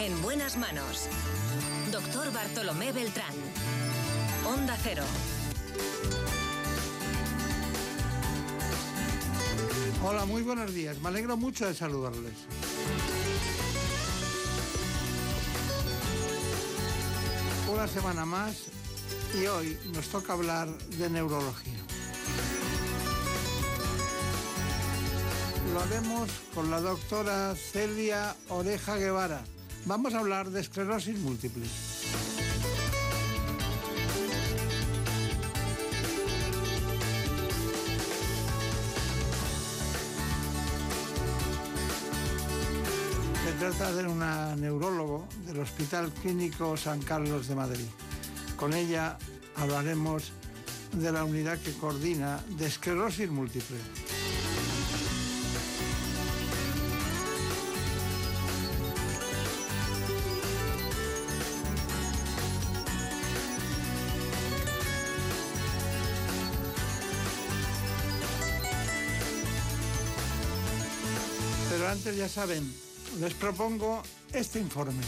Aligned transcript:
En 0.00 0.22
buenas 0.22 0.56
manos. 0.56 1.08
Doctor 1.90 2.32
Bartolomé 2.32 2.92
Beltrán. 2.92 3.34
Onda 4.46 4.76
Cero. 4.80 5.02
Hola, 10.04 10.24
muy 10.24 10.42
buenos 10.42 10.72
días. 10.72 11.00
Me 11.00 11.08
alegro 11.08 11.36
mucho 11.36 11.66
de 11.66 11.74
saludarles. 11.74 12.32
Una 17.72 17.88
semana 17.88 18.24
más 18.24 18.66
y 19.34 19.46
hoy 19.46 19.76
nos 19.92 20.06
toca 20.08 20.34
hablar 20.34 20.68
de 20.68 21.10
neurología. 21.10 21.80
Lo 25.74 25.80
haremos 25.80 26.30
con 26.54 26.70
la 26.70 26.80
doctora 26.80 27.54
Celia 27.56 28.36
Oreja 28.48 28.96
Guevara. 28.96 29.42
Vamos 29.88 30.12
a 30.12 30.18
hablar 30.18 30.50
de 30.50 30.60
esclerosis 30.60 31.18
múltiple. 31.18 31.64
Se 43.44 43.52
trata 43.58 43.94
de 43.94 44.06
una 44.06 44.54
neurólogo 44.56 45.26
del 45.46 45.60
Hospital 45.60 46.12
Clínico 46.20 46.76
San 46.76 47.00
Carlos 47.00 47.48
de 47.48 47.54
Madrid. 47.54 47.86
Con 48.58 48.74
ella 48.74 49.16
hablaremos 49.56 50.32
de 50.92 51.12
la 51.12 51.24
unidad 51.24 51.58
que 51.60 51.72
coordina 51.72 52.44
de 52.58 52.66
esclerosis 52.66 53.30
múltiple. 53.30 53.78
Antes 72.08 72.20
ya 72.20 72.28
saben, 72.42 72.74
les 73.20 73.34
propongo 73.34 74.02
este 74.32 74.58
informe. 74.58 75.02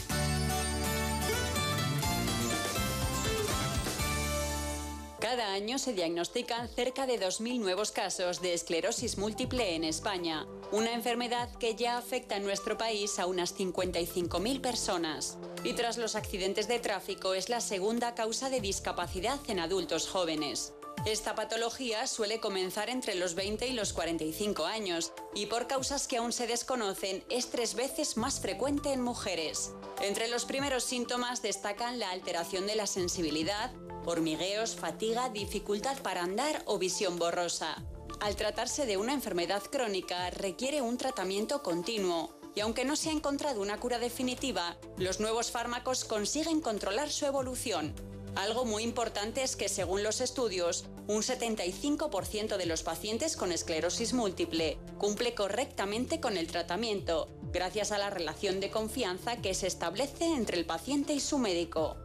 Cada 5.18 5.54
año 5.54 5.78
se 5.78 5.94
diagnostican 5.94 6.68
cerca 6.68 7.06
de 7.06 7.18
2.000 7.18 7.58
nuevos 7.58 7.90
casos 7.90 8.42
de 8.42 8.52
esclerosis 8.52 9.16
múltiple 9.16 9.76
en 9.76 9.84
España, 9.84 10.46
una 10.72 10.92
enfermedad 10.92 11.48
que 11.54 11.74
ya 11.74 11.96
afecta 11.96 12.36
en 12.36 12.44
nuestro 12.44 12.76
país 12.76 13.18
a 13.18 13.24
unas 13.24 13.56
55.000 13.56 14.60
personas. 14.60 15.38
Y 15.64 15.72
tras 15.72 15.96
los 15.96 16.16
accidentes 16.16 16.68
de 16.68 16.80
tráfico 16.80 17.32
es 17.32 17.48
la 17.48 17.62
segunda 17.62 18.14
causa 18.14 18.50
de 18.50 18.60
discapacidad 18.60 19.40
en 19.48 19.58
adultos 19.58 20.06
jóvenes. 20.06 20.74
Esta 21.06 21.34
patología 21.34 22.06
suele 22.06 22.40
comenzar 22.40 22.90
entre 22.90 23.14
los 23.14 23.34
20 23.34 23.66
y 23.66 23.72
los 23.72 23.94
45 23.94 24.66
años 24.66 25.12
y 25.34 25.46
por 25.46 25.66
causas 25.66 26.06
que 26.06 26.18
aún 26.18 26.30
se 26.30 26.46
desconocen 26.46 27.24
es 27.30 27.48
tres 27.48 27.74
veces 27.74 28.18
más 28.18 28.38
frecuente 28.38 28.92
en 28.92 29.00
mujeres. 29.00 29.72
Entre 30.02 30.28
los 30.28 30.44
primeros 30.44 30.84
síntomas 30.84 31.40
destacan 31.40 31.98
la 31.98 32.10
alteración 32.10 32.66
de 32.66 32.76
la 32.76 32.86
sensibilidad, 32.86 33.72
hormigueos, 34.04 34.76
fatiga, 34.76 35.30
dificultad 35.30 35.96
para 36.02 36.22
andar 36.22 36.62
o 36.66 36.78
visión 36.78 37.18
borrosa. 37.18 37.82
Al 38.20 38.36
tratarse 38.36 38.84
de 38.84 38.98
una 38.98 39.14
enfermedad 39.14 39.62
crónica 39.62 40.28
requiere 40.28 40.82
un 40.82 40.98
tratamiento 40.98 41.62
continuo 41.62 42.38
y 42.54 42.60
aunque 42.60 42.84
no 42.84 42.94
se 42.94 43.08
ha 43.08 43.12
encontrado 43.12 43.62
una 43.62 43.80
cura 43.80 43.98
definitiva, 43.98 44.76
los 44.98 45.18
nuevos 45.18 45.50
fármacos 45.50 46.04
consiguen 46.04 46.60
controlar 46.60 47.10
su 47.10 47.24
evolución. 47.24 47.94
Algo 48.36 48.64
muy 48.64 48.84
importante 48.84 49.42
es 49.42 49.56
que 49.56 49.68
según 49.68 50.02
los 50.02 50.20
estudios, 50.20 50.84
un 51.08 51.22
75% 51.22 52.56
de 52.56 52.66
los 52.66 52.82
pacientes 52.82 53.36
con 53.36 53.52
esclerosis 53.52 54.12
múltiple 54.12 54.78
cumple 54.98 55.34
correctamente 55.34 56.20
con 56.20 56.36
el 56.36 56.46
tratamiento, 56.46 57.28
gracias 57.52 57.90
a 57.90 57.98
la 57.98 58.10
relación 58.10 58.60
de 58.60 58.70
confianza 58.70 59.36
que 59.38 59.54
se 59.54 59.66
establece 59.66 60.26
entre 60.26 60.58
el 60.58 60.64
paciente 60.64 61.12
y 61.12 61.20
su 61.20 61.38
médico. 61.38 61.96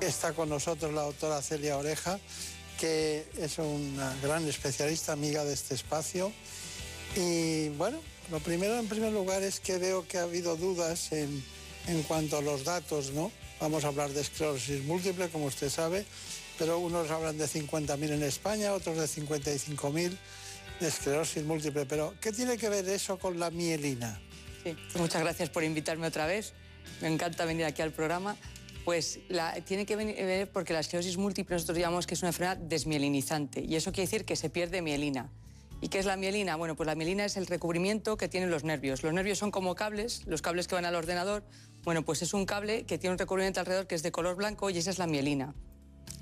Está 0.00 0.32
con 0.32 0.48
nosotros 0.48 0.92
la 0.92 1.02
doctora 1.02 1.42
Celia 1.42 1.78
Oreja, 1.78 2.18
que 2.78 3.24
es 3.38 3.58
una 3.58 4.16
gran 4.22 4.46
especialista, 4.48 5.12
amiga 5.12 5.44
de 5.44 5.54
este 5.54 5.74
espacio. 5.74 6.32
Y 7.16 7.68
bueno, 7.70 7.98
lo 8.30 8.40
primero 8.40 8.78
en 8.78 8.88
primer 8.88 9.12
lugar 9.12 9.42
es 9.42 9.60
que 9.60 9.78
veo 9.78 10.06
que 10.06 10.18
ha 10.18 10.22
habido 10.22 10.56
dudas 10.56 11.12
en, 11.12 11.44
en 11.86 12.02
cuanto 12.02 12.36
a 12.36 12.42
los 12.42 12.64
datos, 12.64 13.12
¿no? 13.12 13.32
Vamos 13.60 13.84
a 13.84 13.88
hablar 13.88 14.10
de 14.10 14.20
esclerosis 14.20 14.84
múltiple, 14.84 15.28
como 15.30 15.46
usted 15.46 15.68
sabe, 15.68 16.04
pero 16.58 16.78
unos 16.78 17.10
hablan 17.10 17.36
de 17.36 17.46
50.000 17.46 18.12
en 18.12 18.22
España, 18.22 18.72
otros 18.72 18.96
de 18.96 19.04
55.000 19.04 20.16
de 20.78 20.88
esclerosis 20.88 21.44
múltiple. 21.44 21.84
Pero, 21.86 22.14
¿qué 22.20 22.30
tiene 22.30 22.56
que 22.56 22.68
ver 22.68 22.88
eso 22.88 23.18
con 23.18 23.40
la 23.40 23.50
mielina? 23.50 24.20
Sí, 24.62 24.76
muchas 24.96 25.22
gracias 25.22 25.50
por 25.50 25.64
invitarme 25.64 26.06
otra 26.06 26.26
vez. 26.26 26.52
Me 27.00 27.08
encanta 27.08 27.44
venir 27.44 27.64
aquí 27.64 27.82
al 27.82 27.90
programa. 27.90 28.36
Pues 28.84 29.18
la, 29.28 29.52
tiene 29.64 29.84
que 29.84 29.96
ver 29.96 30.50
porque 30.50 30.72
la 30.72 30.80
esclerosis 30.80 31.16
múltiple 31.16 31.56
nosotros 31.56 31.76
llamamos 31.76 32.06
que 32.06 32.14
es 32.14 32.22
una 32.22 32.30
enfermedad 32.30 32.56
desmielinizante 32.56 33.60
y 33.60 33.76
eso 33.76 33.92
quiere 33.92 34.06
decir 34.06 34.24
que 34.24 34.36
se 34.36 34.50
pierde 34.50 34.80
mielina. 34.82 35.30
¿Y 35.80 35.88
qué 35.88 35.98
es 35.98 36.06
la 36.06 36.16
mielina? 36.16 36.56
Bueno, 36.56 36.74
pues 36.74 36.86
la 36.86 36.94
mielina 36.94 37.24
es 37.24 37.36
el 37.36 37.46
recubrimiento 37.46 38.16
que 38.16 38.28
tienen 38.28 38.50
los 38.50 38.64
nervios. 38.64 39.02
Los 39.02 39.12
nervios 39.12 39.38
son 39.38 39.50
como 39.50 39.74
cables, 39.74 40.22
los 40.26 40.42
cables 40.42 40.66
que 40.66 40.74
van 40.74 40.84
al 40.84 40.94
ordenador. 40.94 41.44
Bueno, 41.88 42.02
pues 42.02 42.20
es 42.20 42.34
un 42.34 42.44
cable 42.44 42.84
que 42.84 42.98
tiene 42.98 43.12
un 43.12 43.18
recubrimiento 43.18 43.60
alrededor 43.60 43.86
que 43.86 43.94
es 43.94 44.02
de 44.02 44.12
color 44.12 44.36
blanco 44.36 44.68
y 44.68 44.76
esa 44.76 44.90
es 44.90 44.98
la 44.98 45.06
mielina. 45.06 45.54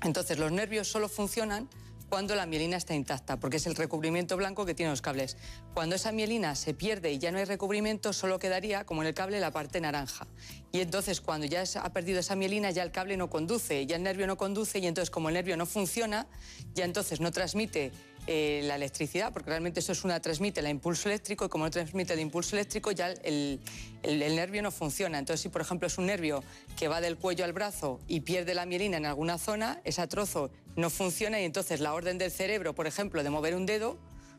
Entonces, 0.01 0.39
los 0.39 0.49
nervios 0.49 0.87
solo 0.87 1.09
funcionan 1.09 1.67
cuando 2.07 2.35
la 2.35 2.45
mielina 2.45 2.77
está 2.77 2.95
intacta, 2.95 3.37
porque 3.37 3.57
es 3.57 3.67
el 3.67 3.75
recubrimiento 3.75 4.37
blanco 4.37 4.65
que 4.65 4.73
tienen 4.73 4.91
los 4.91 5.01
cables. 5.01 5.35
Cuando 5.73 5.97
esa 5.97 6.13
mielina 6.13 6.55
se 6.55 6.73
pierde 6.73 7.11
y 7.11 7.19
ya 7.19 7.33
no 7.33 7.37
hay 7.37 7.43
recubrimiento, 7.43 8.13
solo 8.13 8.39
quedaría, 8.39 8.85
como 8.85 9.01
en 9.01 9.09
el 9.09 9.13
cable, 9.13 9.41
la 9.41 9.51
parte 9.51 9.81
naranja. 9.81 10.25
Y 10.71 10.79
entonces, 10.79 11.19
cuando 11.19 11.45
ya 11.45 11.65
ha 11.83 11.91
perdido 11.91 12.21
esa 12.21 12.37
mielina, 12.37 12.71
ya 12.71 12.83
el 12.83 12.91
cable 12.91 13.17
no 13.17 13.29
conduce, 13.29 13.85
ya 13.85 13.97
el 13.97 14.03
nervio 14.03 14.25
no 14.25 14.37
conduce, 14.37 14.79
y 14.79 14.87
entonces, 14.87 15.09
como 15.09 15.27
el 15.27 15.33
nervio 15.33 15.57
no 15.57 15.65
funciona, 15.65 16.27
ya 16.75 16.85
entonces 16.85 17.19
no 17.19 17.33
transmite 17.33 17.91
eh, 18.27 18.61
la 18.65 18.75
electricidad, 18.75 19.31
porque 19.31 19.49
realmente 19.49 19.79
eso 19.79 19.93
es 19.93 20.03
una 20.03 20.19
transmite 20.19 20.59
el 20.59 20.67
impulso 20.67 21.07
eléctrico 21.07 21.45
y 21.45 21.49
como 21.49 21.63
no 21.63 21.71
transmite 21.71 22.13
el 22.13 22.19
impulso 22.19 22.57
eléctrico 22.57 22.91
ya 22.91 23.09
el, 23.23 23.61
el, 24.03 24.35
nervio 24.35 24.61
no 24.61 24.69
funciona. 24.69 25.17
Entonces 25.17 25.41
si 25.41 25.49
por 25.49 25.61
ejemplo 25.61 25.87
es 25.87 25.97
un 25.97 26.07
nervio 26.07 26.43
que 26.77 26.89
va 26.89 26.99
del 26.99 27.17
cuello 27.17 27.45
al 27.45 27.53
brazo 27.53 28.01
y 28.07 28.19
pierde 28.19 28.53
la 28.53 28.65
mielina 28.65 28.97
en 28.97 29.05
alguna 29.05 29.37
zona, 29.37 29.79
ese 29.85 30.05
trozo 30.07 30.51
no 30.75 30.89
funciona 30.89 31.39
y 31.39 31.45
entonces 31.45 31.79
la 31.79 31.93
orden 31.93 32.17
del 32.17 32.31
cerebro, 32.31 32.75
por 32.75 32.85
ejemplo, 32.85 33.23
de 33.23 33.29
mover 33.29 33.55
un 33.55 33.65
dedo, 33.65 33.97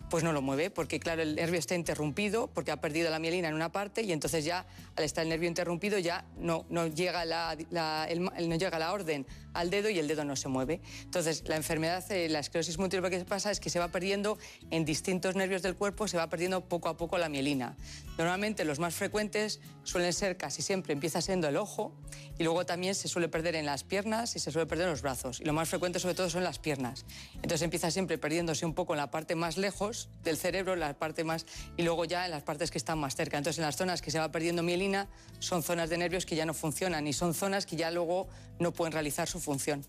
pues 0.09 0.25
no 0.25 0.33
lo 0.33 0.43
mueve, 0.43 0.71
porque 0.71 1.01
claro, 1.01 1.23
el 1.23 1.37
nervio 1.37 1.59
está 1.59 1.75
interrumpido, 1.75 2.49
porque 2.49 2.71
ha 2.71 2.81
perdido 2.81 3.11
la 3.11 3.19
mielina 3.19 3.49
en 3.49 3.55
una 3.55 3.71
parte 3.71 4.03
y 4.03 4.13
entonces 4.13 4.45
ya 4.45 4.67
al 4.97 5.05
estar 5.05 5.23
el 5.23 5.29
nervio 5.29 5.49
interrumpido 5.49 5.99
ya 5.99 6.25
no, 6.39 6.67
no, 6.71 6.87
llega, 6.87 7.25
la, 7.25 7.57
no 7.71 8.57
llega 8.57 8.79
la 8.79 8.93
orden 8.93 9.27
al 9.55 9.71
dedo 9.71 9.91
y 9.91 9.99
el 9.99 10.09
dedo 10.09 10.25
no 10.25 10.37
se 10.37 10.49
mueve. 10.49 10.81
Entonces 11.03 11.49
la 11.49 11.57
enfermedad, 11.57 12.11
eh, 12.13 12.29
la 12.29 12.39
esclerosis 12.39 12.79
múltiple, 12.79 13.11
lo 13.11 13.11
que 13.11 13.25
pasa 13.25 13.51
es 13.51 13.61
que 13.61 13.71
se 13.71 13.79
va 13.79 13.89
perdiendo 13.89 14.39
en 14.71 14.85
distintos 14.85 15.35
nervios 15.35 15.63
del 15.63 15.75
cuerpo, 15.75 16.09
se 16.09 16.17
va 16.17 16.29
perdiendo 16.29 16.63
poco 16.63 16.89
a 16.89 16.97
poco 16.97 17.19
la 17.19 17.29
mielina. 17.29 17.77
Normalmente 18.17 18.65
los 18.65 18.79
más 18.79 18.95
frecuentes 18.95 19.61
suelen 19.85 20.13
ser 20.13 20.37
casi 20.37 20.63
siempre, 20.63 20.93
empieza 20.93 21.21
siendo 21.21 21.49
el 21.49 21.57
ojo 21.57 21.93
y 22.39 22.45
luego 22.45 22.67
también 22.67 22.95
se 22.95 23.09
suele 23.09 23.29
perder 23.29 23.57
en 23.57 23.67
las 23.67 23.85
piernas 23.85 24.37
y 24.37 24.39
se 24.39 24.53
suele 24.53 24.67
perder 24.67 24.87
en 24.87 24.93
los 24.93 25.03
brazos. 25.03 25.41
Y 25.41 25.45
lo 25.45 25.53
más 25.53 25.69
frecuente 25.69 25.99
sobre 25.99 26.15
todo 26.15 26.31
son 26.31 26.45
las 26.45 26.59
piernas. 26.59 27.05
Entonces 27.37 27.63
empieza 27.63 27.91
siempre 27.91 28.19
perdiéndose 28.19 28.65
un 28.65 28.75
poco 28.75 28.95
en 28.95 28.99
la 28.99 29.11
parte 29.11 29.35
más 29.35 29.57
lejos 29.57 29.98
del 30.23 30.37
cerebro, 30.37 30.77
la 30.77 30.95
parte 30.99 31.25
más 31.25 31.47
y 31.77 31.83
luego 31.83 32.05
ya 32.05 32.25
en 32.25 32.31
las 32.31 32.43
partes 32.43 32.71
que 32.71 32.79
están 32.79 32.99
más 32.99 33.17
cerca. 33.17 33.39
Entonces 33.39 33.59
en 33.59 33.65
las 33.65 33.77
zonas 33.77 34.03
que 34.03 34.11
se 34.11 34.19
va 34.19 34.31
perdiendo 34.31 34.63
mielina 34.63 35.09
son 35.39 35.63
zonas 35.63 35.91
de 35.91 35.99
nervios 35.99 36.27
que 36.27 36.37
ya 36.37 36.47
no 36.47 36.55
funcionan 36.55 37.07
y 37.07 37.13
son 37.13 37.35
zonas 37.35 37.67
que 37.67 37.77
ya 37.77 37.91
luego 37.91 38.29
no 38.59 38.73
pueden 38.73 38.93
realizar 38.93 39.29
su 39.29 39.41
función. 39.41 39.85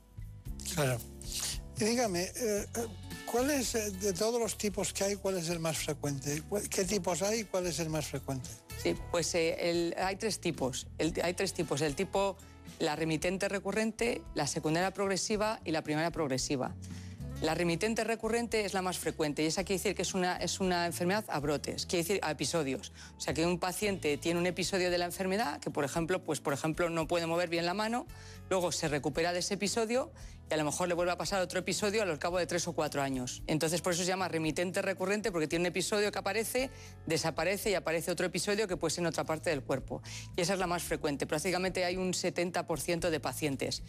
Claro. 0.73 0.99
Y 1.79 1.85
dígame, 1.85 2.23
eh, 2.23 2.31
eh, 2.35 2.67
¿cuál 3.25 3.49
es 3.51 3.73
eh, 3.75 3.91
de 3.91 4.11
todos 4.11 4.39
los 4.39 4.57
tipos 4.57 4.91
que 4.91 5.05
hay, 5.05 5.15
cuál 5.15 5.37
es 5.37 5.49
el 5.49 5.59
más 5.59 5.77
frecuente? 5.77 6.43
¿Qué 6.69 6.83
tipos 6.83 7.21
hay 7.21 7.41
y 7.41 7.43
cuál 7.45 7.67
es 7.67 7.79
el 7.79 7.89
más 7.89 8.05
frecuente? 8.07 8.49
Sí, 8.83 8.95
pues 9.11 9.33
hay 9.35 10.15
tres 10.17 10.39
tipos. 10.39 10.87
hay 10.99 11.33
tres 11.33 11.53
tipos. 11.53 11.81
El 11.81 11.95
tipo, 11.95 12.37
la 12.79 12.95
remitente 12.95 13.47
recurrente, 13.47 14.21
la 14.35 14.47
secundaria 14.47 14.91
progresiva 14.91 15.59
y 15.63 15.71
la 15.71 15.81
primaria 15.81 16.11
progresiva. 16.11 16.75
La 17.41 17.55
remitente 17.55 18.03
recurrente 18.03 18.65
es 18.65 18.73
la 18.73 18.81
más 18.81 18.99
frecuente 18.99 19.43
y 19.43 19.45
esa 19.45 19.63
quiere 19.63 19.79
decir 19.79 19.95
que 19.95 20.01
es 20.01 20.13
una, 20.13 20.35
es 20.35 20.59
una 20.59 20.85
enfermedad 20.85 21.23
a 21.29 21.39
brotes, 21.39 21.85
quiere 21.85 22.03
decir 22.03 22.19
a 22.21 22.31
episodios. 22.31 22.91
O 23.17 23.21
sea, 23.21 23.33
que 23.33 23.45
un 23.45 23.59
paciente 23.59 24.17
tiene 24.17 24.41
un 24.41 24.45
episodio 24.45 24.91
de 24.91 24.97
la 24.97 25.05
enfermedad 25.05 25.61
que, 25.61 25.71
por 25.71 25.85
ejemplo, 25.85 26.21
pues, 26.21 26.41
por 26.41 26.51
ejemplo, 26.51 26.89
no 26.89 27.07
puede 27.07 27.27
mover 27.27 27.47
bien 27.47 27.65
la 27.65 27.73
mano, 27.73 28.05
luego 28.49 28.71
se 28.71 28.87
recupera 28.87 29.33
de 29.33 29.39
ese 29.39 29.55
episodio 29.55 30.11
y 30.49 30.53
a 30.53 30.57
lo 30.57 30.65
mejor 30.65 30.87
le 30.87 30.95
vuelve 30.95 31.11
a 31.11 31.17
pasar 31.17 31.41
otro 31.41 31.59
episodio 31.59 32.01
al 32.01 32.17
cabo 32.17 32.39
de 32.39 32.47
tres 32.47 32.67
o 32.67 32.73
cuatro 32.73 33.01
años. 33.01 33.43
Entonces 33.47 33.81
por 33.81 33.93
eso 33.93 34.03
se 34.03 34.07
llama 34.07 34.27
remitente 34.27 34.81
recurrente 34.81 35.31
porque 35.31 35.47
tiene 35.47 35.63
un 35.63 35.67
episodio 35.67 36.11
que 36.11 36.19
aparece, 36.19 36.69
desaparece 37.05 37.71
y 37.71 37.75
aparece 37.75 38.11
otro 38.11 38.25
episodio 38.25 38.67
que 38.67 38.75
puede 38.75 38.89
en 38.97 39.05
otra 39.05 39.23
parte 39.23 39.51
del 39.51 39.61
cuerpo. 39.61 40.01
Y 40.35 40.41
esa 40.41 40.53
es 40.53 40.59
la 40.59 40.67
más 40.67 40.83
frecuente. 40.83 41.27
Prácticamente 41.27 41.85
hay 41.85 41.97
un 41.97 42.13
70% 42.13 43.09
de 43.09 43.19
pacientes. 43.19 43.83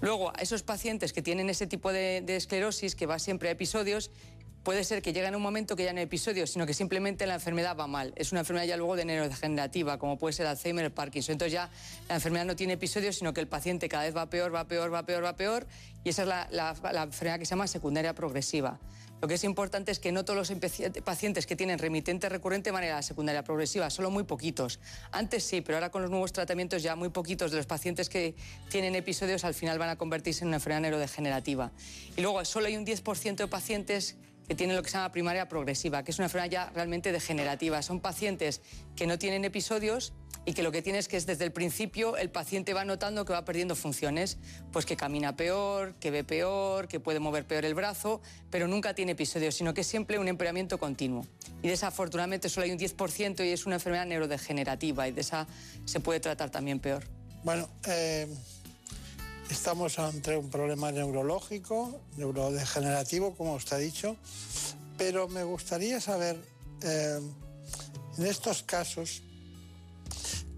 Luego, 0.00 0.30
a 0.30 0.40
esos 0.40 0.62
pacientes 0.62 1.12
que 1.12 1.20
tienen 1.20 1.50
ese 1.50 1.66
tipo 1.66 1.92
de 1.92 2.24
esclerosis, 2.28 2.96
que 2.96 3.06
va 3.06 3.18
siempre 3.18 3.50
a 3.50 3.52
episodios, 3.52 4.10
puede 4.66 4.82
ser 4.82 5.00
que 5.00 5.12
llegue 5.12 5.28
en 5.28 5.36
un 5.36 5.42
momento 5.42 5.76
que 5.76 5.84
ya 5.84 5.92
no 5.92 6.00
hay 6.00 6.06
episodios, 6.06 6.50
sino 6.50 6.66
que 6.66 6.74
simplemente 6.74 7.24
la 7.24 7.34
enfermedad 7.34 7.76
va 7.76 7.86
mal. 7.86 8.12
Es 8.16 8.32
una 8.32 8.40
enfermedad 8.40 8.66
ya 8.66 8.76
luego 8.76 8.96
de 8.96 9.04
neurodegenerativa, 9.04 9.96
como 9.96 10.18
puede 10.18 10.32
ser 10.32 10.48
Alzheimer, 10.48 10.92
Parkinson. 10.92 11.34
Entonces 11.34 11.52
ya 11.52 11.70
la 12.08 12.16
enfermedad 12.16 12.46
no 12.46 12.56
tiene 12.56 12.72
episodios, 12.72 13.14
sino 13.14 13.32
que 13.32 13.40
el 13.40 13.46
paciente 13.46 13.88
cada 13.88 14.02
vez 14.02 14.16
va 14.16 14.28
peor, 14.28 14.52
va 14.52 14.66
peor, 14.66 14.92
va 14.92 15.06
peor, 15.06 15.24
va 15.24 15.36
peor, 15.36 15.68
y 16.02 16.08
esa 16.08 16.22
es 16.22 16.28
la, 16.50 17.04
enfermedad 17.04 17.38
que 17.38 17.44
se 17.44 17.50
llama 17.50 17.68
secundaria 17.68 18.12
progresiva. 18.12 18.80
Lo 19.22 19.28
que 19.28 19.34
es 19.34 19.44
importante 19.44 19.92
es 19.92 20.00
que 20.00 20.10
no 20.10 20.24
todos 20.24 20.50
los 20.50 20.58
pacientes 21.04 21.46
que 21.46 21.54
tienen 21.54 21.78
remitente 21.78 22.28
recurrente 22.28 22.72
van 22.72 22.82
a 22.82 22.88
la 22.88 23.02
secundaria 23.02 23.44
progresiva, 23.44 23.88
solo 23.88 24.10
muy 24.10 24.24
poquitos. 24.24 24.80
Antes 25.12 25.44
sí, 25.44 25.60
pero 25.60 25.76
ahora 25.76 25.90
con 25.90 26.02
los 26.02 26.10
nuevos 26.10 26.32
tratamientos 26.32 26.82
ya 26.82 26.96
muy 26.96 27.10
poquitos 27.10 27.52
de 27.52 27.58
los 27.58 27.66
pacientes 27.66 28.08
que 28.08 28.34
tienen 28.68 28.96
episodios 28.96 29.44
al 29.44 29.54
final 29.54 29.78
van 29.78 29.90
a 29.90 29.96
convertirse 29.96 30.42
en 30.42 30.48
una 30.48 30.56
enfermedad 30.56 30.80
neurodegenerativa. 30.80 31.70
Y 32.16 32.20
luego 32.20 32.44
solo 32.44 32.66
hay 32.66 32.76
un 32.76 32.84
10% 32.84 33.36
de 33.36 33.46
pacientes 33.46 34.16
que 34.48 34.54
tienen 34.54 34.76
lo 34.76 34.82
que 34.82 34.90
se 34.90 34.96
llama 34.96 35.12
primaria 35.12 35.48
progresiva, 35.48 36.02
que 36.04 36.10
es 36.10 36.18
una 36.18 36.26
enfermedad 36.26 36.50
ya 36.50 36.70
realmente 36.74 37.12
degenerativa. 37.12 37.82
Son 37.82 38.00
pacientes 38.00 38.60
que 38.94 39.06
no 39.06 39.18
tienen 39.18 39.44
episodios 39.44 40.12
y 40.44 40.52
que 40.52 40.62
lo 40.62 40.70
que 40.70 40.80
tiene 40.80 41.00
es 41.00 41.08
que 41.08 41.16
es 41.16 41.26
desde 41.26 41.44
el 41.44 41.52
principio 41.52 42.16
el 42.16 42.30
paciente 42.30 42.72
va 42.72 42.84
notando 42.84 43.24
que 43.24 43.32
va 43.32 43.44
perdiendo 43.44 43.74
funciones, 43.74 44.38
pues 44.72 44.86
que 44.86 44.96
camina 44.96 45.36
peor, 45.36 45.94
que 45.96 46.12
ve 46.12 46.22
peor, 46.22 46.86
que 46.86 47.00
puede 47.00 47.18
mover 47.18 47.46
peor 47.46 47.64
el 47.64 47.74
brazo, 47.74 48.22
pero 48.48 48.68
nunca 48.68 48.94
tiene 48.94 49.12
episodios, 49.12 49.56
sino 49.56 49.74
que 49.74 49.80
es 49.80 49.86
siempre 49.88 50.18
un 50.20 50.28
empeoramiento 50.28 50.78
continuo. 50.78 51.26
Y 51.62 51.68
desafortunadamente 51.68 52.48
solo 52.48 52.64
hay 52.64 52.70
un 52.70 52.78
10% 52.78 53.44
y 53.44 53.50
es 53.50 53.66
una 53.66 53.76
enfermedad 53.76 54.06
neurodegenerativa 54.06 55.08
y 55.08 55.12
de 55.12 55.20
esa 55.20 55.48
se 55.84 55.98
puede 55.98 56.20
tratar 56.20 56.50
también 56.50 56.78
peor. 56.78 57.04
Bueno, 57.42 57.68
eh, 57.88 58.28
Estamos 59.50 59.98
ante 59.98 60.36
un 60.36 60.50
problema 60.50 60.90
neurológico, 60.90 62.00
neurodegenerativo, 62.16 63.34
como 63.34 63.54
usted 63.54 63.76
ha 63.76 63.78
dicho, 63.78 64.16
pero 64.98 65.28
me 65.28 65.44
gustaría 65.44 66.00
saber, 66.00 66.36
eh, 66.82 67.20
en 68.18 68.26
estos 68.26 68.62
casos, 68.62 69.22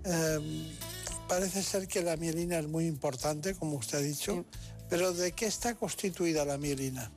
eh, 0.05 0.77
parece 1.29 1.63
ser 1.63 1.87
que 1.87 2.03
la 2.03 2.17
mielina 2.17 2.59
es 2.59 2.67
muy 2.67 2.87
importante, 2.87 3.55
como 3.55 3.77
usted 3.77 3.99
ha 3.99 4.01
dicho, 4.01 4.45
pero 4.89 5.13
¿de 5.13 5.33
qué 5.33 5.47
está 5.47 5.75
constituida 5.75 6.45
la 6.45 6.57
mielina? 6.57 7.11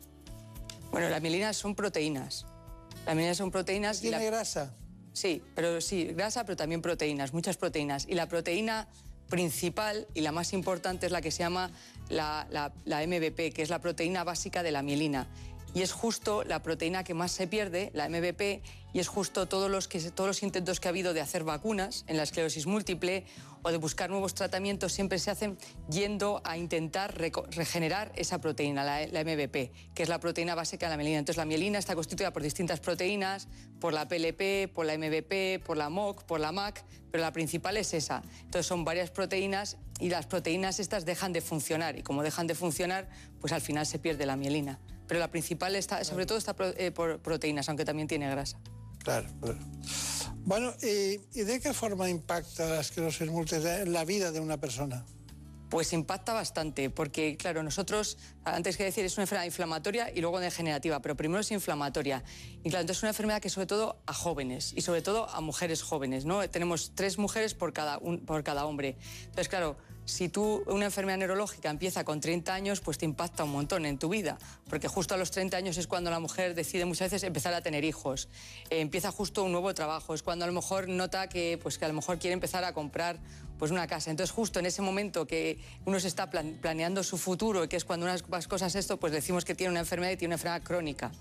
Bueno, 0.92 1.10
la 1.10 1.20
mielina 1.22 1.54
son 1.54 1.74
proteínas. 1.74 2.46
La 3.06 3.16
mielina 3.16 3.34
son 3.34 3.50
proteínas. 3.50 4.02
¿Tiene 4.02 4.26
grasa? 4.26 4.74
Sí, 5.14 5.42
pero 5.56 5.80
sí, 5.82 6.06
grasa, 6.06 6.46
pero 6.46 6.58
también 6.58 6.82
proteínas, 6.82 7.34
muchas 7.34 7.58
proteínas. 7.58 8.06
Y 8.08 8.14
la 8.14 8.28
proteína 8.28 8.88
principal 9.32 10.08
y 10.14 10.22
la 10.22 10.32
más 10.32 10.54
importante 10.54 11.08
es 11.08 11.12
la 11.12 11.22
que 11.22 11.32
se 11.32 11.40
llama 11.40 11.72
la, 12.10 12.46
la, 12.52 13.08
MBP, 13.08 13.54
que 13.54 13.64
es 13.64 13.70
la 13.72 13.80
proteína 13.80 14.24
básica 14.24 14.62
de 14.62 14.72
la 14.72 14.84
mielina 14.84 15.28
y 15.74 15.82
es 15.82 15.92
justo 15.92 16.44
la 16.44 16.62
proteína 16.62 17.04
que 17.04 17.14
más 17.14 17.32
se 17.32 17.48
pierde, 17.48 17.92
la 17.94 18.10
MBP, 18.10 18.62
y 18.94 19.00
es 19.00 19.08
justo 19.08 19.48
todos 19.48 19.72
los, 19.72 19.88
que, 19.88 20.00
todos 20.12 20.28
los 20.28 20.44
intentos 20.44 20.80
que 20.80 20.88
ha 20.88 20.90
habido 20.90 21.14
de 21.14 21.22
hacer 21.22 21.44
vacunas 21.44 22.04
en 22.08 22.18
la 22.18 22.24
esclerosis 22.24 22.68
múltiple 22.68 23.26
o 23.64 23.72
de 23.72 23.78
buscar 23.78 24.10
nuevos 24.10 24.34
tratamientos 24.34 24.92
siempre 24.92 25.18
se 25.20 25.32
hacen 25.32 25.58
yendo 25.90 26.42
a 26.44 26.58
intentar 26.58 27.18
regenerar 27.18 28.12
esa 28.16 28.42
proteína, 28.42 28.84
la, 28.84 29.08
la, 29.08 29.24
MBP, 29.24 29.94
que 29.94 30.04
es 30.04 30.10
la 30.10 30.20
proteína 30.20 30.56
básica 30.56 30.88
de 30.88 30.92
la 30.92 30.98
mielina. 30.98 31.20
Entonces 31.20 31.38
la 31.38 31.46
mielina 31.46 31.80
está 31.80 31.96
constituida 31.96 32.34
por 32.34 32.44
distintas 32.44 32.80
proteínas, 32.80 33.48
por 33.80 33.94
la 33.94 34.08
PLP, 34.08 34.74
por 34.74 34.86
la 34.86 34.98
MBP, 34.98 35.64
por 35.64 35.78
la 35.78 35.90
MOC, 35.90 36.24
por 36.24 36.40
la 36.40 36.52
MAC, 36.52 36.84
pero 37.12 37.22
la 37.22 37.32
principal 37.32 37.78
es 37.78 37.94
esa. 37.94 38.24
Entonces 38.42 38.66
son 38.66 38.84
varias 38.84 39.10
proteínas 39.10 39.78
y 40.00 40.10
las 40.10 40.26
proteínas 40.26 40.80
estas 40.80 41.06
dejan 41.06 41.32
de 41.32 41.42
funcionar 41.42 41.98
y 41.98 42.04
como 42.04 42.24
dejan 42.24 42.48
de 42.48 42.56
funcionar, 42.56 43.08
pues 43.40 43.54
al 43.54 43.62
final 43.62 43.86
se 43.86 44.00
pierde 44.00 44.26
la 44.26 44.36
mielina 44.36 44.80
pero 45.12 45.20
la 45.20 45.30
principal 45.30 45.76
está, 45.76 46.06
sobre 46.06 46.26
todo 46.26 46.38
está 46.38 46.56
eh, 46.78 46.90
por 46.90 47.20
proteínas, 47.20 47.68
aunque 47.68 47.84
también 47.84 48.08
tiene 48.08 48.30
grasa. 48.30 48.58
Claro, 49.00 49.28
claro. 49.42 49.60
Bueno, 50.46 50.74
¿y, 50.82 51.18
de 51.42 51.60
qué 51.60 51.74
forma 51.74 52.10
impacta 52.10 52.66
la 52.66 52.80
esclerosis 52.80 53.30
múltiple 53.30 53.82
en 53.82 53.92
la 53.92 54.06
vida 54.06 54.32
de 54.32 54.40
una 54.40 54.56
persona? 54.56 55.04
Pues 55.72 55.94
impacta 55.94 56.34
bastante, 56.34 56.90
porque 56.90 57.38
claro, 57.38 57.64
nosotros, 57.64 58.18
antes 58.44 58.76
que 58.76 58.84
decir, 58.84 59.06
es 59.06 59.16
una 59.16 59.24
enfermedad 59.24 59.46
inflamatoria 59.46 60.12
y 60.14 60.20
luego 60.20 60.42
degenerativa, 60.42 61.02
pero 61.02 61.16
primero 61.16 61.40
es 61.40 61.50
inflamatoria. 61.50 62.26
Y 62.62 62.70
claro, 62.70 62.82
entonces 62.82 62.98
es 62.98 63.04
una 63.04 63.12
enfermedad 63.12 63.42
que 63.42 63.50
sobre 63.50 63.68
todo 63.68 64.02
a 64.06 64.14
jóvenes 64.14 64.74
y 64.76 64.82
sobre 64.82 65.02
todo 65.02 65.30
a 65.30 65.40
mujeres 65.40 65.82
jóvenes, 65.82 66.26
¿no? 66.26 66.48
Tenemos 66.50 66.92
tres 66.94 67.18
mujeres 67.18 67.54
por 67.54 67.72
cada, 67.72 68.02
por 68.02 68.44
cada 68.44 68.66
hombre. 68.66 68.98
Entonces, 69.24 69.48
claro, 69.48 69.78
si 70.04 70.28
tú 70.28 70.64
una 70.68 70.86
enfermedad 70.86 71.18
neurológica 71.20 71.70
empieza 71.70 72.04
con 72.04 72.20
30 72.20 72.54
años, 72.54 72.82
pues 72.82 72.98
te 72.98 73.06
impacta 73.06 73.46
un 73.46 73.52
montón 73.52 73.86
en 73.86 73.98
tu 73.98 74.10
vida, 74.10 74.38
porque 74.70 74.90
justo 74.90 75.14
a 75.14 75.18
los 75.18 75.32
30 75.32 75.56
años 75.56 75.78
es 75.78 75.88
cuando 75.88 76.10
la 76.10 76.20
mujer 76.20 76.54
decide 76.54 76.84
muchas 76.84 77.12
veces 77.12 77.24
empezar 77.24 77.54
a 77.54 77.62
tener 77.62 77.86
hijos, 77.86 78.28
eh, 78.70 78.82
empieza 78.82 79.12
justo 79.12 79.44
un 79.44 79.54
nuevo 79.54 79.74
trabajo, 79.74 80.14
es 80.14 80.22
cuando 80.22 80.44
a 80.44 80.48
lo 80.50 80.54
mejor 80.54 80.90
nota 80.90 81.30
que, 81.30 81.58
pues, 81.62 81.78
que 81.78 81.86
a 81.86 81.88
lo 81.88 81.94
mejor 81.94 82.20
quiere 82.20 82.34
empezar 82.34 82.66
a 82.66 82.74
comprar 82.74 83.22
pues 83.62 83.70
una 83.70 83.86
casa. 83.86 84.10
Entonces, 84.10 84.34
justo 84.34 84.58
en 84.58 84.66
ese 84.66 84.82
momento 84.82 85.28
que 85.28 85.60
uno 85.86 86.00
se 86.00 86.08
está 86.08 86.32
planeando 86.32 87.04
su 87.04 87.20
futuro, 87.20 87.70
que 87.70 87.76
es 87.76 87.86
cuando 87.86 88.08
unas 88.08 88.24
cosas 88.48 88.74
esto, 88.74 89.00
pues 89.00 89.14
decimos 89.14 89.46
que 89.46 89.54
tiene 89.54 89.70
una 89.70 89.82
enfermedad 89.82 90.14
y 90.14 90.18
tiene 90.18 90.34
una 90.34 90.38
enfermedad 90.38 90.64
crónica. 90.64 91.12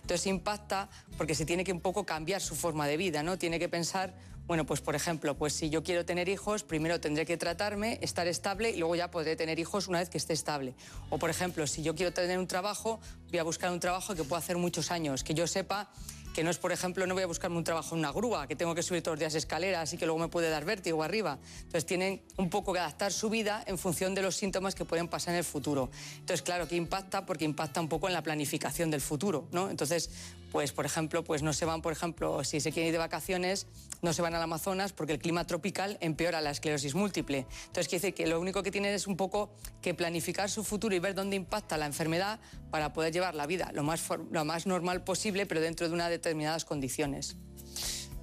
Entonces 0.00 0.26
impacta 0.26 0.88
porque 1.18 1.34
se 1.34 1.44
tiene 1.44 1.62
que 1.62 1.74
un 1.74 1.82
poco 1.82 2.06
cambiar 2.06 2.40
su 2.40 2.56
forma 2.56 2.86
de 2.86 2.96
vida, 2.96 3.22
¿no? 3.22 3.36
Tiene 3.36 3.58
que 3.58 3.68
pensar 3.68 4.14
bueno, 4.46 4.66
pues 4.66 4.80
por 4.80 4.96
ejemplo, 4.96 5.36
pues 5.36 5.52
si 5.52 5.70
yo 5.70 5.84
quiero 5.84 6.04
tener 6.04 6.28
hijos, 6.28 6.64
primero 6.64 7.00
tendré 7.00 7.24
que 7.24 7.36
tratarme, 7.36 8.00
estar 8.02 8.26
estable 8.26 8.70
y 8.70 8.78
luego 8.78 8.96
ya 8.96 9.08
podré 9.08 9.36
tener 9.36 9.60
hijos 9.60 9.86
una 9.86 10.00
vez 10.00 10.08
que 10.08 10.18
esté 10.18 10.32
estable. 10.32 10.74
O 11.08 11.18
por 11.18 11.30
ejemplo, 11.30 11.68
si 11.68 11.84
yo 11.84 11.94
quiero 11.94 12.12
tener 12.12 12.36
un 12.36 12.48
trabajo, 12.48 12.98
voy 13.28 13.38
a 13.38 13.44
buscar 13.44 13.70
un 13.70 13.78
trabajo 13.78 14.16
que 14.16 14.24
pueda 14.24 14.40
hacer 14.40 14.56
muchos 14.56 14.90
años, 14.90 15.22
que 15.22 15.34
yo 15.34 15.46
sepa 15.46 15.92
que 16.34 16.44
no 16.44 16.50
es, 16.50 16.58
por 16.58 16.72
ejemplo, 16.72 17.06
no 17.06 17.14
voy 17.14 17.22
a 17.22 17.26
buscarme 17.26 17.56
un 17.56 17.64
trabajo 17.64 17.94
en 17.94 18.00
una 18.00 18.12
grúa, 18.12 18.46
que 18.46 18.56
tengo 18.56 18.74
que 18.74 18.82
subir 18.82 19.02
todos 19.02 19.16
los 19.16 19.20
días 19.20 19.34
escaleras 19.34 19.92
y 19.92 19.96
que 19.96 20.06
luego 20.06 20.20
me 20.20 20.28
puede 20.28 20.48
dar 20.50 20.64
vértigo 20.64 21.02
arriba. 21.02 21.38
Entonces 21.58 21.86
tienen 21.86 22.22
un 22.36 22.50
poco 22.50 22.72
que 22.72 22.78
adaptar 22.78 23.12
su 23.12 23.30
vida 23.30 23.62
en 23.66 23.78
función 23.78 24.14
de 24.14 24.22
los 24.22 24.36
síntomas 24.36 24.74
que 24.74 24.84
pueden 24.84 25.08
pasar 25.08 25.34
en 25.34 25.38
el 25.38 25.44
futuro. 25.44 25.90
Entonces, 26.18 26.42
claro 26.42 26.68
que 26.68 26.76
impacta 26.76 27.26
porque 27.26 27.44
impacta 27.44 27.80
un 27.80 27.88
poco 27.88 28.06
en 28.06 28.14
la 28.14 28.22
planificación 28.22 28.90
del 28.90 29.00
futuro, 29.00 29.48
¿no? 29.52 29.70
Entonces, 29.70 30.10
pues 30.50 30.72
por 30.72 30.86
ejemplo, 30.86 31.24
pues 31.24 31.42
no 31.42 31.52
se 31.52 31.64
van, 31.64 31.82
por 31.82 31.92
ejemplo, 31.92 32.42
si 32.44 32.60
se 32.60 32.72
quieren 32.72 32.88
ir 32.88 32.92
de 32.92 32.98
vacaciones, 32.98 33.66
no 34.02 34.12
se 34.12 34.22
van 34.22 34.34
al 34.34 34.42
Amazonas 34.42 34.92
porque 34.92 35.12
el 35.12 35.18
clima 35.18 35.46
tropical 35.46 35.96
empeora 36.00 36.40
la 36.40 36.50
esclerosis 36.50 36.94
múltiple. 36.94 37.46
Entonces 37.66 37.88
quiere 37.88 38.02
decir 38.02 38.14
que 38.14 38.26
lo 38.26 38.40
único 38.40 38.62
que 38.62 38.70
tienen 38.70 38.94
es 38.94 39.06
un 39.06 39.16
poco 39.16 39.50
que 39.80 39.94
planificar 39.94 40.50
su 40.50 40.64
futuro 40.64 40.94
y 40.94 40.98
ver 40.98 41.14
dónde 41.14 41.36
impacta 41.36 41.76
la 41.76 41.86
enfermedad 41.86 42.40
para 42.70 42.92
poder 42.92 43.12
llevar 43.12 43.34
la 43.34 43.46
vida 43.46 43.70
lo 43.72 43.82
más, 43.82 44.02
lo 44.30 44.44
más 44.44 44.66
normal 44.66 45.04
posible, 45.04 45.46
pero 45.46 45.60
dentro 45.60 45.88
de 45.88 45.94
unas 45.94 46.10
determinadas 46.10 46.64
condiciones. 46.64 47.36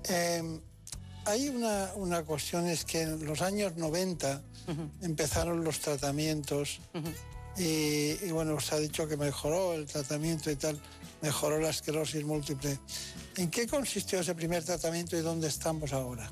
Em, 0.10 0.60
hay 1.25 1.50
una, 1.50 1.92
una, 1.96 2.24
cuestión, 2.24 2.68
es 2.68 2.86
que 2.86 3.01
en 3.01 3.25
los 3.25 3.42
años 3.42 3.75
90 3.75 4.42
empezaron 5.01 5.63
los 5.63 5.80
tratamientos 5.80 6.80
y, 7.58 8.16
y, 8.24 8.32
bueno, 8.32 8.60
se 8.60 8.75
ha 8.75 8.80
dicho 8.80 9.08
que 9.08 9.18
mejoró 9.18 9.74
el 9.74 9.86
tratamiento 9.86 10.51
y 10.51 10.56
tal 10.56 10.80
mejoró 11.22 11.60
la 11.60 11.70
esclerosis 11.70 12.24
múltiple. 12.24 12.80
¿En 13.38 13.50
qué 13.50 13.68
consistió 13.68 14.20
ese 14.20 14.36
primer 14.36 14.64
tratamiento 14.64 15.18
y 15.18 15.22
dónde 15.22 15.48
estamos 15.48 15.94
ahora? 15.94 16.30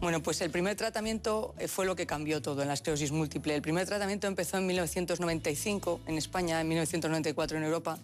Bueno, 0.00 0.22
pues 0.22 0.40
el 0.42 0.50
primer 0.50 0.76
tratamiento 0.76 1.54
eh, 1.58 1.66
fue 1.66 1.84
lo 1.84 1.96
que 1.96 2.06
cambió 2.06 2.40
todo 2.40 2.62
en 2.62 2.68
la 2.68 2.74
esclerosis 2.74 3.10
múltiple. 3.10 3.56
El 3.56 3.62
primer 3.62 3.86
tratamiento 3.86 4.28
empezó 4.28 4.58
en 4.58 4.66
1995 4.66 6.00
en 6.06 6.18
España, 6.18 6.60
en 6.60 6.68
1994 6.68 7.58
en 7.58 7.64
Europa. 7.64 7.98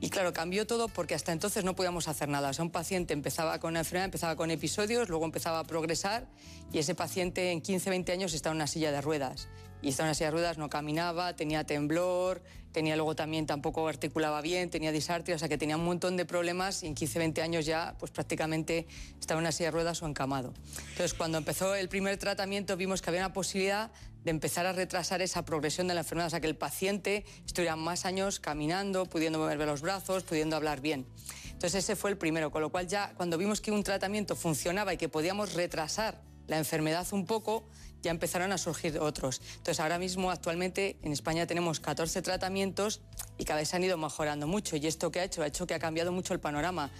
Y 0.00 0.08
claro, 0.08 0.32
cambió 0.32 0.66
todo 0.66 0.88
porque 0.88 1.14
hasta 1.14 1.32
entonces 1.32 1.62
no 1.62 1.76
podíamos 1.76 2.08
hacer 2.08 2.28
nada. 2.28 2.48
O 2.48 2.52
sea, 2.54 2.64
un 2.64 2.70
paciente 2.70 3.12
empezaba 3.12 3.58
con 3.60 3.72
una 3.72 3.80
enfermedad, 3.80 4.06
empezaba 4.06 4.34
con 4.34 4.50
episodios, 4.50 5.10
luego 5.10 5.26
empezaba 5.26 5.58
a 5.58 5.64
progresar 5.64 6.26
y 6.72 6.78
ese 6.78 6.94
paciente 6.94 7.52
en 7.52 7.60
15, 7.60 7.90
20 7.90 8.12
años 8.12 8.32
estaba 8.32 8.52
en 8.52 8.58
una 8.58 8.66
silla 8.66 8.92
de 8.92 9.00
ruedas. 9.02 9.48
Y 9.82 9.90
estaba 9.90 10.06
en 10.06 10.10
una 10.10 10.14
silla 10.14 10.28
de 10.28 10.32
ruedas, 10.32 10.58
no 10.58 10.70
caminaba, 10.70 11.36
tenía 11.36 11.64
temblor, 11.64 12.42
tenía 12.72 12.96
luego 12.96 13.14
también 13.14 13.46
tampoco 13.46 13.88
articulaba 13.88 14.40
bien, 14.40 14.70
tenía 14.70 14.92
disartria, 14.92 15.36
o 15.36 15.38
sea 15.38 15.48
que 15.48 15.58
tenía 15.58 15.76
un 15.76 15.84
montón 15.84 16.16
de 16.16 16.24
problemas 16.24 16.82
y 16.82 16.86
en 16.86 16.94
15, 16.94 17.18
20 17.18 17.42
años 17.42 17.66
ya 17.66 17.96
pues 17.98 18.10
prácticamente 18.10 18.86
estaba 19.18 19.38
en 19.38 19.44
una 19.44 19.52
silla 19.52 19.68
de 19.68 19.72
ruedas 19.72 20.02
o 20.02 20.06
encamado. 20.06 20.54
Entonces 20.90 21.14
cuando 21.14 21.38
empezó 21.38 21.74
el 21.74 21.88
primer 21.88 22.16
tratamiento 22.16 22.76
vimos 22.76 23.02
que 23.02 23.10
había 23.10 23.20
una 23.20 23.32
posibilidad 23.32 23.90
de 24.24 24.30
empezar 24.30 24.66
a 24.66 24.72
retrasar 24.72 25.22
esa 25.22 25.44
progresión 25.44 25.88
de 25.88 25.94
la 25.94 26.00
enfermedad, 26.00 26.26
o 26.28 26.30
sea 26.30 26.40
que 26.40 26.46
el 26.46 26.56
paciente 26.56 27.24
estuviera 27.46 27.76
más 27.76 28.04
años 28.04 28.40
caminando, 28.40 29.06
pudiendo 29.06 29.38
mover 29.38 29.58
los 29.58 29.80
brazos, 29.80 30.22
pudiendo 30.24 30.56
hablar 30.56 30.80
bien. 30.80 31.06
Entonces 31.46 31.84
ese 31.84 31.96
fue 31.96 32.10
el 32.10 32.16
primero, 32.16 32.50
con 32.50 32.62
lo 32.62 32.70
cual 32.70 32.86
ya 32.86 33.12
cuando 33.16 33.38
vimos 33.38 33.60
que 33.60 33.70
un 33.70 33.82
tratamiento 33.82 34.36
funcionaba 34.36 34.94
y 34.94 34.96
que 34.96 35.08
podíamos 35.08 35.54
retrasar 35.54 36.20
la 36.46 36.58
enfermedad 36.58 37.06
un 37.12 37.26
poco, 37.26 37.64
ya 38.02 38.10
empezaron 38.10 38.52
a 38.52 38.58
surgir 38.58 38.98
otros. 38.98 39.40
Entonces, 39.56 39.80
ahora 39.80 39.98
mismo, 39.98 40.30
actualmente, 40.30 40.98
en 41.02 41.12
España 41.12 41.46
tenemos 41.46 41.80
14 41.80 42.22
tratamientos 42.22 43.00
y 43.38 43.44
cada 43.44 43.60
vez 43.60 43.68
se 43.68 43.76
han 43.76 43.84
ido 43.84 43.96
mejorando 43.98 44.46
mucho. 44.46 44.76
¿Y 44.76 44.86
esto 44.86 45.10
qué 45.10 45.20
ha 45.20 45.24
hecho? 45.24 45.42
Ha 45.42 45.46
hecho 45.46 45.66
que 45.66 45.74
ha 45.74 45.78
cambiado 45.78 46.12
mucho 46.12 46.34
el 46.34 46.40
panorama. 46.40 46.90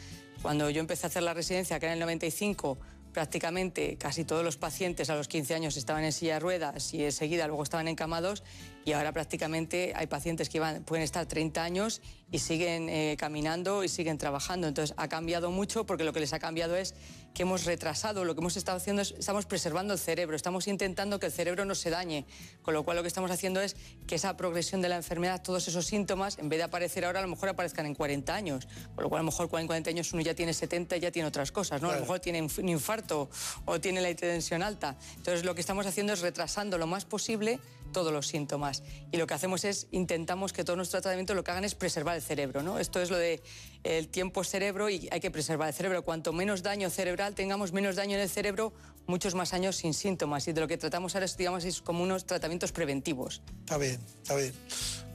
Cuando 0.42 0.70
yo 0.70 0.80
empecé 0.80 1.06
a 1.06 1.08
hacer 1.08 1.22
la 1.22 1.34
residencia, 1.34 1.78
que 1.78 1.86
era 1.86 1.94
en 1.94 1.98
el 1.98 2.06
95, 2.06 2.78
prácticamente 3.12 3.96
casi 3.96 4.24
todos 4.24 4.44
los 4.44 4.56
pacientes 4.56 5.10
a 5.10 5.16
los 5.16 5.28
15 5.28 5.54
años 5.54 5.76
estaban 5.76 6.04
en 6.04 6.12
silla 6.12 6.34
de 6.34 6.40
ruedas 6.40 6.94
y 6.94 7.04
enseguida 7.04 7.46
luego 7.46 7.62
estaban 7.62 7.88
encamados 7.88 8.42
y 8.84 8.92
ahora 8.92 9.12
prácticamente 9.12 9.92
hay 9.94 10.06
pacientes 10.06 10.48
que 10.48 10.60
pueden 10.84 11.04
estar 11.04 11.26
30 11.26 11.62
años 11.62 12.00
y 12.30 12.38
siguen 12.38 12.88
eh, 12.88 13.16
caminando 13.18 13.84
y 13.84 13.88
siguen 13.88 14.16
trabajando. 14.18 14.68
Entonces 14.68 14.94
ha 14.96 15.08
cambiado 15.08 15.50
mucho 15.50 15.84
porque 15.84 16.04
lo 16.04 16.12
que 16.12 16.20
les 16.20 16.32
ha 16.32 16.38
cambiado 16.38 16.76
es 16.76 16.94
que 17.40 17.44
hemos 17.44 17.64
retrasado, 17.64 18.26
lo 18.26 18.34
que 18.34 18.42
hemos 18.42 18.58
estado 18.58 18.76
haciendo 18.76 19.00
es, 19.00 19.14
estamos 19.18 19.46
preservando 19.46 19.94
el 19.94 19.98
cerebro, 19.98 20.36
estamos 20.36 20.68
intentando 20.68 21.18
que 21.18 21.24
el 21.24 21.32
cerebro 21.32 21.64
no 21.64 21.74
se 21.74 21.88
dañe, 21.88 22.26
con 22.60 22.74
lo 22.74 22.82
cual 22.82 22.98
lo 22.98 23.02
que 23.02 23.08
estamos 23.08 23.30
haciendo 23.30 23.62
es 23.62 23.76
que 24.06 24.16
esa 24.16 24.36
progresión 24.36 24.82
de 24.82 24.90
la 24.90 24.96
enfermedad, 24.96 25.40
todos 25.42 25.66
esos 25.66 25.86
síntomas, 25.86 26.36
en 26.36 26.50
vez 26.50 26.58
de 26.58 26.64
aparecer 26.64 27.06
ahora, 27.06 27.20
a 27.20 27.22
lo 27.22 27.28
mejor 27.28 27.48
aparezcan 27.48 27.86
en 27.86 27.94
40 27.94 28.34
años, 28.34 28.68
con 28.94 29.04
lo 29.04 29.08
cual 29.08 29.20
a 29.20 29.22
lo 29.22 29.30
mejor 29.30 29.48
en 29.58 29.66
40 29.66 29.88
años 29.88 30.12
uno 30.12 30.20
ya 30.20 30.34
tiene 30.34 30.52
70 30.52 30.98
y 30.98 31.00
ya 31.00 31.10
tiene 31.10 31.28
otras 31.28 31.50
cosas, 31.50 31.80
¿no? 31.80 31.88
A 31.88 31.94
lo 31.94 32.00
mejor 32.00 32.20
tiene 32.20 32.42
un 32.42 32.68
infarto 32.68 33.30
o 33.64 33.80
tiene 33.80 34.02
la 34.02 34.10
hipertensión 34.10 34.62
alta. 34.62 34.98
Entonces 35.16 35.42
lo 35.42 35.54
que 35.54 35.62
estamos 35.62 35.86
haciendo 35.86 36.12
es 36.12 36.20
retrasando 36.20 36.76
lo 36.76 36.86
más 36.86 37.06
posible 37.06 37.58
todos 37.92 38.12
los 38.12 38.26
síntomas. 38.26 38.82
Y 39.12 39.16
lo 39.16 39.26
que 39.26 39.34
hacemos 39.34 39.64
es, 39.64 39.86
intentamos 39.90 40.52
que 40.52 40.64
todos 40.64 40.76
nuestros 40.76 41.02
tratamientos 41.02 41.36
lo 41.36 41.44
que 41.44 41.50
hagan 41.50 41.64
es 41.64 41.74
preservar 41.74 42.16
el 42.16 42.22
cerebro, 42.22 42.62
¿no? 42.62 42.78
Esto 42.78 43.00
es 43.00 43.10
lo 43.10 43.18
de 43.18 43.42
el 43.82 44.08
tiempo 44.08 44.44
cerebro 44.44 44.88
y 44.90 45.08
hay 45.10 45.20
que 45.20 45.30
preservar 45.30 45.68
el 45.68 45.74
cerebro. 45.74 46.02
Cuanto 46.04 46.32
menos 46.32 46.62
daño 46.62 46.90
cerebral 46.90 47.34
tengamos, 47.34 47.72
menos 47.72 47.96
daño 47.96 48.16
en 48.16 48.22
el 48.22 48.30
cerebro, 48.30 48.72
muchos 49.06 49.34
más 49.34 49.52
años 49.52 49.76
sin 49.76 49.94
síntomas. 49.94 50.46
Y 50.48 50.52
de 50.52 50.60
lo 50.60 50.68
que 50.68 50.76
tratamos 50.76 51.14
ahora 51.14 51.26
es, 51.26 51.36
digamos, 51.36 51.64
es 51.64 51.80
como 51.80 52.02
unos 52.02 52.26
tratamientos 52.26 52.72
preventivos. 52.72 53.42
Está 53.60 53.78
bien, 53.78 54.00
está 54.22 54.36
bien. 54.36 54.54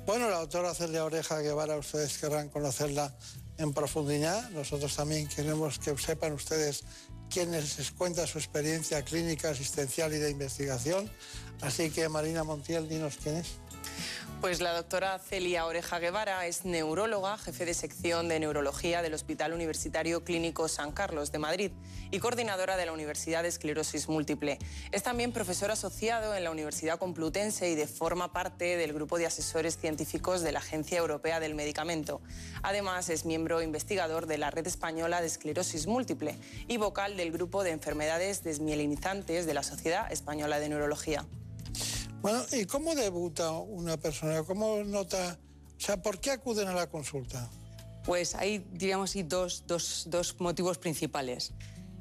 Bueno, 0.05 0.29
la 0.29 0.38
doctora 0.38 0.74
Celia 0.75 1.03
Oreja 1.03 1.39
Guevara, 1.39 1.77
ustedes 1.77 2.17
querrán 2.20 2.50
conocerla 2.50 3.15
en 3.57 3.74
profundidad. 3.74 4.50
Nosotros 4.51 4.95
también 4.95 5.27
queremos 5.27 5.79
que 5.79 5.97
sepan 5.97 6.33
ustedes 6.33 6.83
quienes 7.29 7.77
les 7.77 7.91
cuenta 7.91 8.27
su 8.27 8.38
experiencia 8.38 9.03
clínica, 9.03 9.50
asistencial 9.50 10.13
y 10.13 10.17
de 10.17 10.31
investigación. 10.31 11.09
Así 11.62 11.89
que 11.89 12.07
Marina 12.09 12.43
Montiel, 12.43 12.88
dinos 12.88 13.17
quién 13.21 13.38
es. 13.38 13.47
Pues 14.42 14.62
la 14.62 14.74
doctora 14.74 15.18
Celia 15.18 15.65
Oreja 15.65 15.98
Guevara 15.98 16.46
es 16.46 16.65
neuróloga, 16.65 17.38
jefe 17.38 17.65
de 17.65 17.74
sección 17.74 18.27
de 18.27 18.39
neurología 18.39 19.01
del 19.01 19.13
Hospital 19.15 19.54
Universitario 19.54 20.24
Clínico 20.24 20.68
San 20.68 20.92
Carlos 20.92 21.32
de 21.32 21.39
Madrid 21.39 21.72
y 22.12 22.20
coordinadora 22.20 22.77
de 22.77 22.86
la 22.86 22.92
Universidad 22.92 23.42
de 23.42 23.50
Esclerosis 23.50 24.08
Múltiple. 24.08 24.60
Es 24.92 25.01
también 25.04 25.32
profesor 25.32 25.72
asociado 25.72 26.36
en 26.36 26.44
la 26.44 26.51
Universidad 26.51 27.00
Complutense 27.00 27.72
y 27.72 27.75
de 27.75 27.88
forma 27.88 28.34
parte 28.34 28.77
del 28.77 28.94
grupo 28.94 29.18
de 29.18 29.25
asesores 29.25 29.77
científicos 29.77 30.42
de 30.42 30.51
la 30.51 30.60
Agencia 30.60 31.00
Europea 31.00 31.39
del 31.39 31.56
Medicamento. 31.56 32.22
Además, 32.62 33.10
es 33.10 33.25
miembro 33.25 33.63
investigador 33.63 34.27
de 34.27 34.38
la 34.38 34.51
Red 34.51 34.68
Española 34.68 35.22
de 35.22 35.27
Esclerosis 35.27 35.88
Múltiple 35.88 36.38
y 36.68 36.77
vocal 36.77 37.18
del 37.18 37.32
grupo 37.32 37.63
de 37.63 37.72
enfermedades 37.72 38.44
desmielinizantes 38.44 39.48
de 39.48 39.54
la 39.54 39.63
Sociedad 39.63 40.12
Española 40.12 40.60
de 40.60 40.70
Neurología. 40.70 41.25
Bueno, 42.25 42.44
¿y 42.53 42.65
cómo 42.65 42.96
debuta 42.96 43.51
una 43.51 43.98
persona? 43.98 44.41
¿Cómo 44.41 44.84
nota? 44.84 45.38
O 45.77 45.79
sea, 45.79 46.01
¿por 46.01 46.20
qué 46.20 46.32
acuden 46.32 46.67
a 46.67 46.74
la 46.74 46.89
consulta? 46.89 47.48
Pues 48.03 48.34
hay, 48.34 48.65
diríamos 48.72 49.13
dos, 49.25 49.65
dos, 49.67 50.05
dos 50.10 50.36
motivos 50.39 50.79
principales. 50.79 51.53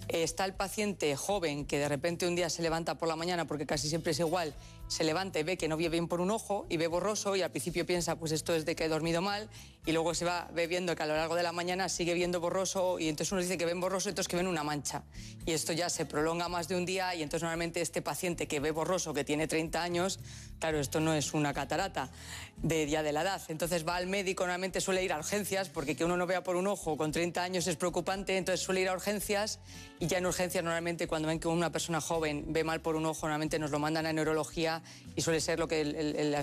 Está 0.08 0.46
el 0.46 0.54
paciente 0.54 1.14
joven 1.14 1.66
que 1.66 1.78
de 1.78 1.90
repente 1.90 2.26
un 2.26 2.36
día 2.36 2.48
se 2.48 2.62
levanta 2.62 2.96
por 2.96 3.06
la 3.06 3.16
mañana, 3.16 3.46
porque 3.46 3.66
casi 3.66 3.86
siempre 3.90 4.12
es 4.12 4.18
igual, 4.18 4.54
se 4.88 5.04
levanta 5.04 5.40
y 5.40 5.42
ve 5.42 5.58
que 5.58 5.68
no 5.68 5.76
ve 5.76 5.90
bien 5.90 6.08
por 6.08 6.22
un 6.22 6.30
ojo 6.30 6.64
y 6.70 6.78
ve 6.78 6.86
borroso 6.86 7.36
y 7.36 7.42
al 7.42 7.50
principio 7.50 7.84
piensa, 7.84 8.16
pues 8.16 8.32
esto 8.32 8.54
es 8.54 8.64
de 8.64 8.74
que 8.74 8.86
he 8.86 8.88
dormido 8.88 9.20
mal 9.20 9.50
y 9.86 9.92
luego 9.92 10.14
se 10.14 10.24
va 10.24 10.48
viendo 10.68 10.96
que 10.96 11.02
a 11.02 11.06
lo 11.06 11.14
largo 11.14 11.34
de 11.34 11.42
la 11.42 11.52
mañana 11.52 11.88
sigue 11.88 12.14
viendo 12.14 12.40
borroso 12.40 12.98
y 12.98 13.08
entonces 13.08 13.32
uno 13.32 13.42
dice 13.42 13.58
que 13.58 13.66
ven 13.66 13.80
borroso 13.80 14.08
y 14.08 14.10
entonces 14.10 14.28
que 14.28 14.36
ven 14.36 14.46
una 14.46 14.64
mancha. 14.64 15.02
Y 15.44 15.52
esto 15.52 15.72
ya 15.72 15.90
se 15.90 16.06
prolonga 16.06 16.48
más 16.48 16.68
de 16.68 16.76
un 16.76 16.86
día 16.86 17.14
y 17.14 17.22
entonces 17.22 17.42
normalmente 17.42 17.80
este 17.80 18.00
paciente 18.00 18.46
que 18.46 18.60
ve 18.60 18.70
borroso, 18.70 19.12
que 19.12 19.24
tiene 19.24 19.46
30 19.46 19.82
años, 19.82 20.20
claro, 20.58 20.80
esto 20.80 21.00
no 21.00 21.12
es 21.12 21.34
una 21.34 21.52
catarata 21.52 22.10
de 22.56 22.88
ya 22.88 23.02
de 23.02 23.12
la 23.12 23.22
edad. 23.22 23.42
Entonces 23.48 23.86
va 23.86 23.96
al 23.96 24.06
médico, 24.06 24.44
normalmente 24.44 24.80
suele 24.80 25.04
ir 25.04 25.12
a 25.12 25.18
urgencias, 25.18 25.68
porque 25.68 25.96
que 25.96 26.04
uno 26.04 26.16
no 26.16 26.26
vea 26.26 26.42
por 26.42 26.56
un 26.56 26.66
ojo 26.66 26.96
con 26.96 27.12
30 27.12 27.42
años 27.42 27.66
es 27.66 27.76
preocupante, 27.76 28.36
entonces 28.36 28.64
suele 28.64 28.80
ir 28.80 28.88
a 28.88 28.94
urgencias 28.94 29.58
y 30.00 30.06
ya 30.06 30.18
en 30.18 30.26
urgencias 30.26 30.64
normalmente 30.64 31.06
cuando 31.06 31.28
ven 31.28 31.38
que 31.40 31.48
una 31.48 31.70
persona 31.70 32.00
joven 32.00 32.46
ve 32.48 32.64
mal 32.64 32.80
por 32.80 32.96
un 32.96 33.06
ojo, 33.06 33.26
normalmente 33.26 33.58
nos 33.58 33.70
lo 33.70 33.78
mandan 33.78 34.06
a 34.06 34.12
neurología 34.12 34.82
y 35.14 35.20
suele 35.20 35.40
ser 35.40 35.58
lo 35.58 35.68
que 35.68 35.80
el, 35.80 36.34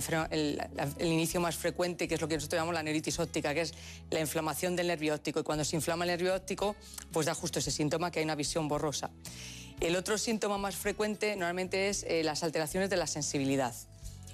inicio 1.00 1.42
más 1.42 1.56
frecuente, 1.56 2.08
que 2.08 2.16
es 2.16 2.22
lo 2.22 2.28
que 2.28 2.36
nosotros 2.36 2.58
llamamos 2.58 2.76
la 2.76 2.84
neuritis 2.84 3.20
óptica, 3.20 3.31
que 3.32 3.62
es 3.62 3.74
la 4.10 4.20
inflamación 4.20 4.76
del 4.76 4.88
nervio 4.88 5.16
óptico. 5.16 5.40
Y 5.40 5.44
cuando 5.44 5.64
se 5.64 5.76
inflama 5.76 6.06
el 6.06 6.12
nervio 6.12 6.36
óptico, 6.36 6.76
pues 7.12 7.26
da 7.26 7.34
justo 7.34 7.60
ese 7.60 7.72
síntoma, 7.72 8.12
que 8.12 8.20
hay 8.20 8.26
una 8.26 8.36
visión 8.36 8.68
borrosa. 8.68 9.10
El 9.80 9.96
otro 9.96 10.18
síntoma 10.18 10.58
más 10.58 10.76
frecuente 10.76 11.36
normalmente 11.36 11.90
es 11.90 12.04
eh, 12.04 12.24
las 12.24 12.44
alteraciones 12.44 12.90
de 12.90 12.98
la 12.98 13.08
sensibilidad. 13.08 13.74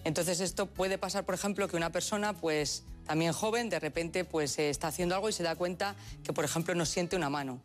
Entonces 0.03 0.39
esto 0.39 0.65
puede 0.65 0.97
pasar, 0.97 1.25
por 1.25 1.35
ejemplo, 1.35 1.67
que 1.67 1.77
una 1.77 1.91
persona, 1.91 2.33
pues 2.33 2.83
también 3.05 3.33
joven, 3.33 3.69
de 3.69 3.79
repente 3.79 4.25
pues 4.25 4.57
eh, 4.59 4.69
está 4.69 4.87
haciendo 4.87 5.15
algo 5.15 5.29
y 5.29 5.33
se 5.33 5.43
da 5.43 5.55
cuenta 5.55 5.95
que, 6.23 6.33
por 6.33 6.43
ejemplo, 6.43 6.75
no 6.75 6.85
siente 6.85 7.15
una 7.15 7.29
mano 7.29 7.61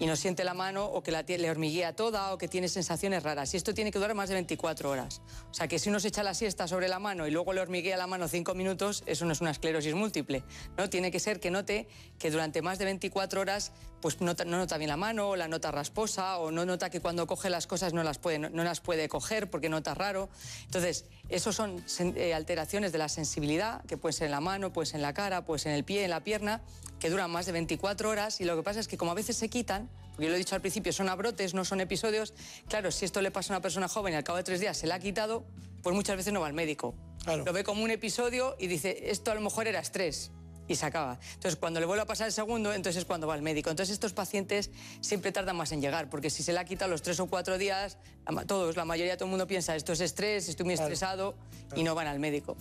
y 0.00 0.06
no 0.06 0.16
siente 0.16 0.44
la 0.44 0.54
mano 0.54 0.86
o 0.86 1.02
que 1.02 1.12
la, 1.12 1.22
le 1.22 1.50
hormiguea 1.50 1.94
toda 1.94 2.32
o 2.32 2.38
que 2.38 2.48
tiene 2.48 2.68
sensaciones 2.68 3.22
raras. 3.22 3.52
Y 3.52 3.58
esto 3.58 3.74
tiene 3.74 3.92
que 3.92 3.98
durar 3.98 4.14
más 4.14 4.30
de 4.30 4.34
24 4.34 4.90
horas. 4.90 5.20
O 5.50 5.54
sea 5.54 5.68
que 5.68 5.78
si 5.78 5.90
uno 5.90 6.00
se 6.00 6.08
echa 6.08 6.22
la 6.22 6.32
siesta 6.32 6.66
sobre 6.66 6.88
la 6.88 6.98
mano 6.98 7.26
y 7.26 7.30
luego 7.30 7.52
le 7.52 7.60
hormiguea 7.60 7.98
la 7.98 8.06
mano 8.06 8.26
5 8.26 8.54
minutos, 8.54 9.04
eso 9.04 9.26
no 9.26 9.32
es 9.32 9.42
una 9.42 9.50
esclerosis 9.50 9.94
múltiple. 9.94 10.42
¿no? 10.78 10.88
Tiene 10.88 11.10
que 11.10 11.20
ser 11.20 11.38
que 11.38 11.50
note 11.50 11.86
que 12.18 12.30
durante 12.30 12.62
más 12.62 12.78
de 12.78 12.86
24 12.86 13.42
horas 13.42 13.72
pues 14.00 14.20
no 14.22 14.32
nota 14.32 14.78
bien 14.78 14.88
la 14.88 14.96
mano, 14.96 15.28
o 15.28 15.36
la 15.36 15.48
nota 15.48 15.70
rasposa, 15.70 16.38
o 16.38 16.50
no 16.50 16.64
nota 16.64 16.88
que 16.88 17.00
cuando 17.00 17.26
coge 17.26 17.50
las 17.50 17.66
cosas 17.66 17.92
no 17.92 18.02
las 18.02 18.16
puede, 18.18 18.38
no, 18.38 18.64
las 18.64 18.80
puede 18.80 19.08
coger 19.08 19.50
porque 19.50 19.68
nota 19.68 19.94
raro. 19.94 20.30
Entonces, 20.64 21.04
eso 21.28 21.52
son 21.52 21.84
eh, 22.16 22.32
alteraciones 22.32 22.92
de 22.92 22.98
la 22.98 23.10
sensibilidad, 23.10 23.84
que 23.84 23.98
pueden 23.98 24.14
ser 24.14 24.24
en 24.26 24.30
la 24.32 24.40
mano, 24.40 24.72
pues 24.72 24.94
en 24.94 25.02
la 25.02 25.12
cara, 25.12 25.44
pues 25.44 25.66
en 25.66 25.72
el 25.72 25.84
pie, 25.84 26.04
en 26.04 26.10
la 26.10 26.24
pierna, 26.24 26.62
que 27.00 27.10
duran 27.10 27.30
más 27.30 27.46
de 27.46 27.52
24 27.52 28.08
horas 28.08 28.40
y 28.40 28.44
lo 28.44 28.54
que 28.56 28.62
pasa 28.62 28.78
es 28.78 28.86
que 28.86 28.96
como 28.96 29.10
a 29.10 29.14
veces 29.14 29.36
se 29.36 29.48
quitan, 29.48 29.88
porque 30.10 30.24
yo 30.24 30.28
lo 30.28 30.36
he 30.36 30.38
dicho 30.38 30.54
al 30.54 30.60
principio, 30.60 30.92
son 30.92 31.08
abrotes, 31.08 31.54
no 31.54 31.64
son 31.64 31.80
episodios, 31.80 32.34
claro, 32.68 32.92
si 32.92 33.04
esto 33.04 33.22
le 33.22 33.30
pasa 33.30 33.52
a 33.52 33.56
una 33.56 33.62
persona 33.62 33.88
joven 33.88 34.12
y 34.12 34.16
al 34.16 34.24
cabo 34.24 34.36
de 34.36 34.44
tres 34.44 34.60
días 34.60 34.76
se 34.76 34.86
la 34.86 34.96
ha 34.96 35.00
quitado, 35.00 35.44
pues 35.82 35.96
muchas 35.96 36.16
veces 36.16 36.32
no 36.32 36.40
va 36.40 36.46
al 36.46 36.52
médico. 36.52 36.94
Lo 37.26 37.52
ve 37.52 37.64
como 37.64 37.82
un 37.82 37.90
episodio 37.90 38.56
y 38.58 38.66
dice, 38.66 39.10
esto 39.10 39.30
a 39.30 39.34
lo 39.34 39.40
mejor 39.40 39.66
era 39.66 39.80
estrés 39.80 40.30
y 40.70 40.76
se 40.76 40.86
acaba. 40.86 41.18
Entonces, 41.34 41.58
cuando 41.58 41.80
le 41.80 41.86
vuelve 41.86 42.02
a 42.02 42.06
pasar 42.06 42.28
el 42.28 42.32
segundo, 42.32 42.72
entonces 42.72 43.00
es 43.00 43.04
cuando 43.04 43.26
va 43.26 43.34
al 43.34 43.42
médico. 43.42 43.70
Entonces, 43.70 43.92
estos 43.92 44.12
pacientes 44.12 44.70
siempre 45.00 45.32
tardan 45.32 45.56
más 45.56 45.72
en 45.72 45.80
llegar, 45.80 46.08
porque 46.08 46.30
si 46.30 46.44
se 46.44 46.52
la 46.52 46.64
quita 46.64 46.86
los 46.86 47.02
tres 47.02 47.18
o 47.18 47.26
cuatro 47.26 47.58
días, 47.58 47.98
todos, 48.46 48.76
la 48.76 48.84
mayoría, 48.84 49.16
todo 49.16 49.24
el 49.24 49.30
mundo 49.30 49.48
piensa, 49.48 49.74
esto 49.74 49.92
es 49.92 50.00
estrés, 50.00 50.48
estoy 50.48 50.64
muy 50.64 50.74
estresado, 50.74 51.34
y 51.74 51.82
no 51.82 51.96
van 51.96 52.06
al 52.06 52.20
médico. 52.20 52.56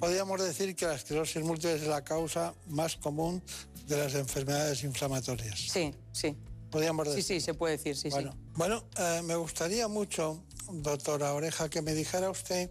Podríamos 0.00 0.42
decir 0.42 0.74
que 0.74 0.86
la 0.86 0.94
esclerosis 0.94 1.40
múltiple 1.44 1.74
es 1.76 1.86
la 1.86 2.02
causa 2.02 2.52
más 2.66 2.96
común 2.96 3.40
de 3.86 3.96
las 3.96 4.14
enfermedades 4.14 4.82
inflamatorias. 4.82 5.60
Sí, 5.60 5.94
sí. 6.10 6.36
Podríamos 6.68 7.06
decir. 7.06 7.22
Sí, 7.22 7.34
sí, 7.34 7.40
se 7.40 7.54
puede 7.54 7.76
decir, 7.76 7.96
sí, 7.96 8.08
bueno, 8.08 8.32
sí. 8.32 8.38
Bueno, 8.54 8.84
eh, 8.98 9.20
me 9.22 9.36
gustaría 9.36 9.86
mucho, 9.86 10.42
doctora 10.68 11.32
Oreja, 11.32 11.68
que 11.68 11.80
me 11.80 11.94
dijera 11.94 12.28
usted, 12.28 12.70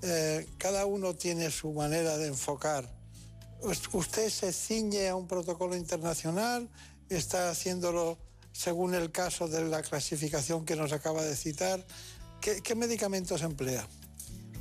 eh, 0.00 0.46
cada 0.56 0.86
uno 0.86 1.14
tiene 1.14 1.50
su 1.50 1.72
manera 1.72 2.16
de 2.16 2.28
enfocar 2.28 2.99
¿Usted 3.62 4.30
se 4.30 4.52
ciñe 4.52 5.08
a 5.08 5.16
un 5.16 5.28
protocolo 5.28 5.76
internacional? 5.76 6.68
¿Está 7.08 7.50
haciéndolo 7.50 8.18
según 8.52 8.94
el 8.94 9.10
caso 9.12 9.48
de 9.48 9.64
la 9.64 9.82
clasificación 9.82 10.64
que 10.64 10.76
nos 10.76 10.92
acaba 10.92 11.22
de 11.22 11.36
citar? 11.36 11.84
¿Qué, 12.40 12.74
medicamentos 12.74 13.42
emplea? 13.42 13.86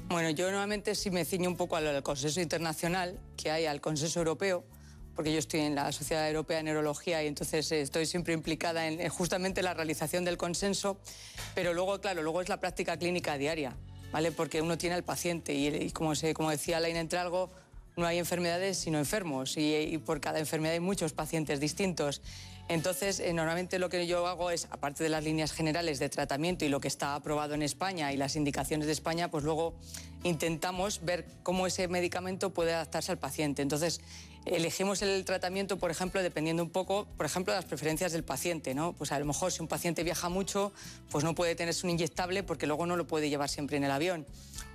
Bueno, 0.09 0.31
yo 0.31 0.51
normalmente 0.51 0.95
sí 0.95 1.11
me 1.11 1.23
ciño 1.23 1.49
un 1.49 1.55
poco 1.55 1.77
al 1.77 2.03
consenso 2.03 2.41
internacional 2.41 3.17
que 3.37 3.51
hay, 3.51 3.67
al 3.67 3.79
consenso 3.79 4.19
europeo, 4.19 4.65
porque 5.15 5.31
yo 5.31 5.39
estoy 5.39 5.61
en 5.61 5.75
la 5.75 5.91
Sociedad 5.93 6.27
Europea 6.27 6.57
de 6.57 6.63
Neurología 6.63 7.23
y 7.23 7.27
entonces 7.27 7.71
eh, 7.71 7.81
estoy 7.81 8.05
siempre 8.05 8.33
implicada 8.33 8.87
en, 8.87 9.07
justamente 9.09 9.61
la 9.61 9.73
realización 9.73 10.25
del 10.25 10.37
consenso, 10.37 10.99
pero 11.55 11.73
luego, 11.73 12.01
claro, 12.01 12.21
luego 12.21 12.41
es 12.41 12.49
la 12.49 12.59
práctica 12.59 12.97
clínica 12.97 13.37
diaria, 13.37 13.77
¿vale? 14.11 14.33
Porque 14.33 14.61
uno 14.61 14.77
tiene 14.77 14.95
al 14.95 15.03
paciente 15.03 15.53
y, 15.53 15.91
como, 15.91 16.15
se, 16.15 16.33
como 16.33 16.49
decía 16.49 16.79
Laina 16.81 16.99
Entralgo, 16.99 17.49
no 17.99 18.07
hay 18.07 18.17
enfermedades 18.17 18.77
sino 18.77 18.97
enfermos 18.97 19.57
y, 19.57 19.97
por 20.05 20.19
cada 20.19 20.39
enfermedad 20.39 20.73
hay 20.73 20.79
muchos 20.79 21.13
pacientes 21.13 21.59
distintos. 21.59 22.21
Entonces, 22.67 23.19
eh, 23.19 23.33
normalmente 23.33 23.79
lo 23.79 23.89
que 23.89 24.05
yo 24.05 24.27
hago 24.27 24.51
es, 24.51 24.67
aparte 24.69 25.03
de 25.03 25.09
las 25.09 25.23
líneas 25.23 25.51
generales 25.51 25.97
de 25.97 26.07
tratamiento 26.07 26.65
y 26.65 26.69
lo 26.69 26.79
que 26.79 26.87
está 26.87 27.15
aprobado 27.15 27.55
en 27.55 27.63
España 27.63 28.13
y 28.13 28.17
las 28.17 28.35
indicaciones 28.35 28.85
de 28.85 28.93
España, 28.93 29.31
pues 29.31 29.43
luego 29.43 29.73
intentamos 30.23 31.03
ver 31.03 31.25
cómo 31.41 31.65
ese 31.65 31.87
medicamento 31.87 32.51
puede 32.51 32.73
adaptarse 32.73 33.11
al 33.11 33.17
paciente. 33.17 33.63
Entonces, 33.63 34.01
elegimos 34.45 35.01
el 35.01 35.25
tratamiento, 35.25 35.77
por 35.77 35.89
ejemplo, 35.89 36.21
dependiendo 36.21 36.61
un 36.61 36.69
poco, 36.69 37.07
por 37.17 37.25
ejemplo, 37.25 37.53
de 37.53 37.57
las 37.57 37.65
preferencias 37.65 38.11
del 38.11 38.23
paciente, 38.23 38.75
¿no? 38.75 38.93
Pues 38.93 39.11
a 39.11 39.19
lo 39.19 39.25
mejor 39.25 39.51
si 39.51 39.61
un 39.61 39.67
paciente 39.67 40.03
viaja 40.03 40.29
mucho, 40.29 40.71
pues 41.09 41.23
no 41.23 41.33
puede 41.33 41.55
tenerse 41.55 41.87
un 41.87 41.91
inyectable 41.91 42.43
porque 42.43 42.67
luego 42.67 42.85
no 42.85 42.95
lo 42.95 43.07
puede 43.07 43.29
llevar 43.29 43.49
siempre 43.49 43.77
en 43.77 43.83
el 43.83 43.91
avión. 43.91 44.25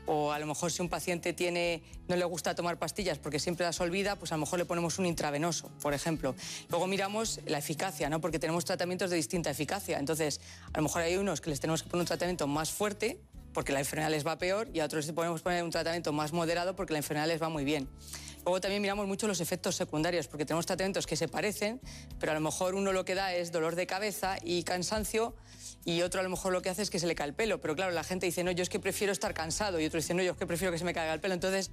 O 0.06 0.32
a 0.32 0.38
lo 0.38 0.46
mejor 0.46 0.70
si 0.70 0.82
un 0.82 0.88
paciente 0.88 1.32
tiene, 1.32 1.82
no 2.08 2.16
le 2.16 2.24
gusta 2.24 2.54
tomar 2.54 2.78
pastillas 2.78 3.18
porque 3.18 3.38
siempre 3.38 3.64
las 3.64 3.80
olvida, 3.80 4.16
pues 4.16 4.32
a 4.32 4.36
lo 4.36 4.40
mejor 4.40 4.58
le 4.58 4.64
ponemos 4.64 4.98
un 4.98 5.06
intravenoso, 5.06 5.70
por 5.80 5.94
ejemplo. 5.94 6.34
Luego 6.68 6.86
miramos 6.86 7.40
la 7.46 7.58
eficacia, 7.58 8.10
¿no? 8.10 8.20
Porque 8.20 8.38
tenemos 8.38 8.64
tratamientos 8.64 9.10
de 9.10 9.16
distinta 9.16 9.50
eficacia. 9.50 9.98
Entonces, 9.98 10.40
a 10.72 10.78
lo 10.78 10.82
mejor 10.82 11.02
hay 11.02 11.16
unos 11.16 11.40
que 11.40 11.50
les 11.50 11.60
tenemos 11.60 11.82
que 11.82 11.88
poner 11.88 12.02
un 12.02 12.08
tratamiento 12.08 12.46
más 12.46 12.70
fuerte 12.70 13.18
porque 13.54 13.72
la 13.72 13.78
enfermedad 13.78 14.10
les 14.10 14.26
va 14.26 14.36
peor 14.36 14.68
y 14.74 14.80
a 14.80 14.84
otros 14.84 15.06
les 15.06 15.14
podemos 15.14 15.40
poner 15.40 15.62
un 15.62 15.70
tratamiento 15.70 16.12
más 16.12 16.32
moderado 16.32 16.76
porque 16.76 16.92
la 16.92 16.98
enfermedad 16.98 17.28
les 17.28 17.40
va 17.40 17.48
muy 17.48 17.64
bien. 17.64 17.88
Luego 18.44 18.60
también 18.60 18.82
miramos 18.82 19.06
mucho 19.06 19.26
los 19.26 19.40
efectos 19.40 19.74
secundarios, 19.74 20.28
porque 20.28 20.44
tenemos 20.44 20.66
tratamientos 20.66 21.06
que 21.06 21.16
se 21.16 21.28
parecen, 21.28 21.80
pero 22.20 22.32
a 22.32 22.34
lo 22.34 22.42
mejor 22.42 22.74
uno 22.74 22.92
lo 22.92 23.06
que 23.06 23.14
da 23.14 23.34
es 23.34 23.52
dolor 23.52 23.74
de 23.74 23.86
cabeza 23.86 24.36
y 24.42 24.64
cansancio, 24.64 25.34
y 25.84 26.02
otro 26.02 26.20
a 26.20 26.22
lo 26.22 26.30
mejor 26.30 26.52
lo 26.52 26.62
que 26.62 26.70
hace 26.70 26.82
es 26.82 26.90
que 26.90 26.98
se 26.98 27.06
le 27.06 27.14
cae 27.14 27.28
el 27.28 27.34
pelo. 27.34 27.60
Pero 27.60 27.74
claro, 27.74 27.92
la 27.92 28.04
gente 28.04 28.26
dice, 28.26 28.44
no, 28.44 28.50
yo 28.50 28.62
es 28.62 28.68
que 28.68 28.80
prefiero 28.80 29.12
estar 29.12 29.34
cansado, 29.34 29.80
y 29.80 29.86
otro 29.86 30.00
dice, 30.00 30.14
no, 30.14 30.22
yo 30.22 30.32
es 30.32 30.36
que 30.36 30.46
prefiero 30.46 30.72
que 30.72 30.78
se 30.78 30.84
me 30.84 30.94
caiga 30.94 31.12
el 31.12 31.20
pelo. 31.20 31.34
Entonces, 31.34 31.70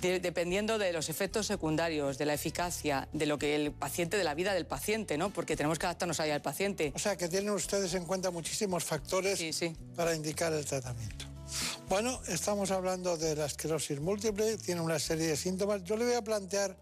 dependiendo 0.00 0.78
de 0.78 0.92
los 0.92 1.08
efectos 1.08 1.46
secundarios, 1.46 2.18
de 2.18 2.26
la 2.26 2.34
eficacia, 2.34 3.08
de 3.12 3.26
lo 3.26 3.38
que 3.38 3.56
el 3.56 3.72
paciente, 3.72 4.16
de 4.16 4.24
la 4.24 4.34
vida 4.34 4.54
del 4.54 4.66
paciente, 4.66 5.18
¿no? 5.18 5.30
Porque 5.30 5.56
tenemos 5.56 5.78
que 5.78 5.86
adaptarnos 5.86 6.20
ahí 6.20 6.30
al 6.30 6.42
paciente. 6.42 6.92
O 6.94 6.98
sea, 6.98 7.16
que 7.16 7.28
tienen 7.28 7.50
ustedes 7.50 7.94
en 7.94 8.04
cuenta 8.04 8.30
muchísimos 8.30 8.84
factores 8.84 9.40
para 9.96 10.14
indicar 10.14 10.52
el 10.52 10.64
tratamiento. 10.64 11.26
Bueno, 11.88 12.20
estamos 12.28 12.70
hablando 12.70 13.16
de 13.16 13.34
la 13.34 13.46
esclerosis 13.46 14.00
múltiple, 14.00 14.56
tiene 14.58 14.80
una 14.80 15.00
serie 15.00 15.26
de 15.26 15.36
síntomas. 15.36 15.82
Yo 15.82 15.96
le 15.96 16.04
voy 16.04 16.14
a 16.14 16.22
plantear 16.22 16.76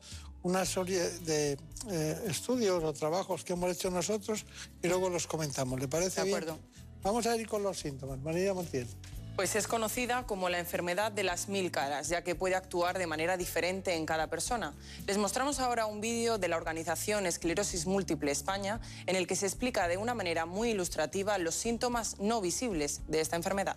una 0.49 0.65
serie 0.65 1.03
de 1.27 1.59
eh, 1.91 2.25
estudios 2.27 2.83
o 2.83 2.93
trabajos 2.95 3.45
que 3.45 3.53
hemos 3.53 3.71
hecho 3.71 3.91
nosotros 3.91 4.47
y 4.83 4.89
luego 4.89 5.11
los 5.11 5.27
comentamos. 5.27 5.79
¿Le 5.79 5.89
parece 5.89 6.23
de 6.23 6.29
acuerdo. 6.29 6.59
Vamos 7.03 7.27
a 7.27 7.37
ir 7.37 7.47
con 7.47 7.63
los 7.63 7.79
síntomas. 7.79 8.19
María 8.21 8.55
Montiel. 8.55 8.89
Pues 9.37 9.55
es 9.55 9.69
conocida 9.69 10.27
como 10.27 10.49
la 10.49 10.59
enfermedad 10.59 11.13
de 11.13 11.23
las 11.23 11.49
mil 11.49 11.71
caras, 11.71 12.09
ya 12.09 12.25
que 12.25 12.35
puede 12.35 12.57
actuar 12.57 12.99
de 12.99 13.07
manera 13.07 13.37
diferente 13.37 13.95
en 13.95 14.07
cada 14.07 14.29
persona. 14.29 14.75
Les 15.07 15.19
mostramos 15.19 15.61
ahora 15.61 15.87
un 15.87 16.01
vídeo 16.01 16.39
de 16.39 16.49
la 16.49 16.57
organización 16.57 17.27
Esclerosis 17.27 17.87
Múltiple 17.87 18.33
España, 18.33 18.81
en 19.07 19.15
el 19.17 19.27
que 19.27 19.37
se 19.37 19.47
explica 19.47 19.87
de 19.87 19.99
una 19.99 20.15
manera 20.15 20.47
muy 20.47 20.71
ilustrativa 20.71 21.39
los 21.39 21.55
síntomas 21.55 22.19
no 22.19 22.41
visibles 22.41 23.03
de 23.07 23.21
esta 23.21 23.37
enfermedad. 23.37 23.77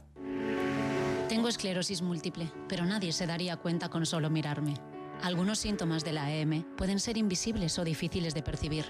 Tengo 1.27 1.47
esclerosis 1.47 2.01
múltiple, 2.01 2.51
pero 2.67 2.85
nadie 2.85 3.11
se 3.11 3.27
daría 3.27 3.57
cuenta 3.57 3.89
con 3.89 4.05
solo 4.05 4.29
mirarme. 4.29 5.00
Algunos 5.23 5.59
síntomas 5.59 6.03
de 6.03 6.13
la 6.13 6.31
EM 6.31 6.63
pueden 6.75 6.99
ser 6.99 7.15
invisibles 7.15 7.77
o 7.77 7.83
difíciles 7.83 8.33
de 8.33 8.41
percibir. 8.41 8.85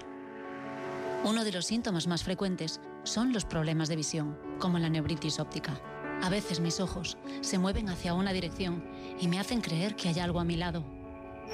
Uno 1.24 1.44
de 1.44 1.52
los 1.52 1.66
síntomas 1.66 2.06
más 2.06 2.24
frecuentes 2.24 2.80
son 3.04 3.34
los 3.34 3.44
problemas 3.44 3.90
de 3.90 3.96
visión, 3.96 4.38
como 4.58 4.78
la 4.78 4.88
neuritis 4.88 5.38
óptica. 5.38 5.78
A 6.22 6.30
veces 6.30 6.60
mis 6.60 6.80
ojos 6.80 7.18
se 7.42 7.58
mueven 7.58 7.90
hacia 7.90 8.14
una 8.14 8.32
dirección 8.32 8.82
y 9.20 9.28
me 9.28 9.38
hacen 9.38 9.60
creer 9.60 9.94
que 9.94 10.08
hay 10.08 10.20
algo 10.20 10.40
a 10.40 10.44
mi 10.44 10.56
lado. 10.56 10.84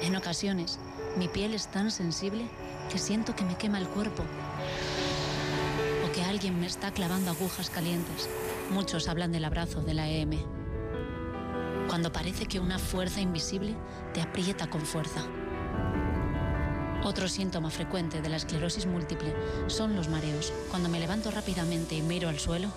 En 0.01 0.15
ocasiones, 0.15 0.79
mi 1.17 1.27
piel 1.27 1.53
es 1.53 1.69
tan 1.69 1.91
sensible 1.91 2.47
que 2.89 2.99
siento 2.99 3.35
que 3.35 3.43
me 3.43 3.57
quema 3.57 3.79
el 3.79 3.87
cuerpo 3.87 4.23
o 6.07 6.11
que 6.13 6.23
alguien 6.23 6.57
me 6.57 6.67
está 6.67 6.91
clavando 6.91 7.31
agujas 7.31 7.69
calientes. 7.69 8.29
Muchos 8.71 9.09
hablan 9.09 9.33
del 9.33 9.43
abrazo 9.43 9.81
de 9.81 9.93
la 9.93 10.07
EM 10.07 10.58
cuando 11.89 12.11
parece 12.11 12.45
que 12.45 12.59
una 12.59 12.77
fuerza 12.77 13.19
invisible 13.19 13.75
te 14.13 14.21
aprieta 14.21 14.69
con 14.69 14.81
fuerza. 14.81 15.25
Otro 17.03 17.27
síntoma 17.27 17.71
frecuente 17.71 18.21
de 18.21 18.29
la 18.29 18.37
esclerosis 18.37 18.85
múltiple 18.85 19.33
son 19.65 19.95
los 19.95 20.07
mareos. 20.07 20.53
Cuando 20.69 20.87
me 20.87 20.99
levanto 20.99 21.31
rápidamente 21.31 21.95
y 21.95 22.03
miro 22.03 22.29
al 22.29 22.37
suelo, 22.37 22.69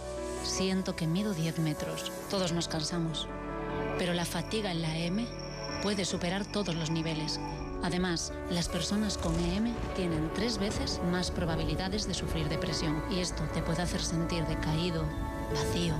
siento 0.44 0.96
que 0.96 1.06
mido 1.06 1.34
10 1.34 1.58
metros. 1.58 2.10
Todos 2.30 2.52
nos 2.52 2.68
cansamos. 2.68 3.28
Pero 3.98 4.14
la 4.14 4.24
fatiga 4.24 4.72
en 4.72 4.80
la 4.80 4.96
EM 4.96 5.26
puede 5.82 6.06
superar 6.06 6.50
todos 6.50 6.74
los 6.74 6.90
niveles. 6.90 7.38
Además, 7.82 8.32
las 8.50 8.70
personas 8.70 9.18
con 9.18 9.38
EM 9.38 9.74
tienen 9.94 10.30
tres 10.34 10.56
veces 10.56 11.02
más 11.10 11.30
probabilidades 11.30 12.08
de 12.08 12.14
sufrir 12.14 12.48
depresión 12.48 13.02
y 13.10 13.18
esto 13.18 13.42
te 13.52 13.60
puede 13.60 13.82
hacer 13.82 14.00
sentir 14.00 14.46
decaído, 14.46 15.04
vacío, 15.52 15.94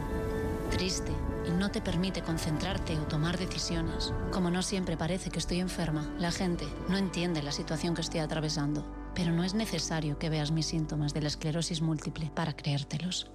triste 0.70 1.12
y 1.46 1.50
no 1.50 1.70
te 1.70 1.80
permite 1.80 2.22
concentrarte 2.22 2.98
o 2.98 3.06
tomar 3.06 3.38
decisiones. 3.38 4.12
Como 4.32 4.50
no 4.50 4.62
siempre 4.62 4.96
parece 4.96 5.30
que 5.30 5.38
estoy 5.38 5.60
enferma, 5.60 6.14
la 6.18 6.30
gente 6.30 6.66
no 6.88 6.96
entiende 6.96 7.42
la 7.42 7.52
situación 7.52 7.94
que 7.94 8.00
estoy 8.00 8.20
atravesando. 8.20 8.84
Pero 9.14 9.32
no 9.32 9.44
es 9.44 9.54
necesario 9.54 10.18
que 10.18 10.30
veas 10.30 10.50
mis 10.50 10.66
síntomas 10.66 11.12
de 11.14 11.20
la 11.20 11.28
esclerosis 11.28 11.82
múltiple 11.82 12.30
para 12.34 12.56
creértelos. 12.56 13.30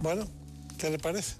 Bueno, 0.00 0.26
¿qué 0.78 0.90
le 0.90 0.98
parece? 0.98 1.36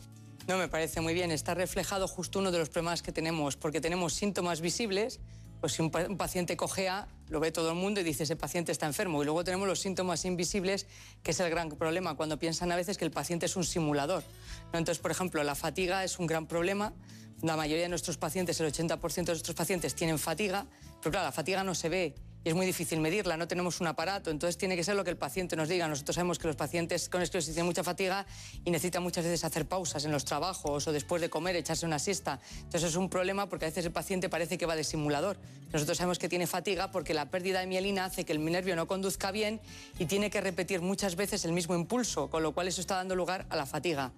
No, 0.48 0.56
me 0.56 0.68
parece 0.68 1.00
muy 1.00 1.12
bien. 1.12 1.30
Está 1.30 1.54
reflejado 1.54 2.06
justo 2.06 2.38
uno 2.38 2.52
de 2.52 2.58
los 2.58 2.68
problemas 2.70 3.02
que 3.02 3.12
tenemos, 3.12 3.56
porque 3.56 3.80
tenemos 3.80 4.14
síntomas 4.14 4.60
visibles, 4.60 5.20
pues 5.60 5.72
si 5.72 5.82
un, 5.82 5.90
paciente 5.90 6.56
cojea, 6.56 7.08
lo 7.28 7.40
ve 7.40 7.50
todo 7.50 7.70
el 7.70 7.76
mundo 7.76 8.00
y 8.00 8.04
dice 8.04 8.24
ese 8.24 8.36
paciente 8.36 8.72
está 8.72 8.86
enfermo. 8.86 9.22
Y 9.22 9.24
luego 9.24 9.44
tenemos 9.44 9.66
los 9.66 9.80
síntomas 9.80 10.24
invisibles, 10.24 10.86
que 11.22 11.30
es 11.30 11.40
el 11.40 11.50
gran 11.50 11.70
problema, 11.70 12.14
cuando 12.16 12.38
piensan 12.38 12.72
a 12.72 12.76
veces 12.76 12.98
que 12.98 13.04
el 13.04 13.10
paciente 13.10 13.46
es 13.46 13.56
un 13.56 13.64
simulador. 13.64 14.22
Entonces, 14.72 14.98
por 14.98 15.10
ejemplo, 15.10 15.42
la 15.42 15.54
fatiga 15.54 16.04
es 16.04 16.18
un 16.18 16.26
gran 16.26 16.46
problema. 16.46 16.92
La 17.42 17.56
mayoría 17.56 17.84
de 17.84 17.88
nuestros 17.88 18.16
pacientes, 18.16 18.60
el 18.60 18.72
80% 18.72 19.14
de 19.14 19.32
nuestros 19.32 19.56
pacientes 19.56 19.94
tienen 19.94 20.18
fatiga, 20.18 20.66
pero 21.00 21.10
claro, 21.10 21.26
la 21.26 21.32
fatiga 21.32 21.64
no 21.64 21.74
se 21.74 21.88
ve 21.88 22.14
es 22.48 22.54
muy 22.54 22.64
difícil 22.64 23.00
medirla, 23.00 23.36
no 23.36 23.48
tenemos 23.48 23.80
un 23.80 23.88
aparato, 23.88 24.30
entonces 24.30 24.56
tiene 24.56 24.76
que 24.76 24.84
ser 24.84 24.94
lo 24.94 25.02
que 25.02 25.10
el 25.10 25.16
paciente 25.16 25.56
nos 25.56 25.68
diga. 25.68 25.88
Nosotros 25.88 26.14
sabemos 26.14 26.38
que 26.38 26.46
los 26.46 26.54
pacientes 26.54 27.08
con 27.08 27.20
esclerosis 27.20 27.54
tienen 27.54 27.66
mucha 27.66 27.82
fatiga 27.82 28.24
y 28.64 28.70
necesitan 28.70 29.02
muchas 29.02 29.24
veces 29.24 29.42
hacer 29.44 29.66
pausas 29.66 30.04
en 30.04 30.12
los 30.12 30.24
trabajos 30.24 30.86
o 30.86 30.92
después 30.92 31.20
de 31.20 31.28
comer, 31.28 31.56
echarse 31.56 31.84
una 31.86 31.98
siesta. 31.98 32.38
Entonces 32.58 32.90
es 32.90 32.96
un 32.96 33.10
problema 33.10 33.48
porque 33.48 33.64
a 33.64 33.68
veces 33.68 33.84
el 33.84 33.90
paciente 33.90 34.28
parece 34.28 34.58
que 34.58 34.66
va 34.66 34.76
de 34.76 34.84
simulador. 34.84 35.38
Nosotros 35.72 35.98
sabemos 35.98 36.20
que 36.20 36.28
tiene 36.28 36.46
fatiga 36.46 36.92
porque 36.92 37.14
la 37.14 37.30
pérdida 37.30 37.58
de 37.58 37.66
mielina 37.66 38.04
hace 38.04 38.24
que 38.24 38.32
el 38.32 38.44
nervio 38.44 38.76
no 38.76 38.86
conduzca 38.86 39.32
bien 39.32 39.60
y 39.98 40.06
tiene 40.06 40.30
que 40.30 40.40
repetir 40.40 40.80
muchas 40.80 41.16
veces 41.16 41.44
el 41.44 41.52
mismo 41.52 41.74
impulso, 41.74 42.30
con 42.30 42.44
lo 42.44 42.52
cual 42.52 42.68
eso 42.68 42.80
está 42.80 42.94
dando 42.94 43.16
lugar 43.16 43.46
a 43.50 43.56
la 43.56 43.66
fatiga. 43.66 44.12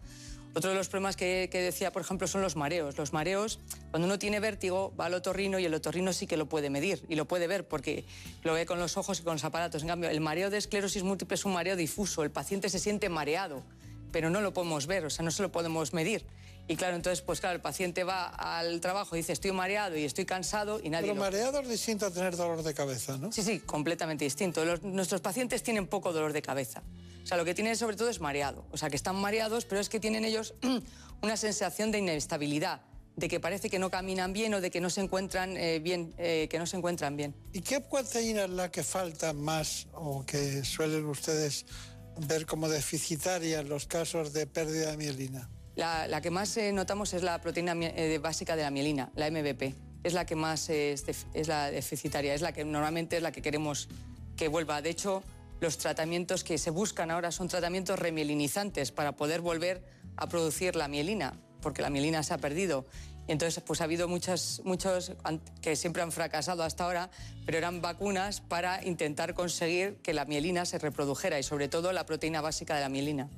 Otro 0.54 0.70
de 0.70 0.76
los 0.76 0.88
problemas 0.88 1.16
que, 1.16 1.48
decía, 1.52 1.92
por 1.92 2.02
ejemplo, 2.02 2.26
son 2.26 2.40
los 2.40 2.56
mareos. 2.56 2.96
Los 2.98 3.12
mareos, 3.12 3.61
cuando 3.90 4.06
uno 4.06 4.18
tiene 4.18 4.40
vértigo, 4.40 4.92
va 4.98 5.06
al 5.06 5.14
otorrino 5.14 5.58
y 5.58 5.64
el 5.64 5.74
otorrino 5.74 6.12
sí 6.12 6.26
que 6.26 6.37
lo 6.37 6.48
puede 6.48 6.70
medir 6.70 7.04
y 7.08 7.14
lo 7.14 7.26
puede 7.26 7.46
ver 7.46 7.68
porque 7.68 8.04
lo 8.42 8.54
ve 8.54 8.66
con 8.66 8.78
los 8.78 8.96
ojos 8.96 9.20
y 9.20 9.22
con 9.22 9.34
los 9.34 9.44
aparatos. 9.44 9.82
En 9.82 9.88
cambio, 9.88 10.11
el 10.11 10.20
mareo 10.20 10.50
de 10.50 10.58
esclerosis 10.58 11.02
múltiple 11.02 11.34
es 11.34 11.44
un 11.44 11.52
mareo 11.52 11.76
difuso. 11.76 12.24
El 12.24 12.30
paciente 12.30 12.70
se 12.70 12.78
siente 12.78 13.08
mareado, 13.08 13.62
pero 14.11 14.30
no 14.30 14.40
lo 14.40 14.52
podemos 14.52 14.87
ver, 14.87 15.04
o 15.04 15.11
sea, 15.11 15.24
no 15.24 15.30
se 15.30 15.42
lo 15.42 15.52
podemos 15.52 15.92
medir. 15.92 16.24
Y 16.70 16.76
claro, 16.76 16.96
entonces, 16.96 17.22
pues 17.22 17.40
claro, 17.40 17.57
el 17.57 17.62
paciente 17.62 18.04
va 18.04 18.26
al 18.26 18.83
trabajo 18.83 19.16
y 19.16 19.20
dice, 19.20 19.33
estoy 19.33 19.52
mareado 19.52 19.96
y 19.96 20.04
estoy 20.04 20.26
cansado 20.26 20.81
y 20.83 20.90
nadie... 20.90 21.09
Pero 21.09 21.20
mareado 21.20 21.61
es 21.61 21.68
distinto 21.68 22.04
a 22.04 22.11
tener 22.11 22.37
dolor 22.37 22.62
de 22.62 22.74
cabeza, 22.74 23.16
¿no? 23.16 23.33
Sí, 23.33 23.42
sí, 23.42 23.61
completamente 23.61 24.26
distinto. 24.26 24.62
nuestros 24.83 25.22
pacientes 25.22 25.62
tienen 25.62 25.87
poco 25.87 26.12
dolor 26.12 26.35
de 26.35 26.42
cabeza. 26.42 26.83
O 27.22 27.26
sea, 27.26 27.38
lo 27.38 27.46
que 27.46 27.54
tienen 27.54 27.74
sobre 27.74 27.96
todo 27.96 28.11
es 28.11 28.20
mareado. 28.20 28.66
O 28.70 28.76
sea, 28.76 28.90
que 28.90 28.96
están 28.96 29.16
mareados, 29.16 29.64
pero 29.64 29.81
es 29.81 29.88
que 29.88 29.98
tienen 29.98 30.26
ellos 30.26 30.54
una 31.22 31.38
sensación 31.38 31.90
de 31.90 32.00
inestabilidad, 32.00 32.83
de 33.16 33.28
que 33.28 33.40
parece 33.40 33.70
que 33.70 33.78
no 33.78 33.90
caminan 33.90 34.35
bien 34.35 34.52
o 34.52 34.61
de 34.61 34.70
que 34.70 34.83
no 34.83 34.90
se 34.90 35.00
encuentran 35.00 35.57
eh, 35.57 35.78
bien, 35.78 36.14
eh, 36.18 36.48
que 36.50 36.59
no 36.59 36.66
se 36.66 36.76
encuentran 36.76 37.16
bien. 37.16 37.35
¿Y 37.54 37.62
qué 37.62 37.81
proteína 37.81 38.44
es 38.44 38.50
la 38.50 38.70
que 38.70 38.83
falta 38.83 39.33
más 39.33 39.88
o 39.94 40.24
que 40.26 40.62
suelen 40.64 41.07
ustedes 41.07 41.64
ver 42.18 42.44
como 42.44 42.68
deficitaria 42.68 43.61
en 43.61 43.70
los 43.70 43.87
casos 43.87 44.35
de 44.35 44.46
pérdida 44.46 44.90
de 44.90 44.98
mielina? 44.98 45.48
La, 45.78 46.20
que 46.20 46.32
más 46.32 46.56
eh, 46.56 46.72
notamos 46.72 47.14
es 47.14 47.22
la 47.22 47.40
proteína 47.40 47.72
básica 48.20 48.56
de 48.56 48.62
la 48.62 48.70
mielina, 48.72 49.12
la 49.14 49.30
MVP. 49.30 49.76
Es 50.02 50.12
la 50.12 50.26
que 50.26 50.34
más 50.34 50.68
es, 50.70 51.04
es 51.32 51.46
la 51.46 51.70
deficitaria, 51.70 52.34
es 52.34 52.40
la 52.40 52.50
que 52.50 52.64
normalmente 52.64 53.16
es 53.16 53.22
la 53.22 53.30
que 53.30 53.42
queremos 53.42 53.88
que 54.36 54.48
vuelva. 54.48 54.82
De 54.82 54.90
hecho, 54.90 55.22
los 55.60 55.78
tratamientos 55.78 56.42
que 56.42 56.58
se 56.58 56.70
buscan 56.70 57.12
ahora 57.12 57.30
son 57.30 57.46
tratamientos 57.46 57.96
remielinizantes 57.96 58.90
para 58.90 59.12
poder 59.12 59.40
volver 59.40 59.84
a 60.16 60.28
producir 60.28 60.74
la 60.74 60.88
mielina, 60.88 61.34
porque 61.62 61.80
la 61.80 61.90
mielina 61.90 62.24
se 62.24 62.34
ha 62.34 62.38
perdido. 62.38 62.84
Y 63.28 63.32
entonces, 63.32 63.62
pues 63.62 63.80
ha 63.80 63.84
habido 63.84 64.08
muchos, 64.08 64.60
muchos 64.64 65.12
que 65.62 65.76
siempre 65.76 66.02
han 66.02 66.10
fracasado 66.10 66.64
hasta 66.64 66.86
ahora, 66.86 67.08
pero 67.46 67.56
eran 67.56 67.80
vacunas 67.80 68.40
para 68.40 68.84
intentar 68.84 69.32
conseguir 69.32 69.98
que 70.02 70.12
la 70.12 70.24
mielina 70.24 70.66
se 70.66 70.80
reprodujera 70.80 71.38
y 71.38 71.44
sobre 71.44 71.68
todo 71.68 71.92
la 71.92 72.04
proteína 72.04 72.40
básica 72.40 72.74
de 72.74 72.80
la 72.80 72.88
mielina. 72.88 73.28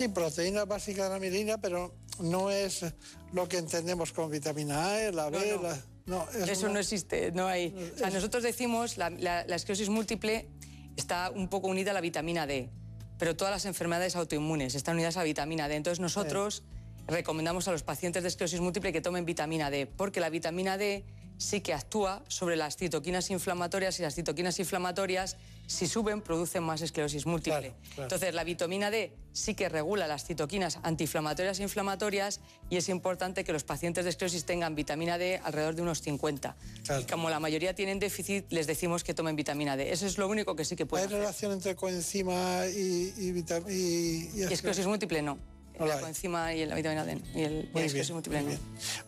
Sí, 0.00 0.08
proteína 0.08 0.64
básica 0.64 1.04
de 1.04 1.10
la 1.10 1.18
mielina, 1.18 1.58
pero 1.58 1.94
no 2.20 2.50
es 2.50 2.86
lo 3.34 3.46
que 3.46 3.58
entendemos 3.58 4.12
como 4.12 4.30
vitamina 4.30 4.94
A, 4.94 5.12
la 5.12 5.28
B, 5.28 5.58
no, 6.06 6.26
Eso 6.30 6.70
no 6.70 6.78
existe, 6.78 7.32
no 7.32 7.46
hay. 7.46 7.74
nosotros 8.10 8.42
decimos 8.42 8.96
la, 8.96 9.10
la, 9.10 9.44
la 9.44 9.56
esclerosis 9.56 9.90
múltiple 9.90 10.48
está 10.96 11.28
un 11.28 11.48
poco 11.48 11.68
unida 11.68 11.90
a 11.90 11.94
la 11.94 12.00
vitamina 12.00 12.46
D, 12.46 12.70
pero 13.18 13.36
todas 13.36 13.52
las 13.52 13.66
enfermedades 13.66 14.16
autoinmunes 14.16 14.74
están 14.74 14.94
unidas 14.94 15.18
a 15.18 15.20
la 15.20 15.24
vitamina 15.24 15.68
D. 15.68 15.76
Entonces 15.76 16.00
nosotros 16.00 16.62
recomendamos 17.06 17.68
a 17.68 17.72
los 17.72 17.82
pacientes 17.82 18.22
de 18.22 18.30
esclerosis 18.30 18.60
múltiple 18.60 18.94
que 18.94 19.02
tomen 19.02 19.26
vitamina 19.26 19.68
D, 19.68 19.84
porque 19.84 20.20
la 20.20 20.30
vitamina 20.30 20.78
D 20.78 21.04
sí 21.36 21.60
que 21.60 21.74
actúa 21.74 22.24
sobre 22.28 22.56
las 22.56 22.78
citoquinas 22.78 23.28
inflamatorias 23.30 24.00
y 24.00 24.02
las 24.02 24.14
citoquinas 24.14 24.58
inflamatorias, 24.60 25.36
si 25.70 25.86
suben, 25.86 26.20
producen 26.20 26.64
más 26.64 26.82
esclerosis 26.82 27.26
múltiple. 27.26 27.72
Entonces, 27.96 28.34
la 28.34 28.42
vitamina 28.42 28.90
D 28.90 29.12
sí 29.32 29.54
que 29.54 29.68
regula 29.68 30.08
las 30.08 30.24
citoquinas 30.24 30.80
antiinflamatorias 30.82 31.60
e 31.60 31.62
inflamatorias 31.62 32.40
y 32.68 32.76
es 32.76 32.88
importante 32.88 33.44
que 33.44 33.52
los 33.52 33.62
pacientes 33.62 34.04
de 34.04 34.10
esclerosis 34.10 34.44
tengan 34.44 34.74
vitamina 34.74 35.16
D 35.16 35.40
alrededor 35.44 35.76
de 35.76 35.82
unos 35.82 36.02
50. 36.02 36.56
Y 37.00 37.04
como 37.04 37.30
la 37.30 37.38
mayoría 37.38 37.74
tienen 37.74 38.00
déficit, 38.00 38.50
les 38.50 38.66
decimos 38.66 39.04
que 39.04 39.14
tomen 39.14 39.36
vitamina 39.36 39.76
D. 39.76 39.92
Eso 39.92 40.06
es 40.06 40.18
lo 40.18 40.26
único 40.26 40.56
que 40.56 40.64
sí 40.64 40.74
que 40.74 40.86
puede 40.86 41.04
¿Hay 41.04 41.08
relación 41.08 41.52
entre 41.52 41.76
coenzima 41.76 42.66
y, 42.66 43.14
y, 43.16 43.44
y, 43.68 44.30
y 44.34 44.42
esclerosis 44.42 44.86
múltiple? 44.86 45.22
No 45.22 45.38
la 45.86 46.00
coenzima 46.00 46.52
y 46.54 46.66
la 46.66 46.74
vitamina 46.74 47.04
D 47.04 47.18
y 47.34 47.42
el, 47.42 47.70
muy 47.72 47.88
bien, 47.88 48.58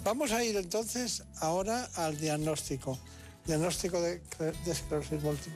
Vamos 0.05 0.33
a 0.33 0.43
ir 0.43 0.57
entonces 0.57 1.23
ahora 1.41 1.89
al 1.97 2.19
diagnóstico. 2.19 2.99
Diagnóstico 3.45 4.01
de, 4.01 4.23
esclerosis 4.67 5.23
múltiple. 5.23 5.53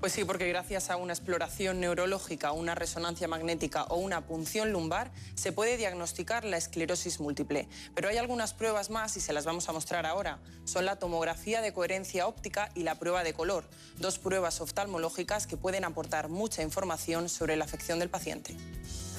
Pues 0.00 0.12
sí, 0.12 0.24
porque 0.24 0.46
gracias 0.48 0.90
a 0.90 0.96
una 0.96 1.12
exploración 1.12 1.80
neurológica, 1.80 2.52
una 2.52 2.76
resonancia 2.76 3.26
magnética 3.26 3.82
o 3.84 3.96
una 3.96 4.24
punción 4.24 4.70
lumbar 4.70 5.10
se 5.34 5.50
puede 5.50 5.76
diagnosticar 5.76 6.44
la 6.44 6.56
esclerosis 6.56 7.18
múltiple. 7.18 7.68
Pero 7.96 8.08
hay 8.08 8.16
algunas 8.16 8.54
pruebas 8.54 8.90
más 8.90 9.16
y 9.16 9.20
se 9.20 9.32
las 9.32 9.44
vamos 9.44 9.68
a 9.68 9.72
mostrar 9.72 10.06
ahora. 10.06 10.38
Son 10.64 10.84
la 10.84 11.00
tomografía 11.00 11.62
de 11.62 11.72
coherencia 11.72 12.28
óptica 12.28 12.70
y 12.76 12.84
la 12.84 12.94
prueba 12.94 13.24
de 13.24 13.34
color, 13.34 13.64
dos 13.98 14.20
pruebas 14.20 14.60
oftalmológicas 14.60 15.48
que 15.48 15.56
pueden 15.56 15.84
aportar 15.84 16.28
mucha 16.28 16.62
información 16.62 17.28
sobre 17.28 17.56
la 17.56 17.64
afección 17.64 17.98
del 17.98 18.08
paciente. 18.08 18.56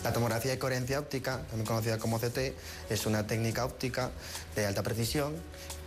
La 0.01 0.13
tomografía 0.13 0.51
de 0.51 0.59
coherencia 0.59 0.97
óptica, 0.97 1.41
también 1.49 1.65
conocida 1.65 1.97
como 1.97 2.19
CT, 2.19 2.55
es 2.89 3.05
una 3.05 3.27
técnica 3.27 3.65
óptica 3.65 4.11
de 4.55 4.65
alta 4.65 4.81
precisión 4.81 5.35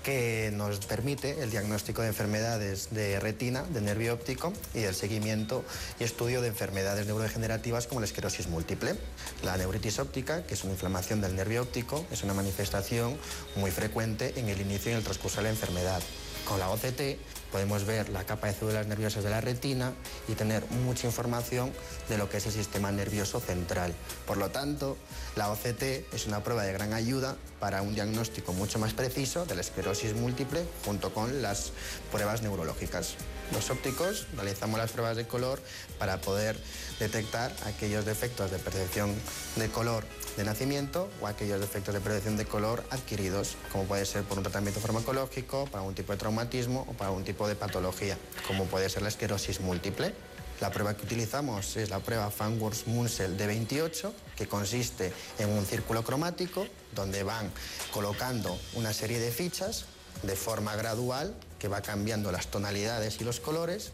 que 0.03 0.51
nos 0.55 0.79
permite 0.87 1.43
el 1.43 1.51
diagnóstico 1.51 2.03
de 2.03 2.09
enfermedades 2.09 2.89
de 2.91 3.21
retina, 3.21 3.63
de 3.63 3.81
nervio 3.81 4.15
óptico 4.15 4.53
y 4.75 4.81
el 4.81 4.95
seguimiento 4.95 5.65
y 5.99 6.05
estudio 6.05 6.43
de 6.43 6.49
enfermedades 6.49 7.07
neurodegenerativas 7.07 7.87
como 7.87 8.01
la 8.01 8.07
esclerosis 8.07 8.49
múltiple. 8.49 8.97
La 9.43 9.57
neuritis 9.57 9.99
óptica, 9.99 10.45
que 10.45 10.55
es 10.55 10.65
una 10.65 10.73
inflamación 10.73 11.21
del 11.21 11.37
nervio 11.37 11.63
óptico, 11.63 12.05
es 12.11 12.23
una 12.23 12.35
manifestación 12.35 13.17
muy 13.57 13.71
frecuente 13.71 14.35
en 14.37 14.49
el 14.49 14.61
inicio 14.61 14.91
y 14.91 14.93
en 14.93 14.99
el 14.99 15.05
transcurso 15.05 15.39
de 15.39 15.45
la 15.45 15.51
enfermedad. 15.51 16.03
Con 16.47 16.59
la 16.59 16.71
OCT 16.71 17.19
podemos 17.53 17.85
ver 17.85 18.09
la 18.09 18.25
capa 18.25 18.47
de 18.47 18.55
células 18.55 18.87
nerviosas 18.87 19.23
de 19.23 19.31
la 19.31 19.43
retina 19.43 19.93
y 20.27 20.33
tener 20.33 20.65
mucha 20.71 21.07
información 21.07 21.71
de 22.09 22.17
lo 22.19 22.29
que 22.29 22.39
es 22.39 22.47
el 22.47 22.53
sistema 22.53 22.91
nervioso 22.91 23.39
central. 23.39 23.95
Por 24.27 24.39
lo 24.39 24.51
tanto, 24.51 24.97
la 25.37 25.51
OCT 25.51 25.83
es 26.13 26.27
una 26.27 26.43
prueba 26.43 26.65
de 26.65 26.73
gran 26.73 26.95
ayuda 26.95 27.37
para 27.61 27.83
un 27.83 27.95
diagnóstico 27.95 28.55
mucho 28.55 28.79
más 28.79 28.95
preciso 28.95 29.45
de 29.45 29.55
la 29.55 29.61
esclerosis 29.61 30.15
múltiple 30.15 30.65
junto 30.85 31.13
con 31.13 31.43
las 31.43 31.73
pruebas 32.11 32.43
neurológicas. 32.43 33.15
Los 33.53 33.71
ópticos 33.71 34.27
realizamos 34.35 34.79
las 34.79 34.91
pruebas 34.91 35.17
de 35.17 35.27
color 35.27 35.61
para 35.99 36.21
poder 36.23 36.59
detectar 36.99 37.55
aquellos 37.67 38.07
defectos 38.07 38.51
de 38.51 38.59
percepción 38.59 39.15
de 39.57 39.69
color 39.69 40.05
de 40.37 40.45
nacimiento 40.45 41.09
o 41.21 41.27
aquellos 41.27 41.61
defectos 41.61 41.95
de 41.95 42.01
percepción 42.01 42.37
de 42.37 42.47
color 42.47 42.85
adquiridos, 42.91 43.57
como 43.71 43.85
puede 43.85 44.07
ser 44.07 44.23
por 44.25 44.39
un 44.39 44.45
tratamiento 44.45 44.81
farmacológico, 44.81 45.67
para 45.67 45.83
un 45.83 45.95
tipo 45.95 46.13
de 46.13 46.19
traumatismo 46.19 46.87
o 46.89 46.93
para 46.93 47.11
un 47.11 47.25
tipo 47.25 47.47
de 47.49 47.55
patología, 47.55 48.17
como 48.47 48.65
puede 48.67 48.89
ser 48.89 49.03
la 49.03 49.09
esclerosis 49.09 49.61
múltiple. 49.61 50.15
La 50.61 50.71
prueba 50.71 50.97
que 50.97 51.05
utilizamos 51.05 51.77
es 51.77 51.91
la 51.91 51.99
prueba 51.99 52.31
Fanworth 52.31 52.87
Munsell 52.87 53.37
de 53.37 53.47
28, 53.47 54.15
que 54.37 54.47
consiste 54.47 55.13
en 55.39 55.51
un 55.51 55.67
círculo 55.67 56.05
cromático 56.05 56.67
donde 56.95 57.25
van 57.25 57.51
colocando 57.93 58.57
una 58.75 58.93
serie 58.93 59.19
de 59.19 59.33
fichas 59.33 59.87
de 60.23 60.37
forma 60.37 60.77
gradual 60.77 61.35
que 61.59 61.69
va 61.69 61.81
cambiando 61.83 62.31
las 62.31 62.47
tonalidades 62.47 63.21
y 63.21 63.25
los 63.25 63.41
colores. 63.41 63.91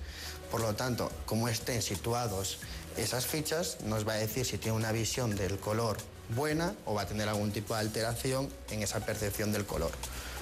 Por 0.51 0.61
lo 0.61 0.74
tanto, 0.74 1.11
como 1.27 1.48
estén 1.48 1.81
situados 1.81 2.59
esas 2.96 3.27
fichas, 3.27 3.79
nos 3.85 4.07
va 4.07 4.14
a 4.14 4.16
decir 4.16 4.44
si 4.44 4.59
tiene 4.59 4.77
una 4.77 4.92
visión 4.92 5.37
del 5.37 5.59
color 5.59 5.96
buena 6.34 6.74
o 6.84 6.94
va 6.94 7.02
a 7.02 7.06
tener 7.06 7.28
algún 7.28 7.52
tipo 7.52 7.74
de 7.74 7.80
alteración 7.80 8.48
en 8.70 8.82
esa 8.82 9.00
percepción 9.00 9.52
del 9.52 9.64
color. 9.64 9.90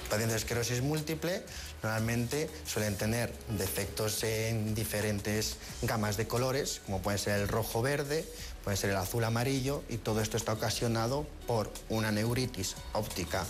pacientes 0.09 0.31
de 0.31 0.37
esclerosis 0.37 0.81
múltiple 0.81 1.43
normalmente 1.83 2.49
suelen 2.65 2.95
tener 2.95 3.33
defectos 3.57 4.23
en 4.23 4.73
diferentes 4.73 5.57
gamas 5.81 6.17
de 6.17 6.27
colores, 6.27 6.81
como 6.85 7.01
puede 7.01 7.17
ser 7.17 7.39
el 7.39 7.47
rojo 7.47 7.81
verde, 7.81 8.25
puede 8.63 8.77
ser 8.77 8.89
el 8.91 8.97
azul 8.97 9.23
amarillo, 9.23 9.83
y 9.89 9.97
todo 9.97 10.21
esto 10.21 10.37
está 10.37 10.53
ocasionado 10.53 11.27
por 11.45 11.71
una 11.89 12.11
neuritis 12.11 12.75
óptica 12.93 13.45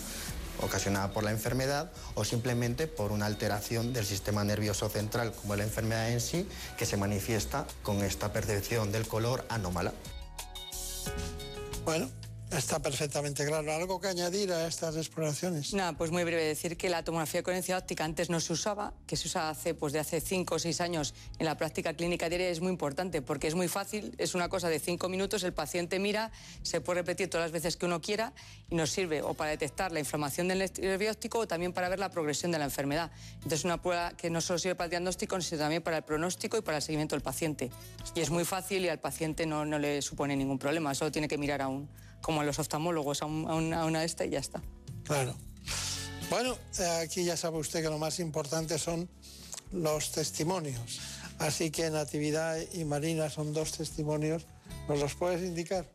ocasionada 0.62 1.12
por 1.12 1.23
la 1.23 1.32
enfermedad 1.32 1.91
o 2.15 2.26
simplemente 2.26 2.88
por 2.88 3.12
una 3.12 3.26
alteración 3.26 3.93
del 3.93 4.06
sistema 4.06 4.43
nervioso 4.43 4.89
central, 4.89 5.34
como 5.34 5.56
la 5.56 5.63
enfermedad 5.63 6.12
en 6.12 6.21
sí, 6.21 6.47
que 6.78 6.86
se 6.86 6.97
manifiesta 6.97 7.67
con 7.84 8.04
esta 8.04 8.34
percepción 8.34 8.91
del 8.91 9.08
color 9.08 9.45
anómala. 9.50 9.93
Bueno, 11.86 12.10
Está 12.52 12.80
perfectamente 12.80 13.46
claro. 13.46 13.74
¿Algo 13.74 14.00
que 14.00 14.08
añadir 14.08 14.54
a 14.54 14.68
estas 14.68 14.96
exploraciones? 14.96 15.74
Nada, 15.74 15.94
pues 15.94 16.12
muy 16.12 16.24
breve 16.24 16.46
decir 16.46 16.78
que 16.78 16.90
la 16.90 17.04
tomografía 17.04 17.42
de 17.42 17.44
coherencia 17.44 17.78
óptica 17.78 18.06
antes 18.06 18.30
no 18.30 18.40
se 18.40 18.54
usaba, 18.54 18.94
que 19.06 19.18
se 19.18 19.28
usa 19.28 19.50
hace, 19.50 19.74
pues 19.74 19.92
de 19.92 20.00
hace 20.00 20.22
5 20.22 20.56
o 20.56 20.60
6 20.60 20.80
años 20.80 21.14
en 21.40 21.46
la 21.46 21.58
práctica 21.58 21.94
clínica 21.94 22.30
diaria 22.30 22.48
es 22.50 22.62
muy 22.62 22.70
importante 22.72 23.22
porque 23.22 23.48
es 23.48 23.56
muy 23.56 23.68
fácil, 23.68 24.16
es 24.18 24.34
una 24.34 24.48
cosa 24.48 24.70
de 24.70 24.80
5 24.80 25.10
minutos, 25.10 25.44
el 25.44 25.52
paciente 25.52 26.00
mira, 26.00 26.32
se 26.64 26.80
puede 26.80 27.02
repetir 27.02 27.30
todas 27.30 27.46
las 27.46 27.52
veces 27.52 27.76
que 27.76 27.86
uno 27.86 28.00
quiera 28.00 28.32
y 28.70 28.76
nos 28.76 28.92
sirve 28.92 29.22
o 29.22 29.34
para 29.34 29.52
detectar 29.52 29.92
la 29.92 30.00
inflamación 30.00 30.48
del 30.48 30.60
nervio 30.60 31.12
óptico 31.12 31.40
o 31.40 31.48
también 31.48 31.74
para 31.74 31.90
ver 31.90 32.00
la 32.00 32.10
progresión 32.10 32.54
de 32.54 32.60
la 32.60 32.66
enfermedad. 32.66 33.12
Entonces 33.36 33.60
es 33.60 33.66
una 33.66 33.82
prueba 33.82 34.14
que 34.16 34.30
no 34.30 34.40
solo 34.40 34.58
sirve 34.58 34.76
para 34.76 34.86
el 34.86 34.92
diagnóstico, 34.92 35.40
sino 35.42 35.60
también 35.60 35.82
para 35.82 35.98
el 35.98 36.04
pronóstico 36.04 36.58
y 36.58 36.62
para 36.62 36.78
el 36.78 36.84
seguimiento 36.84 37.14
del 37.14 37.24
paciente. 37.24 37.70
Y 38.16 38.22
es 38.22 38.30
muy 38.30 38.46
fácil 38.46 38.86
y 38.86 38.90
al 38.90 39.00
paciente 39.00 39.46
no, 39.46 39.66
no 39.66 39.78
le 39.78 40.02
supone 40.02 40.36
ningún 40.38 40.58
problema, 40.58 40.96
solo 40.96 41.12
tiene 41.12 41.28
que 41.28 41.38
mirar 41.38 41.62
a 41.62 41.68
un 41.68 41.90
como 42.28 42.42
a 42.42 42.44
los 42.44 42.60
oftalmólogos, 42.60 43.22
a, 43.22 43.26
una, 43.26 44.04
esta 44.04 44.26
y 44.26 44.32
ya 44.32 44.40
está. 44.40 44.62
Claro. 45.06 45.34
Bueno, 46.30 46.58
aquí 47.02 47.24
ya 47.24 47.38
sabe 47.38 47.58
usted 47.58 47.82
que 47.82 47.88
lo 47.88 48.00
más 48.00 48.20
importante 48.20 48.78
son 48.78 49.08
los 49.72 50.12
testimonios. 50.12 51.00
Así 51.40 51.72
que 51.72 51.90
Natividad 51.90 52.58
y 52.74 52.84
Marina 52.84 53.30
son 53.30 53.54
dos 53.54 53.72
testimonios. 53.72 54.46
¿Nos 54.90 55.00
los 55.00 55.16
puedes 55.16 55.42
indicar? 55.42 55.90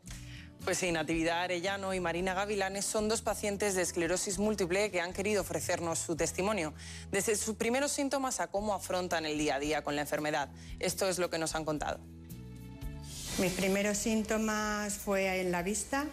Pues 0.64 0.78
sí, 0.78 0.90
Natividad 0.90 1.42
Arellano 1.42 1.92
y 1.92 2.00
Marina 2.00 2.32
Gavilanes 2.32 2.86
son 2.86 3.10
dos 3.10 3.20
pacientes 3.20 3.74
de 3.74 3.82
esclerosis 3.82 4.38
múltiple 4.38 4.90
que 4.90 5.02
han 5.02 5.12
querido 5.12 5.42
ofrecernos 5.42 5.98
su 5.98 6.16
testimonio, 6.16 6.72
desde 7.10 7.36
sus 7.36 7.56
primeros 7.56 7.92
síntomas 7.92 8.40
a 8.40 8.46
cómo 8.46 8.72
afrontan 8.72 9.26
el 9.26 9.36
día 9.36 9.56
a 9.56 9.58
día 9.58 9.84
con 9.84 9.96
la 9.96 10.00
enfermedad. 10.00 10.48
Esto 10.78 11.10
es 11.10 11.18
lo 11.18 11.28
que 11.28 11.36
nos 11.36 11.54
han 11.54 11.66
contado. 11.66 12.00
Mis 13.38 13.52
primeros 13.52 13.96
síntomas 13.96 14.94
fue 14.94 15.40
en 15.40 15.50
la 15.50 15.62
vista, 15.62 16.04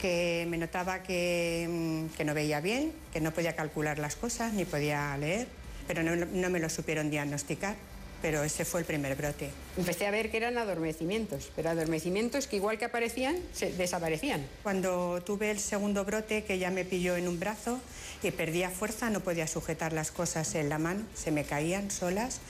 que 0.00 0.46
me 0.48 0.56
notaba 0.56 1.02
que, 1.02 1.66
mm, 1.68 2.16
que, 2.16 2.24
no 2.24 2.32
veía 2.32 2.60
bien, 2.60 2.92
que 3.12 3.20
no 3.20 3.32
podía 3.32 3.54
calcular 3.54 3.98
las 3.98 4.16
cosas 4.16 4.54
ni 4.54 4.64
podía 4.64 5.16
leer, 5.18 5.46
pero 5.86 6.02
no, 6.02 6.16
no 6.16 6.50
me 6.50 6.60
lo 6.60 6.70
supieron 6.70 7.10
diagnosticar 7.10 7.76
pero 8.24 8.42
ese 8.42 8.64
fue 8.64 8.80
el 8.80 8.86
primer 8.86 9.16
brote. 9.16 9.50
Empecé 9.76 10.06
a 10.06 10.10
ver 10.10 10.30
que 10.30 10.38
eran 10.38 10.56
adormecimientos, 10.56 11.50
pero 11.54 11.68
adormecimientos 11.68 12.46
que 12.46 12.56
igual 12.56 12.78
que 12.78 12.86
aparecían, 12.86 13.36
se 13.52 13.70
desaparecían. 13.74 14.46
Cuando 14.62 15.22
tuve 15.22 15.50
el 15.50 15.58
segundo 15.58 16.06
brote, 16.06 16.42
que 16.42 16.58
ya 16.58 16.70
me 16.70 16.86
pilló 16.86 17.16
en 17.16 17.28
un 17.28 17.38
brazo 17.38 17.78
y 18.24 18.30
perdía 18.30 18.70
fuerza, 18.70 19.10
no 19.10 19.20
podía 19.20 19.46
sujetar 19.46 19.92
las 19.92 20.10
cosas 20.10 20.54
en 20.54 20.68
la 20.68 20.78
mano, 20.78 21.02
se 21.14 21.30
me 21.30 21.44
caían 21.44 21.90
solas. 21.90 22.40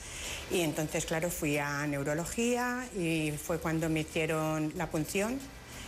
Y 0.51 0.61
entonces, 0.61 1.05
claro, 1.05 1.29
fui 1.29 1.57
a 1.57 1.85
neurología 1.87 2.87
y 2.97 3.31
fue 3.31 3.59
cuando 3.59 3.89
me 3.89 4.01
hicieron 4.01 4.71
la 4.75 4.89
punción 4.89 5.39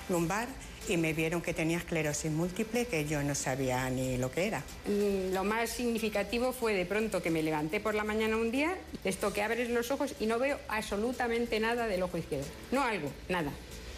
lumbar 0.10 0.48
y 0.88 0.98
me 0.98 1.14
vieron 1.14 1.42
que 1.42 1.54
tenía 1.54 1.78
esclerosis 1.78 2.32
múltiple 2.32 2.86
que 2.86 3.06
yo 3.06 3.22
no 3.24 3.36
sabía 3.36 3.90
ni 3.90 4.18
lo 4.18 4.32
que 4.32 4.48
era. 4.48 4.64
Mm, 4.86 5.34
lo 5.34 5.44
más 5.44 5.70
significativo 5.70 6.54
fue 6.54 6.74
de 6.74 6.86
pronto 6.86 7.22
que 7.22 7.30
me 7.30 7.44
levanté 7.44 7.80
por 7.80 7.94
la 7.94 8.04
mañana 8.04 8.38
un 8.38 8.52
día, 8.52 8.78
esto 9.04 9.34
que 9.34 9.44
abres 9.44 9.70
los 9.70 9.92
ojos 9.92 10.16
y 10.20 10.26
no 10.26 10.40
veo 10.40 10.60
absolutamente 10.70 11.60
nada 11.60 11.88
del 11.88 12.04
ojo 12.04 12.18
izquierdo. 12.18 12.48
No 12.72 12.84
algo, 12.84 13.12
nada. 13.28 13.52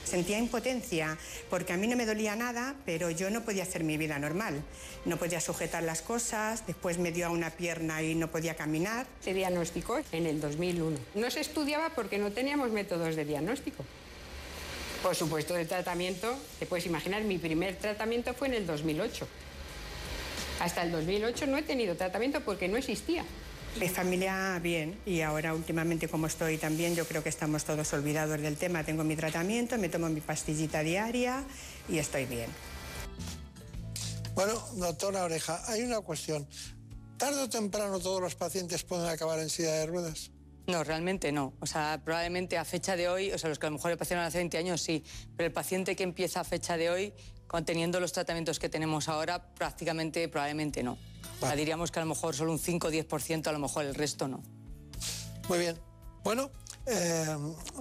Sentía 0.09 0.39
impotencia 0.39 1.19
porque 1.51 1.71
a 1.71 1.77
mí 1.77 1.85
no 1.85 1.95
me 1.95 2.07
dolía 2.07 2.35
nada, 2.35 2.73
pero 2.83 3.11
yo 3.11 3.29
no 3.29 3.45
podía 3.45 3.61
hacer 3.61 3.83
mi 3.83 3.95
vida 3.95 4.17
normal. 4.17 4.63
No 5.05 5.17
podía 5.17 5.39
sujetar 5.39 5.83
las 5.83 6.01
cosas, 6.01 6.65
después 6.65 6.97
me 6.97 7.11
dio 7.11 7.27
a 7.27 7.29
una 7.29 7.51
pierna 7.51 8.01
y 8.01 8.15
no 8.15 8.31
podía 8.31 8.55
caminar. 8.55 9.05
Se 9.21 9.35
diagnosticó 9.35 9.99
en 10.11 10.25
el 10.25 10.41
2001. 10.41 10.97
No 11.13 11.29
se 11.29 11.41
estudiaba 11.41 11.91
porque 11.91 12.17
no 12.17 12.31
teníamos 12.31 12.71
métodos 12.71 13.15
de 13.15 13.23
diagnóstico. 13.23 13.85
Por 15.03 15.15
supuesto, 15.15 15.55
el 15.55 15.67
tratamiento, 15.67 16.35
te 16.57 16.65
puedes 16.65 16.87
imaginar, 16.87 17.21
mi 17.21 17.37
primer 17.37 17.75
tratamiento 17.75 18.33
fue 18.33 18.47
en 18.47 18.55
el 18.55 18.65
2008. 18.65 19.27
Hasta 20.59 20.81
el 20.81 20.91
2008 20.91 21.45
no 21.45 21.57
he 21.57 21.61
tenido 21.61 21.95
tratamiento 21.95 22.41
porque 22.41 22.67
no 22.67 22.77
existía. 22.77 23.23
Mi 23.77 23.87
familia 23.87 24.59
bien 24.61 24.99
y 25.05 25.21
ahora 25.21 25.53
últimamente 25.53 26.07
como 26.07 26.27
estoy 26.27 26.57
también 26.57 26.95
yo 26.95 27.05
creo 27.05 27.23
que 27.23 27.29
estamos 27.29 27.63
todos 27.63 27.93
olvidados 27.93 28.41
del 28.41 28.57
tema. 28.57 28.83
Tengo 28.83 29.03
mi 29.03 29.15
tratamiento, 29.15 29.77
me 29.77 29.89
tomo 29.89 30.09
mi 30.09 30.21
pastillita 30.21 30.81
diaria 30.81 31.43
y 31.87 31.97
estoy 31.97 32.25
bien. 32.25 32.49
Bueno, 34.33 34.53
doctora 34.75 35.23
Oreja, 35.23 35.61
hay 35.67 35.83
una 35.83 36.01
cuestión. 36.01 36.47
¿Tarde 37.17 37.41
o 37.41 37.49
temprano 37.49 37.99
todos 37.99 38.21
los 38.21 38.35
pacientes 38.35 38.83
pueden 38.83 39.07
acabar 39.07 39.39
en 39.39 39.49
silla 39.49 39.73
de 39.73 39.85
ruedas? 39.85 40.31
No, 40.67 40.83
realmente 40.83 41.31
no. 41.31 41.53
O 41.59 41.65
sea, 41.65 42.01
probablemente 42.03 42.57
a 42.57 42.63
fecha 42.63 42.95
de 42.95 43.09
hoy, 43.09 43.31
o 43.31 43.37
sea, 43.37 43.49
los 43.49 43.59
que 43.59 43.65
a 43.65 43.69
lo 43.69 43.77
mejor 43.77 43.97
paciente 43.97 44.23
hace 44.23 44.37
20 44.37 44.57
años 44.57 44.81
sí, 44.81 45.03
pero 45.35 45.47
el 45.47 45.53
paciente 45.53 45.95
que 45.95 46.03
empieza 46.03 46.41
a 46.41 46.43
fecha 46.43 46.77
de 46.77 46.89
hoy, 46.89 47.13
conteniendo 47.47 47.99
los 47.99 48.13
tratamientos 48.13 48.59
que 48.59 48.69
tenemos 48.69 49.09
ahora, 49.09 49.53
prácticamente, 49.55 50.27
probablemente 50.29 50.83
no. 50.83 50.97
O 51.41 51.45
sea, 51.45 51.55
diríamos 51.55 51.91
que 51.91 51.99
a 51.99 52.03
lo 52.03 52.09
mejor 52.09 52.35
solo 52.35 52.51
un 52.51 52.59
5 52.59 52.87
o 52.87 52.91
10%, 52.91 53.47
a 53.47 53.51
lo 53.51 53.59
mejor 53.59 53.85
el 53.85 53.95
resto 53.95 54.27
no. 54.27 54.43
Muy 55.47 55.59
bien. 55.59 55.77
Bueno, 56.23 56.51
eh, 56.85 57.25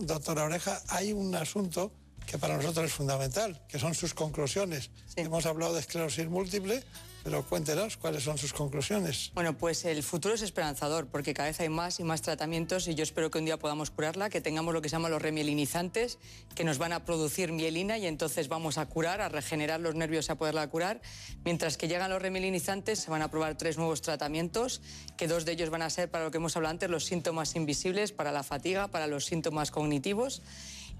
doctora 0.01 0.44
Oreja, 0.44 0.81
hay 0.88 1.12
un 1.12 1.35
asunto 1.35 1.92
que 2.27 2.38
para 2.38 2.57
nosotros 2.57 2.87
es 2.87 2.92
fundamental, 2.92 3.61
que 3.68 3.79
son 3.79 3.94
sus 3.94 4.14
conclusiones. 4.14 4.90
Hemos 5.16 5.47
hablado 5.47 5.75
de 5.75 5.81
esclerosis 5.81 6.29
múltiple, 6.29 6.85
pero 7.23 7.43
cuéntenos 7.45 7.97
cuáles 7.97 8.23
son 8.23 8.39
sus 8.39 8.53
conclusiones. 8.53 9.31
Bueno, 9.35 9.57
pues 9.57 9.85
el 9.85 10.03
futuro 10.03 10.35
es 10.35 10.43
esperanzador 10.43 11.07
porque 11.07 11.35
cada 11.35 11.49
vez 11.49 11.61
hay 11.61 11.69
más 11.69 12.01
y 12.01 12.05
más 12.05 12.23
tratamientos 12.23 12.89
y 12.89 12.95
yo 12.95 13.03
espero 13.03 13.31
que 13.31 13.39
un 13.39 13.45
día 13.45 13.59
podamos 13.59 13.91
curarla, 13.91 14.31
que 14.31 14.41
tengamos 14.41 14.75
lo 14.75 14.83
que 14.83 14.89
se 14.89 14.97
llama 14.97 15.09
los 15.09 15.21
remielinizantes, 15.21 16.19
que 16.55 16.65
nos 16.65 16.79
van 16.79 16.93
a 16.93 17.05
producir 17.05 17.53
mielina 17.53 17.99
y 17.99 18.07
entonces 18.07 18.49
vamos 18.49 18.79
a 18.79 18.87
curar, 18.87 19.21
a 19.21 19.29
regenerar 19.29 19.81
los 19.81 19.95
nervios 19.95 20.29
y 20.29 20.33
a 20.33 20.35
poderla 20.37 20.69
curar. 20.69 21.01
Mientras 21.45 21.77
que 21.77 21.89
llegan 21.89 22.11
los 22.11 22.23
remielinizantes, 22.23 22.99
se 22.99 23.11
van 23.11 23.23
a 23.23 23.31
probar 23.31 23.57
tres 23.57 23.79
nuevos 23.79 24.03
tratamientos, 24.03 24.81
que 25.17 25.29
dos 25.29 25.45
de 25.45 25.53
ellos 25.53 25.71
van 25.71 25.83
a 25.83 25.91
ser 25.91 26.11
para 26.11 26.25
lo 26.25 26.31
que 26.31 26.39
hemos 26.39 26.57
hablado 26.57 26.73
antes, 26.73 26.91
los 26.91 27.05
síntomas 27.05 27.57
invisibles, 27.57 28.13
para 28.13 28.33
la 28.33 28.43
fatiga, 28.43 28.89
para 28.89 29.07
los 29.07 29.27
síntomas 29.27 29.71
cognitivos. 29.71 30.43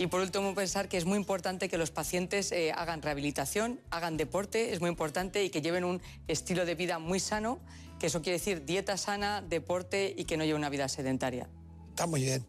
Y 0.01 0.07
por 0.07 0.21
último, 0.21 0.55
pensar 0.55 0.89
que 0.89 0.97
es 0.97 1.05
muy 1.05 1.19
importante 1.19 1.69
que 1.69 1.77
los 1.77 1.91
pacientes 1.91 2.53
eh, 2.53 2.71
hagan 2.71 3.03
rehabilitación, 3.03 3.81
hagan 3.91 4.17
deporte, 4.17 4.73
es 4.73 4.81
muy 4.81 4.89
importante, 4.89 5.43
y 5.43 5.51
que 5.51 5.61
lleven 5.61 5.83
un 5.83 6.01
estilo 6.29 6.65
de 6.65 6.77
vida 6.77 7.01
muy 7.01 7.19
sano, 7.19 7.59
que 7.99 8.07
eso 8.07 8.23
quiere 8.23 8.39
decir 8.39 8.65
dieta 8.65 8.97
sana, 8.97 9.43
deporte 9.43 10.15
y 10.17 10.25
que 10.25 10.37
no 10.37 10.45
lleven 10.45 10.61
una 10.61 10.69
vida 10.69 10.89
sedentaria. 10.89 11.49
Está 11.91 12.07
muy 12.07 12.23
bien, 12.23 12.47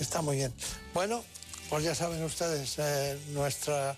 está 0.00 0.22
muy 0.22 0.36
bien. 0.36 0.54
Bueno, 0.94 1.22
pues 1.68 1.84
ya 1.84 1.94
saben 1.94 2.22
ustedes, 2.24 2.78
eh, 2.78 3.18
nuestra, 3.32 3.94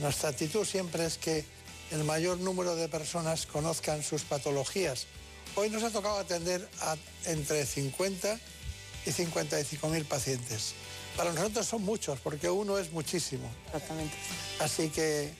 nuestra 0.00 0.30
actitud 0.30 0.64
siempre 0.64 1.06
es 1.06 1.18
que 1.18 1.44
el 1.92 2.02
mayor 2.02 2.38
número 2.38 2.74
de 2.74 2.88
personas 2.88 3.46
conozcan 3.46 4.02
sus 4.02 4.22
patologías. 4.22 5.06
Hoy 5.54 5.70
nos 5.70 5.84
ha 5.84 5.90
tocado 5.90 6.18
atender 6.18 6.68
a 6.80 6.96
entre 7.26 7.64
50 7.64 8.36
y 9.06 9.12
55 9.12 9.88
mil 9.88 10.04
pacientes. 10.06 10.74
Para 11.16 11.32
nosotros 11.32 11.66
son 11.66 11.82
muchos, 11.82 12.20
porque 12.20 12.48
uno 12.48 12.78
es 12.78 12.92
muchísimo. 12.92 13.50
Exactamente. 13.66 14.14
Así 14.60 14.88
que 14.88 15.32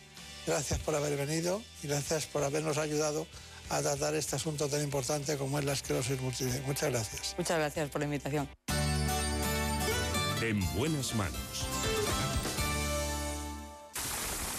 gracias 0.47 0.79
por 0.81 0.95
haber 0.95 1.17
venido 1.17 1.63
y 1.83 1.89
gracias 1.89 2.27
por 2.27 2.43
habernos 2.43 2.79
ayudado 2.79 3.27
a 3.71 3.81
tratar 3.81 4.15
este 4.15 4.37
asunto 4.37 4.69
tan 4.69 4.83
importante 4.83 5.39
como 5.39 5.59
es 5.59 5.65
la 5.65 5.73
esclerosis 5.73 6.21
múltiple. 6.21 6.61
Muchas 6.67 6.91
gracias. 6.91 7.35
Muchas 7.39 7.59
gracias 7.59 7.89
por 7.89 8.01
la 8.01 8.05
invitación. 8.05 8.49
En 10.43 10.75
buenas 10.75 11.15
manos. 11.15 11.41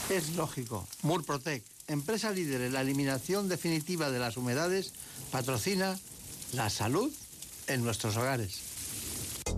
Es 0.09 0.29
lógico. 0.35 0.87
Murprotec, 1.01 1.63
empresa 1.87 2.31
líder 2.31 2.61
en 2.61 2.73
la 2.73 2.81
eliminación 2.81 3.49
definitiva 3.49 4.09
de 4.09 4.19
las 4.19 4.37
humedades, 4.37 4.93
patrocina 5.31 5.99
la 6.53 6.69
salud 6.69 7.13
en 7.67 7.83
nuestros 7.83 8.17
hogares. 8.17 8.72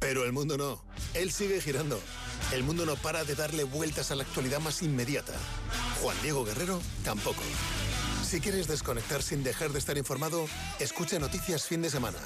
Pero 0.00 0.24
el 0.24 0.32
mundo 0.32 0.56
no. 0.56 0.82
Él 1.14 1.30
sigue 1.30 1.60
girando. 1.60 2.00
El 2.52 2.64
mundo 2.64 2.84
no 2.86 2.96
para 2.96 3.22
de 3.24 3.34
darle 3.36 3.64
vueltas 3.64 4.10
a 4.10 4.16
la 4.16 4.24
actualidad 4.24 4.58
más 4.58 4.82
inmediata. 4.82 5.34
Juan 6.02 6.16
Diego 6.22 6.44
Guerrero 6.44 6.80
tampoco. 7.04 7.42
Si 8.26 8.40
quieres 8.40 8.66
desconectar 8.66 9.22
sin 9.22 9.42
dejar 9.42 9.70
de 9.72 9.78
estar 9.78 9.98
informado, 9.98 10.46
escucha 10.78 11.18
Noticias 11.18 11.66
Fin 11.66 11.82
de 11.82 11.90
Semana. 11.90 12.18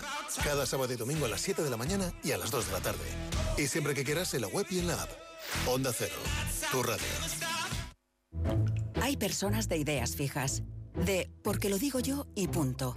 Cada 0.42 0.66
sábado 0.66 0.92
y 0.92 0.96
domingo 0.96 1.26
a 1.26 1.28
las 1.28 1.40
7 1.40 1.62
de 1.62 1.70
la 1.70 1.76
mañana 1.76 2.12
y 2.22 2.32
a 2.32 2.38
las 2.38 2.50
2 2.50 2.66
de 2.66 2.72
la 2.72 2.80
tarde. 2.80 3.04
Y 3.58 3.66
siempre 3.66 3.94
que 3.94 4.04
quieras 4.04 4.32
en 4.34 4.42
la 4.42 4.48
web 4.48 4.66
y 4.70 4.78
en 4.78 4.86
la 4.86 5.02
app. 5.02 5.10
Onda 5.66 5.92
Cero, 5.92 6.14
tu 6.70 6.82
radio. 6.82 7.04
Hay 9.00 9.16
personas 9.16 9.68
de 9.68 9.78
ideas 9.78 10.14
fijas. 10.14 10.62
De 10.94 11.30
porque 11.42 11.68
lo 11.68 11.78
digo 11.78 11.98
yo 11.98 12.26
y 12.34 12.48
punto. 12.48 12.94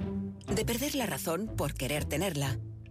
De 0.48 0.66
perder 0.66 0.94
la 0.96 1.06
razón 1.06 1.48
por 1.58 1.74
querer 1.74 2.06
tenerla. 2.06 2.60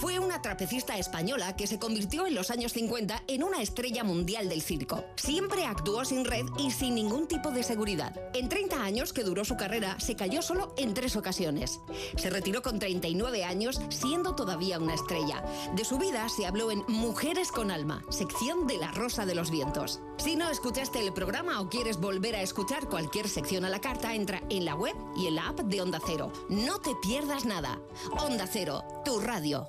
Fue 0.00 0.20
una 0.20 0.40
trapecista 0.40 0.96
española 0.96 1.56
que 1.56 1.66
se 1.66 1.80
convirtió 1.80 2.24
en 2.28 2.36
los 2.36 2.52
años 2.52 2.72
50 2.72 3.24
en 3.26 3.42
una 3.42 3.60
estrella 3.60 4.04
mundial 4.04 4.48
del 4.48 4.62
circo. 4.62 5.04
Siempre 5.16 5.64
actuó 5.64 6.04
sin 6.04 6.24
red 6.24 6.46
y 6.56 6.70
sin 6.70 6.94
ningún 6.94 7.26
tipo 7.26 7.50
de 7.50 7.64
seguridad. 7.64 8.14
En 8.32 8.48
30 8.48 8.80
años 8.80 9.12
que 9.12 9.24
duró 9.24 9.44
su 9.44 9.56
carrera, 9.56 9.98
se 9.98 10.14
cayó 10.14 10.40
solo 10.40 10.72
en 10.76 10.94
tres 10.94 11.16
ocasiones. 11.16 11.80
Se 12.16 12.30
retiró 12.30 12.62
con 12.62 12.78
39 12.78 13.42
años, 13.42 13.80
siendo 13.88 14.36
todavía 14.36 14.78
una 14.78 14.94
estrella. 14.94 15.42
De 15.74 15.84
su 15.84 15.98
vida 15.98 16.28
se 16.28 16.46
habló 16.46 16.70
en 16.70 16.84
Mujeres 16.86 17.50
con 17.50 17.72
Alma, 17.72 18.04
sección 18.08 18.68
de 18.68 18.78
La 18.78 18.92
Rosa 18.92 19.26
de 19.26 19.34
los 19.34 19.50
Vientos. 19.50 19.98
Si 20.18 20.36
no 20.36 20.48
escuchaste 20.48 21.00
el 21.00 21.12
programa 21.12 21.60
o 21.60 21.68
quieres 21.68 21.96
volver 21.96 22.36
a 22.36 22.42
escuchar 22.42 22.88
cualquier 22.88 23.28
sección 23.28 23.64
a 23.64 23.68
la 23.68 23.80
carta, 23.80 24.14
entra 24.14 24.44
en 24.48 24.64
la 24.64 24.76
web 24.76 24.94
y 25.16 25.26
en 25.26 25.34
la 25.34 25.48
app 25.48 25.58
de 25.62 25.82
Onda 25.82 25.98
Cero. 26.06 26.32
No 26.48 26.78
te 26.78 26.94
pierdas 27.02 27.44
nada. 27.44 27.80
Onda 28.24 28.46
Cero, 28.46 28.84
tu 29.04 29.18
radio. 29.18 29.68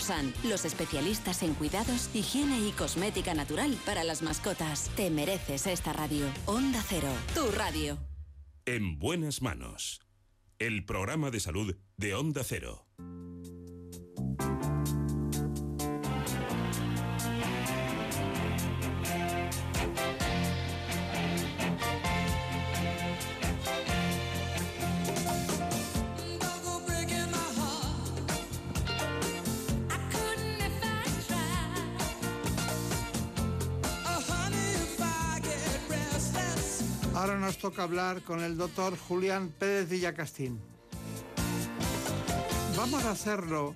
Los 0.43 0.65
especialistas 0.65 1.43
en 1.43 1.53
cuidados, 1.53 2.09
higiene 2.15 2.59
y 2.59 2.71
cosmética 2.71 3.35
natural 3.35 3.77
para 3.85 4.03
las 4.03 4.23
mascotas. 4.23 4.89
Te 4.95 5.11
mereces 5.11 5.67
esta 5.67 5.93
radio. 5.93 6.25
Onda 6.47 6.81
Cero, 6.87 7.09
tu 7.35 7.51
radio. 7.51 7.99
En 8.65 8.97
buenas 8.97 9.41
manos. 9.43 10.01
El 10.57 10.85
programa 10.85 11.29
de 11.29 11.39
salud 11.39 11.75
de 11.97 12.15
Onda 12.15 12.43
Cero. 12.43 12.87
Ahora 37.21 37.37
nos 37.37 37.59
toca 37.59 37.83
hablar 37.83 38.23
con 38.23 38.41
el 38.41 38.57
doctor 38.57 38.97
Julián 38.97 39.49
Pérez 39.49 39.87
Villacastín. 39.87 40.59
Vamos 42.75 43.05
a 43.05 43.11
hacerlo 43.11 43.75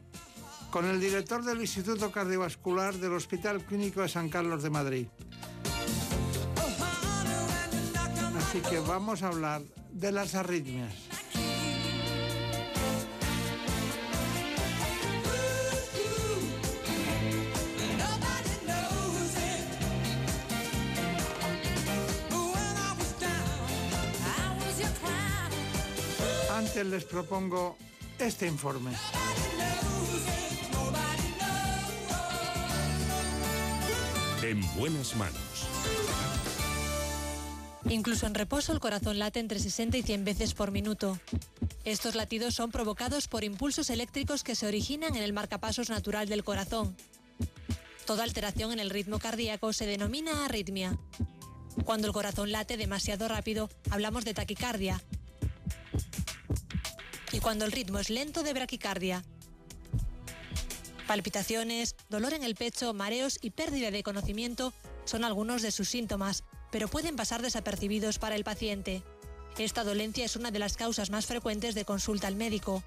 con 0.72 0.86
el 0.86 1.00
director 1.00 1.46
del 1.46 1.62
Instituto 1.62 2.12
Cardiovascular 2.12 2.96
del 2.96 3.14
Hospital 3.14 3.64
Clínico 3.64 4.02
de 4.02 4.10
San 4.10 4.30
Carlos 4.30 4.64
de 4.64 4.72
Madrid. 4.72 5.08
Así 8.36 8.62
que 8.62 8.80
vamos 8.80 9.22
a 9.22 9.28
hablar 9.28 9.62
de 9.92 10.12
las 10.12 10.34
arritmias. 10.34 11.15
Les 26.84 27.06
propongo 27.06 27.78
este 28.20 28.48
informe. 28.48 28.92
En 34.44 34.62
buenas 34.76 35.16
manos. 35.16 35.36
Incluso 37.88 38.28
en 38.28 38.36
reposo 38.36 38.74
el 38.74 38.82
corazón 38.82 39.20
late 39.20 39.40
entre 39.40 39.60
60 39.60 39.98
y 39.98 40.04
100 40.04 40.26
veces 40.26 40.54
por 40.54 40.72
minuto. 40.72 41.18
Estos 41.86 42.14
latidos 42.14 42.56
son 42.56 42.72
provocados 42.72 43.30
por 43.30 43.46
impulsos 43.46 43.90
eléctricos 43.90 44.44
que 44.44 44.56
se 44.56 44.68
originan 44.68 45.16
en 45.16 45.24
el 45.24 45.32
marcapasos 45.32 45.90
natural 45.90 46.28
del 46.28 46.44
corazón. 46.44 46.98
Toda 48.06 48.26
alteración 48.26 48.74
en 48.74 48.82
el 48.82 48.90
ritmo 48.90 49.20
cardíaco 49.20 49.72
se 49.72 49.86
denomina 49.86 50.44
arritmia. 50.44 51.00
Cuando 51.86 52.08
el 52.08 52.14
corazón 52.14 52.52
late 52.52 52.76
demasiado 52.76 53.30
rápido, 53.30 53.70
hablamos 53.90 54.26
de 54.26 54.34
taquicardia. 54.34 55.02
Y 57.36 57.42
cuando 57.42 57.66
el 57.66 57.74
ritmo 57.74 58.00
es 58.00 58.10
lento, 58.10 58.44
de 58.44 58.54
braquicardia. 58.54 59.22
Palpitaciones, 61.06 61.98
dolor 62.08 62.32
en 62.32 62.46
el 62.46 62.56
pecho, 62.56 62.94
mareos 62.94 63.40
y 63.42 63.50
pérdida 63.50 63.92
de 63.92 64.04
conocimiento 64.04 64.74
son 65.04 65.26
algunos 65.26 65.62
de 65.62 65.72
sus 65.72 65.90
síntomas, 65.90 66.46
pero 66.72 66.88
pueden 66.88 67.18
pasar 67.18 67.42
desapercibidos 67.42 68.20
para 68.20 68.38
el 68.38 68.46
paciente. 68.46 69.04
Esta 69.58 69.84
dolencia 69.84 70.24
es 70.24 70.38
una 70.38 70.50
de 70.50 70.60
las 70.60 70.78
causas 70.78 71.10
más 71.10 71.26
frecuentes 71.26 71.76
de 71.76 71.84
consulta 71.84 72.28
al 72.28 72.38
médico. 72.38 72.86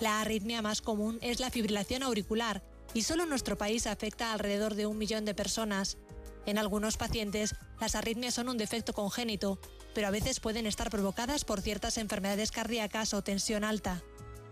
La 0.00 0.20
arritmia 0.20 0.60
más 0.60 0.82
común 0.82 1.20
es 1.22 1.38
la 1.38 1.52
fibrilación 1.52 2.02
auricular 2.02 2.64
y 2.94 3.02
solo 3.02 3.26
nuestro 3.26 3.56
país 3.56 3.86
afecta 3.86 4.30
a 4.30 4.32
alrededor 4.32 4.74
de 4.74 4.86
un 4.86 4.98
millón 4.98 5.24
de 5.24 5.36
personas. 5.36 5.98
En 6.46 6.58
algunos 6.58 6.96
pacientes, 6.96 7.54
las 7.80 7.94
arritmias 7.94 8.34
son 8.34 8.48
un 8.48 8.58
defecto 8.58 8.92
congénito, 8.92 9.60
pero 9.94 10.08
a 10.08 10.10
veces 10.10 10.40
pueden 10.40 10.66
estar 10.66 10.90
provocadas 10.90 11.44
por 11.44 11.60
ciertas 11.60 11.98
enfermedades 11.98 12.50
cardíacas 12.50 13.14
o 13.14 13.22
tensión 13.22 13.64
alta. 13.64 14.02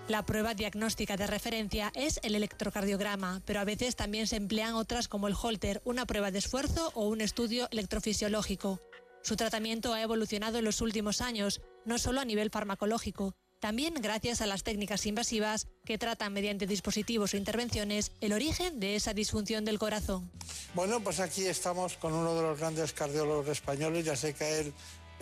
La 0.08 0.26
prueba 0.26 0.54
diagnóstica 0.54 1.16
de 1.16 1.26
referencia 1.26 1.92
es 1.94 2.18
el 2.22 2.34
electrocardiograma, 2.34 3.40
pero 3.44 3.60
a 3.60 3.64
veces 3.64 3.94
también 3.94 4.26
se 4.26 4.36
emplean 4.36 4.74
otras 4.74 5.08
como 5.08 5.28
el 5.28 5.34
Holter, 5.40 5.80
una 5.84 6.06
prueba 6.06 6.30
de 6.30 6.38
esfuerzo 6.38 6.90
o 6.94 7.08
un 7.08 7.20
estudio 7.20 7.68
electrofisiológico. 7.70 8.80
Su 9.22 9.36
tratamiento 9.36 9.92
ha 9.92 10.02
evolucionado 10.02 10.58
en 10.58 10.64
los 10.64 10.80
últimos 10.80 11.20
años, 11.20 11.60
no 11.84 11.98
solo 11.98 12.20
a 12.20 12.24
nivel 12.24 12.50
farmacológico, 12.50 13.36
también 13.62 13.94
gracias 13.94 14.40
a 14.40 14.46
las 14.46 14.64
técnicas 14.64 15.06
invasivas 15.06 15.68
que 15.84 15.96
tratan 15.96 16.32
mediante 16.32 16.66
dispositivos 16.66 17.32
o 17.32 17.36
intervenciones 17.36 18.10
el 18.20 18.32
origen 18.32 18.80
de 18.80 18.96
esa 18.96 19.14
disfunción 19.14 19.64
del 19.64 19.78
corazón. 19.78 20.28
Bueno, 20.74 20.98
pues 20.98 21.20
aquí 21.20 21.46
estamos 21.46 21.96
con 21.96 22.12
uno 22.12 22.34
de 22.34 22.42
los 22.42 22.58
grandes 22.58 22.92
cardiólogos 22.92 23.46
españoles. 23.46 24.04
Ya 24.04 24.16
sé 24.16 24.34
que 24.34 24.58
él 24.58 24.74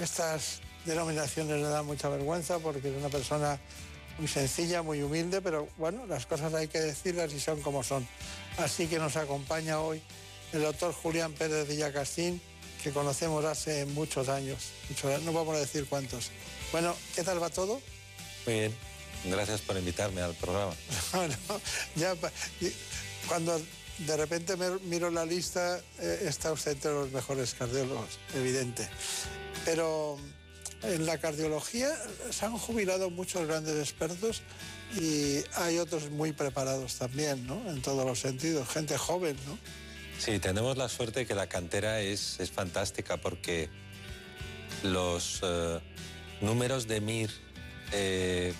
estas 0.05 0.61
denominaciones 0.85 1.57
le 1.61 1.69
dan 1.69 1.87
mucha 1.87 2.09
vergüenza 2.09 2.59
porque 2.59 2.89
es 2.89 2.97
una 2.97 3.09
persona 3.09 3.59
muy 4.19 4.29
sencilla, 4.29 4.83
muy 4.83 5.03
humilde, 5.03 5.41
pero 5.41 5.69
bueno, 5.79 6.07
las 6.07 6.27
cosas 6.27 6.53
hay 6.55 6.69
que 6.69 6.81
decirlas 6.81 7.33
y 7.33 7.41
son 7.41 7.61
como 7.63 7.83
son. 7.83 8.07
Así 8.59 8.87
que 8.87 8.99
nos 8.99 9.17
acompaña 9.17 9.81
hoy 9.81 10.03
el 10.53 10.63
doctor 10.63 10.93
Julián 10.93 11.33
Pérez 11.33 11.69
Villacastín, 11.69 12.41
que 12.83 12.91
conocemos 12.91 13.45
hace 13.45 13.87
muchos 13.87 14.29
años, 14.29 14.59
muchos 14.89 15.07
años, 15.07 15.23
no 15.23 15.33
vamos 15.33 15.57
a 15.57 15.61
decir 15.61 15.87
cuántos. 15.89 16.31
Bueno, 16.73 16.95
¿qué 17.15 17.23
tal 17.23 17.43
va 17.43 17.51
todo? 17.51 17.81
Muy 18.47 18.55
bien, 18.55 18.75
gracias 19.25 19.61
por 19.61 19.77
invitarme 19.77 20.21
al 20.21 20.35
programa. 20.35 20.75
bueno, 21.13 21.35
ya 21.97 22.15
cuando 23.29 23.61
de 23.99 24.17
repente 24.17 24.57
miro 24.85 25.11
la 25.11 25.25
lista, 25.25 25.81
eh, 25.99 26.25
está 26.27 26.53
usted 26.53 26.73
entre 26.73 26.93
los 26.93 27.11
mejores 27.13 27.55
cardiólogos, 27.55 28.19
evidente. 28.35 28.89
Pero 29.65 30.19
en 30.83 31.07
la 31.07 31.19
cardiología 31.19 31.91
se 32.31 32.47
han 32.47 32.57
jubilado 32.57 33.11
muchos 33.11 33.47
grandes 33.47 33.77
expertos 33.79 34.43
y 34.97 35.43
hay 35.57 35.79
otros 35.79 36.11
muy 36.11 36.33
preparados 36.33 36.97
también, 36.97 37.47
¿no? 37.47 37.71
En 37.71 37.83
todos 37.83 38.05
los 38.05 38.21
sentidos, 38.21 38.69
gente 38.69 38.97
joven, 38.97 39.37
¿no? 39.47 39.59
Sí, 40.19 40.39
tenemos 40.39 40.77
la 40.77 40.89
suerte 40.89 41.27
que 41.27 41.35
la 41.35 41.49
cantera 41.49 42.01
es, 42.01 42.41
es 42.41 42.51
fantástica 42.51 43.17
porque 43.17 43.71
los 44.83 45.41
eh, 45.43 45.81
números 46.41 46.87
de 46.87 47.01
MIR 47.01 47.31
eh, 47.93 48.53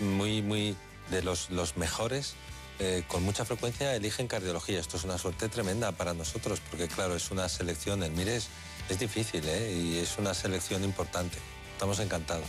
muy, 0.00 0.42
muy 0.42 0.76
de 1.10 1.22
los, 1.22 1.50
los 1.50 1.76
mejores 1.76 2.34
eh, 2.78 3.04
con 3.06 3.22
mucha 3.22 3.44
frecuencia 3.44 3.94
eligen 3.94 4.26
cardiología. 4.26 4.80
Esto 4.80 4.96
es 4.96 5.04
una 5.04 5.18
suerte 5.18 5.48
tremenda 5.48 5.92
para 5.92 6.14
nosotros 6.14 6.60
porque, 6.70 6.88
claro, 6.88 7.14
es 7.14 7.30
una 7.30 7.48
selección. 7.48 8.02
El 8.02 8.12
MIR 8.12 8.28
es, 8.28 8.48
es 8.88 8.98
difícil 8.98 9.42
¿eh? 9.46 9.72
y 9.72 9.98
es 9.98 10.18
una 10.18 10.34
selección 10.34 10.84
importante. 10.84 11.38
Estamos 11.72 11.98
encantados. 11.98 12.46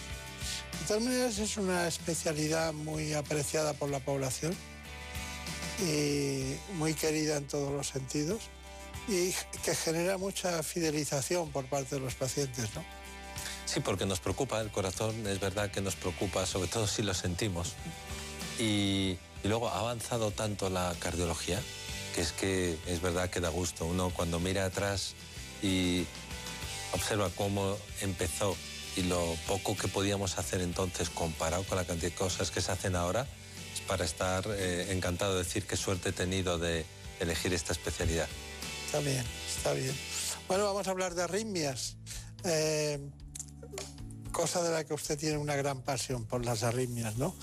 De 0.79 0.87
todas 0.87 1.03
maneras, 1.03 1.39
es 1.39 1.57
una 1.57 1.87
especialidad 1.87 2.73
muy 2.73 3.13
apreciada 3.13 3.73
por 3.73 3.89
la 3.89 3.99
población 3.99 4.55
y 5.81 6.55
muy 6.73 6.93
querida 6.93 7.37
en 7.37 7.47
todos 7.47 7.71
los 7.71 7.87
sentidos 7.87 8.41
y 9.07 9.33
que 9.63 9.75
genera 9.75 10.17
mucha 10.17 10.61
fidelización 10.63 11.51
por 11.51 11.65
parte 11.65 11.95
de 11.95 12.01
los 12.01 12.15
pacientes, 12.15 12.73
¿no? 12.75 12.83
Sí, 13.65 13.79
porque 13.79 14.05
nos 14.05 14.19
preocupa 14.19 14.59
el 14.61 14.71
corazón, 14.71 15.25
es 15.27 15.39
verdad 15.39 15.71
que 15.71 15.81
nos 15.81 15.95
preocupa, 15.95 16.45
sobre 16.45 16.67
todo 16.67 16.85
si 16.85 17.01
lo 17.01 17.13
sentimos. 17.13 17.73
Y, 18.59 19.17
y 19.43 19.47
luego 19.47 19.69
ha 19.69 19.79
avanzado 19.79 20.31
tanto 20.31 20.69
la 20.69 20.93
cardiología 20.99 21.59
que 22.13 22.21
es 22.21 22.31
que 22.31 22.77
es 22.87 23.01
verdad 23.01 23.29
que 23.29 23.39
da 23.39 23.49
gusto. 23.49 23.85
Uno 23.85 24.11
cuando 24.11 24.39
mira 24.39 24.65
atrás 24.65 25.15
y 25.61 26.05
observa 26.93 27.29
cómo 27.35 27.77
empezó 28.01 28.55
y 28.95 29.01
lo 29.03 29.35
poco 29.47 29.75
que 29.75 29.87
podíamos 29.87 30.37
hacer 30.37 30.61
entonces 30.61 31.09
comparado 31.09 31.63
con 31.63 31.77
la 31.77 31.85
cantidad 31.85 32.11
de 32.11 32.15
cosas 32.15 32.51
que 32.51 32.61
se 32.61 32.71
hacen 32.71 32.95
ahora, 32.95 33.27
es 33.73 33.81
para 33.81 34.05
estar 34.05 34.45
eh, 34.47 34.91
encantado 34.91 35.33
de 35.33 35.43
decir 35.43 35.65
qué 35.65 35.75
suerte 35.75 36.09
he 36.09 36.13
tenido 36.13 36.59
de 36.59 36.85
elegir 37.19 37.53
esta 37.53 37.73
especialidad. 37.73 38.27
Está 38.85 38.99
bien, 38.99 39.23
está 39.47 39.73
bien. 39.73 39.95
Bueno, 40.47 40.65
vamos 40.65 40.87
a 40.87 40.91
hablar 40.91 41.15
de 41.15 41.23
arritmias. 41.23 41.97
Eh, 42.43 42.99
cosa 44.31 44.61
de 44.61 44.71
la 44.71 44.83
que 44.83 44.93
usted 44.93 45.17
tiene 45.17 45.37
una 45.37 45.55
gran 45.55 45.81
pasión 45.81 46.25
por 46.25 46.43
las 46.43 46.63
arritmias, 46.63 47.17
¿no? 47.17 47.35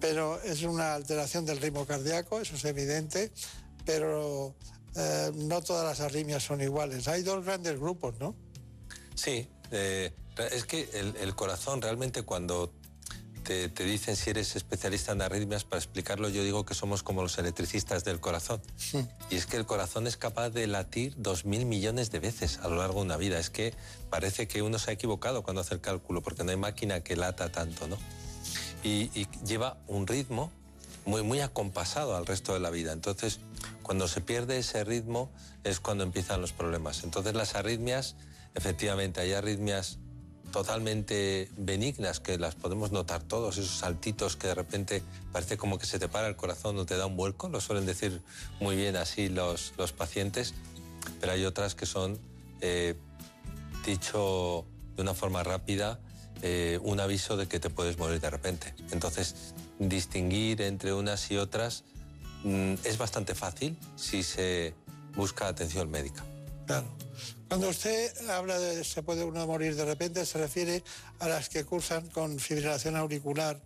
Pero 0.00 0.40
es 0.42 0.62
una 0.62 0.94
alteración 0.94 1.44
del 1.44 1.60
ritmo 1.60 1.86
cardíaco, 1.86 2.40
eso 2.40 2.56
es 2.56 2.64
evidente, 2.64 3.32
pero 3.84 4.54
eh, 4.94 5.32
no 5.34 5.60
todas 5.62 5.84
las 5.84 6.00
arritmias 6.00 6.42
son 6.42 6.60
iguales. 6.60 7.08
Hay 7.08 7.22
dos 7.22 7.44
grandes 7.44 7.78
grupos, 7.78 8.14
¿no? 8.18 8.34
Sí, 9.16 9.48
eh, 9.72 10.12
es 10.52 10.64
que 10.64 10.88
el, 10.94 11.16
el 11.16 11.34
corazón 11.34 11.82
realmente 11.82 12.22
cuando 12.22 12.72
te, 13.42 13.68
te 13.68 13.84
dicen 13.84 14.16
si 14.16 14.30
eres 14.30 14.56
especialista 14.56 15.12
en 15.12 15.22
arritmias, 15.22 15.64
para 15.64 15.78
explicarlo 15.78 16.28
yo 16.28 16.42
digo 16.42 16.64
que 16.64 16.74
somos 16.74 17.02
como 17.02 17.22
los 17.22 17.38
electricistas 17.38 18.04
del 18.04 18.20
corazón. 18.20 18.60
Y 19.30 19.36
es 19.36 19.46
que 19.46 19.56
el 19.56 19.66
corazón 19.66 20.06
es 20.06 20.16
capaz 20.16 20.50
de 20.50 20.66
latir 20.66 21.14
dos 21.16 21.44
mil 21.44 21.64
millones 21.64 22.10
de 22.10 22.18
veces 22.18 22.58
a 22.58 22.68
lo 22.68 22.76
largo 22.76 23.00
de 23.00 23.06
una 23.06 23.16
vida. 23.16 23.38
Es 23.38 23.50
que 23.50 23.72
parece 24.10 24.48
que 24.48 24.62
uno 24.62 24.78
se 24.78 24.90
ha 24.90 24.94
equivocado 24.94 25.42
cuando 25.42 25.62
hace 25.62 25.74
el 25.74 25.80
cálculo, 25.80 26.22
porque 26.22 26.44
no 26.44 26.50
hay 26.50 26.56
máquina 26.56 27.00
que 27.00 27.16
lata 27.16 27.50
tanto, 27.50 27.86
¿no? 27.86 27.96
Y, 28.82 29.10
y 29.14 29.28
lleva 29.44 29.78
un 29.86 30.06
ritmo 30.06 30.52
muy, 31.04 31.22
muy 31.22 31.40
acompasado 31.40 32.16
al 32.16 32.26
resto 32.26 32.52
de 32.52 32.60
la 32.60 32.70
vida. 32.70 32.92
Entonces, 32.92 33.38
cuando 33.82 34.08
se 34.08 34.20
pierde 34.20 34.58
ese 34.58 34.82
ritmo 34.82 35.30
es 35.62 35.78
cuando 35.78 36.02
empiezan 36.02 36.40
los 36.40 36.52
problemas. 36.52 37.04
Entonces, 37.04 37.34
las 37.34 37.54
arritmias, 37.54 38.16
efectivamente, 38.56 39.20
hay 39.20 39.34
arritmias 39.34 39.98
totalmente 40.50 41.50
benignas 41.56 42.18
que 42.18 42.38
las 42.38 42.54
podemos 42.54 42.90
notar 42.90 43.22
todos, 43.22 43.58
esos 43.58 43.78
saltitos 43.78 44.36
que 44.36 44.48
de 44.48 44.54
repente 44.54 45.02
parece 45.30 45.56
como 45.56 45.78
que 45.78 45.86
se 45.86 45.98
te 45.98 46.08
para 46.08 46.28
el 46.28 46.36
corazón 46.36 46.78
o 46.78 46.86
te 46.86 46.96
da 46.96 47.06
un 47.06 47.16
vuelco, 47.16 47.48
lo 47.48 47.60
suelen 47.60 47.84
decir 47.84 48.22
muy 48.58 48.74
bien 48.74 48.96
así 48.96 49.28
los, 49.28 49.74
los 49.76 49.92
pacientes, 49.92 50.54
pero 51.20 51.32
hay 51.32 51.44
otras 51.44 51.74
que 51.74 51.84
son, 51.84 52.18
eh, 52.62 52.94
dicho 53.84 54.64
de 54.96 55.02
una 55.02 55.14
forma 55.14 55.42
rápida, 55.42 56.00
eh, 56.42 56.78
un 56.82 57.00
aviso 57.00 57.36
de 57.36 57.46
que 57.48 57.60
te 57.60 57.70
puedes 57.70 57.98
morir 57.98 58.20
de 58.20 58.30
repente. 58.30 58.74
Entonces, 58.92 59.54
distinguir 59.78 60.62
entre 60.62 60.94
unas 60.94 61.30
y 61.30 61.36
otras 61.36 61.84
mm, 62.44 62.74
es 62.84 62.98
bastante 62.98 63.34
fácil 63.34 63.76
si 63.96 64.22
se 64.22 64.74
busca 65.14 65.48
atención 65.48 65.90
médica. 65.90 66.24
Claro. 66.66 66.86
Cuando 67.48 67.68
usted 67.68 68.28
habla 68.28 68.58
de 68.58 68.82
se 68.82 69.02
puede 69.02 69.24
uno 69.24 69.46
morir 69.46 69.76
de 69.76 69.84
repente, 69.84 70.26
se 70.26 70.38
refiere 70.38 70.82
a 71.20 71.28
las 71.28 71.48
que 71.48 71.64
cursan 71.64 72.08
con 72.08 72.38
fibrilación 72.38 72.96
auricular, 72.96 73.60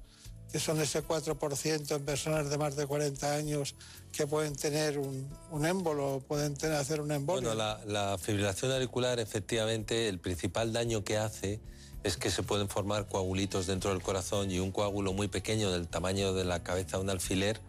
que 0.53 0.61
son 0.61 0.81
ese 0.81 1.03
4% 1.03 1.97
en 1.97 2.05
personas 2.05 2.51
de 2.51 2.59
más 2.59 2.77
de 2.77 2.87
40 2.87 3.35
años 3.35 3.75
que 4.13 4.27
pueden 4.27 4.55
tener 4.55 4.99
un, 4.99 5.29
un 5.51 5.65
émbolo, 5.65 6.23
pueden 6.27 6.55
tener, 6.55 6.77
hacer 6.77 7.01
un 7.01 7.11
embolio. 7.13 7.49
Bueno, 7.49 7.55
la, 7.55 7.81
la 7.87 8.19
fibrilación 8.19 8.71
auricular, 8.73 9.19
efectivamente, 9.19 10.09
el 10.09 10.19
principal 10.19 10.73
daño 10.73 11.03
que 11.03 11.17
hace 11.17 11.61
es 12.03 12.17
que 12.17 12.31
se 12.31 12.43
pueden 12.43 12.69
formar 12.69 13.09
coagulitos 13.09 13.67
dentro 13.67 13.91
del 13.91 14.03
corazón 14.03 14.51
y 14.51 14.59
un 14.59 14.73
coágulo 14.73 15.13
muy 15.13 15.29
pequeño 15.29 15.71
del 15.71 15.89
tamaño 15.89 16.33
de 16.33 16.45
la 16.45 16.63
cabeza 16.63 16.97
de 16.97 17.05
un 17.05 17.11
alfiler 17.11 17.61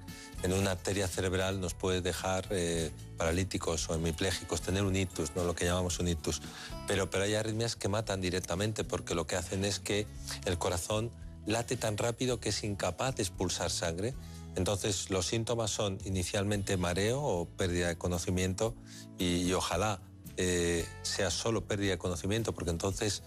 en 0.43 0.53
una 0.53 0.71
arteria 0.71 1.07
cerebral 1.07 1.59
nos 1.61 1.73
puede 1.73 2.01
dejar 2.01 2.47
eh, 2.49 2.91
paralíticos 3.17 3.89
o 3.89 3.95
hemipléjicos, 3.95 4.61
tener 4.61 4.83
un 4.83 4.95
ictus, 4.95 5.35
¿no? 5.35 5.43
lo 5.43 5.55
que 5.55 5.65
llamamos 5.65 5.99
un 5.99 6.07
ictus. 6.07 6.41
Pero, 6.87 7.09
pero 7.09 7.25
hay 7.25 7.35
arritmias 7.35 7.75
que 7.75 7.87
matan 7.87 8.21
directamente 8.21 8.83
porque 8.83 9.13
lo 9.15 9.27
que 9.27 9.35
hacen 9.35 9.65
es 9.65 9.79
que 9.79 10.07
el 10.45 10.57
corazón 10.57 11.11
late 11.45 11.77
tan 11.77 11.97
rápido 11.97 12.39
que 12.39 12.49
es 12.49 12.63
incapaz 12.63 13.15
de 13.15 13.23
expulsar 13.23 13.69
sangre. 13.69 14.13
Entonces 14.55 15.09
los 15.09 15.27
síntomas 15.27 15.71
son 15.71 15.99
inicialmente 16.05 16.75
mareo 16.75 17.21
o 17.21 17.45
pérdida 17.45 17.87
de 17.87 17.97
conocimiento 17.97 18.75
y, 19.17 19.51
ojalá 19.53 20.01
eh, 20.37 20.85
sea 21.03 21.29
solo 21.29 21.65
pérdida 21.65 21.91
de 21.91 21.97
conocimiento 21.97 22.53
porque 22.53 22.71
entonces 22.71 23.21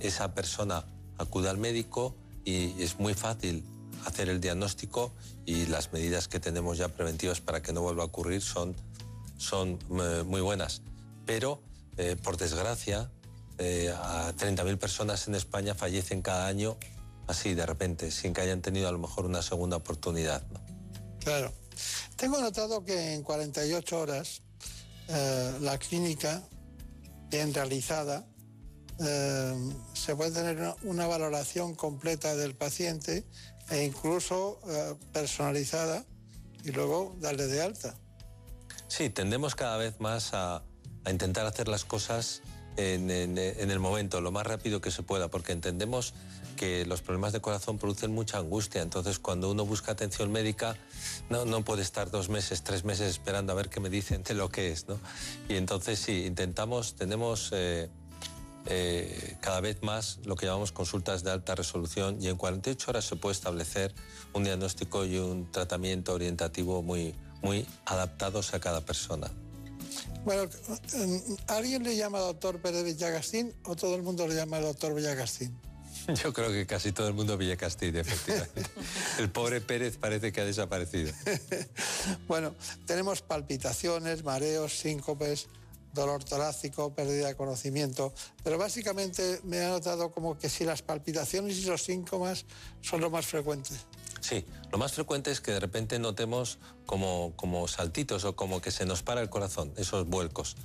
esa 0.00 0.34
persona 0.34 0.84
acude 1.18 1.48
al 1.48 1.58
médico 1.58 2.14
y 2.44 2.82
es 2.82 2.98
muy 2.98 3.14
fácil 3.14 3.64
hacer 4.04 4.28
el 4.28 4.40
diagnóstico 4.40 5.12
y 5.46 5.66
las 5.66 5.92
medidas 5.92 6.28
que 6.28 6.40
tenemos 6.40 6.78
ya 6.78 6.88
preventivas 6.88 7.40
para 7.40 7.62
que 7.62 7.72
no 7.72 7.82
vuelva 7.82 8.02
a 8.02 8.06
ocurrir 8.06 8.42
son, 8.42 8.74
son 9.36 9.78
eh, 10.00 10.22
muy 10.24 10.40
buenas. 10.40 10.82
Pero, 11.26 11.62
eh, 11.96 12.16
por 12.22 12.36
desgracia, 12.36 13.10
eh, 13.58 13.94
a 13.96 14.32
30.000 14.36 14.78
personas 14.78 15.28
en 15.28 15.34
España 15.34 15.74
fallecen 15.74 16.22
cada 16.22 16.46
año 16.46 16.76
así 17.26 17.54
de 17.54 17.64
repente, 17.64 18.10
sin 18.10 18.34
que 18.34 18.42
hayan 18.42 18.60
tenido 18.60 18.88
a 18.88 18.92
lo 18.92 18.98
mejor 18.98 19.24
una 19.24 19.42
segunda 19.42 19.76
oportunidad. 19.76 20.42
Claro. 21.20 21.52
Tengo 22.16 22.38
notado 22.40 22.84
que 22.84 23.14
en 23.14 23.22
48 23.22 23.98
horas 23.98 24.42
eh, 25.08 25.52
la 25.60 25.78
clínica, 25.78 26.42
bien 27.30 27.52
realizada, 27.54 28.26
se 28.96 30.14
puede 30.14 30.30
tener 30.30 30.72
una 30.84 31.08
valoración 31.08 31.74
completa 31.74 32.36
del 32.36 32.54
paciente 32.54 33.26
e 33.70 33.84
incluso 33.84 34.58
eh, 34.68 34.94
personalizada 35.12 36.04
y 36.64 36.70
luego 36.72 37.14
darle 37.20 37.46
de 37.46 37.62
alta. 37.62 37.94
Sí, 38.88 39.10
tendemos 39.10 39.54
cada 39.54 39.76
vez 39.76 39.98
más 40.00 40.34
a, 40.34 40.62
a 41.04 41.10
intentar 41.10 41.46
hacer 41.46 41.68
las 41.68 41.84
cosas 41.84 42.42
en, 42.76 43.10
en- 43.10 43.38
el 43.38 43.78
momento, 43.78 44.20
lo 44.20 44.32
más 44.32 44.46
rápido 44.46 44.80
que 44.80 44.90
se 44.90 45.02
pueda, 45.02 45.28
porque 45.28 45.52
entendemos 45.52 46.12
que 46.56 46.84
los 46.86 47.02
problemas 47.02 47.32
de 47.32 47.40
corazón 47.40 47.78
producen 47.78 48.12
mucha 48.12 48.38
angustia. 48.38 48.82
Entonces, 48.82 49.18
cuando 49.18 49.50
uno 49.50 49.64
busca 49.64 49.92
atención 49.92 50.30
médica, 50.32 50.76
no, 51.30 51.44
no 51.44 51.62
puede 51.64 51.82
estar 51.82 52.10
dos 52.10 52.28
meses, 52.28 52.62
tres 52.62 52.84
meses 52.84 53.08
esperando 53.10 53.52
a 53.52 53.56
ver 53.56 53.68
qué 53.68 53.80
me 53.80 53.90
dicen 53.90 54.22
de 54.22 54.34
lo 54.34 54.48
que 54.48 54.70
es. 54.72 54.86
¿no? 54.88 54.98
Y 55.48 55.54
entonces, 55.56 55.98
sí, 55.98 56.24
intentamos, 56.26 56.94
tenemos 56.94 57.50
eh, 57.52 57.90
eh, 58.66 59.36
cada 59.40 59.60
vez 59.60 59.82
más 59.82 60.18
lo 60.24 60.36
que 60.36 60.46
llamamos 60.46 60.72
consultas 60.72 61.22
de 61.22 61.30
alta 61.30 61.54
resolución 61.54 62.18
y 62.20 62.28
en 62.28 62.36
48 62.36 62.90
horas 62.90 63.04
se 63.04 63.16
puede 63.16 63.34
establecer 63.34 63.94
un 64.32 64.44
diagnóstico 64.44 65.04
y 65.04 65.18
un 65.18 65.50
tratamiento 65.50 66.14
orientativo 66.14 66.82
muy, 66.82 67.14
muy 67.42 67.66
adaptados 67.86 68.54
a 68.54 68.60
cada 68.60 68.80
persona. 68.80 69.30
Bueno, 70.24 70.44
eh, 70.44 71.20
¿alguien 71.48 71.82
le 71.82 71.96
llama 71.96 72.18
doctor 72.18 72.60
Pérez 72.60 72.84
Villagastín 72.84 73.54
o 73.64 73.76
todo 73.76 73.94
el 73.94 74.02
mundo 74.02 74.26
le 74.26 74.34
llama 74.34 74.58
doctor 74.60 74.94
Villagastín? 74.94 75.54
Yo 76.22 76.32
creo 76.32 76.50
que 76.50 76.66
casi 76.66 76.92
todo 76.92 77.08
el 77.08 77.14
mundo 77.14 77.36
Villa 77.36 77.56
Castilla, 77.56 78.00
efectivamente. 78.00 78.62
El 79.18 79.30
pobre 79.30 79.60
Pérez 79.60 79.96
parece 79.96 80.32
que 80.32 80.40
ha 80.40 80.44
desaparecido. 80.44 81.12
Bueno, 82.28 82.54
tenemos 82.86 83.22
palpitaciones, 83.22 84.24
mareos, 84.24 84.78
síncopes, 84.78 85.48
dolor 85.94 86.24
torácico, 86.24 86.92
pérdida 86.92 87.28
de 87.28 87.36
conocimiento, 87.36 88.12
pero 88.42 88.58
básicamente 88.58 89.40
me 89.44 89.60
ha 89.60 89.68
notado 89.68 90.10
como 90.10 90.36
que 90.36 90.48
si 90.48 90.64
las 90.64 90.82
palpitaciones 90.82 91.56
y 91.58 91.64
los 91.64 91.82
síntomas 91.82 92.44
son 92.82 93.00
lo 93.00 93.10
más 93.10 93.26
frecuentes. 93.26 93.86
Sí, 94.20 94.46
lo 94.72 94.78
más 94.78 94.92
frecuente 94.92 95.30
es 95.30 95.40
que 95.40 95.52
de 95.52 95.60
repente 95.60 95.98
notemos 95.98 96.58
como, 96.86 97.34
como 97.36 97.68
saltitos 97.68 98.24
o 98.24 98.34
como 98.34 98.60
que 98.60 98.70
se 98.70 98.86
nos 98.86 99.02
para 99.02 99.20
el 99.20 99.30
corazón, 99.30 99.72
esos 99.76 100.06
vuelcos. 100.06 100.56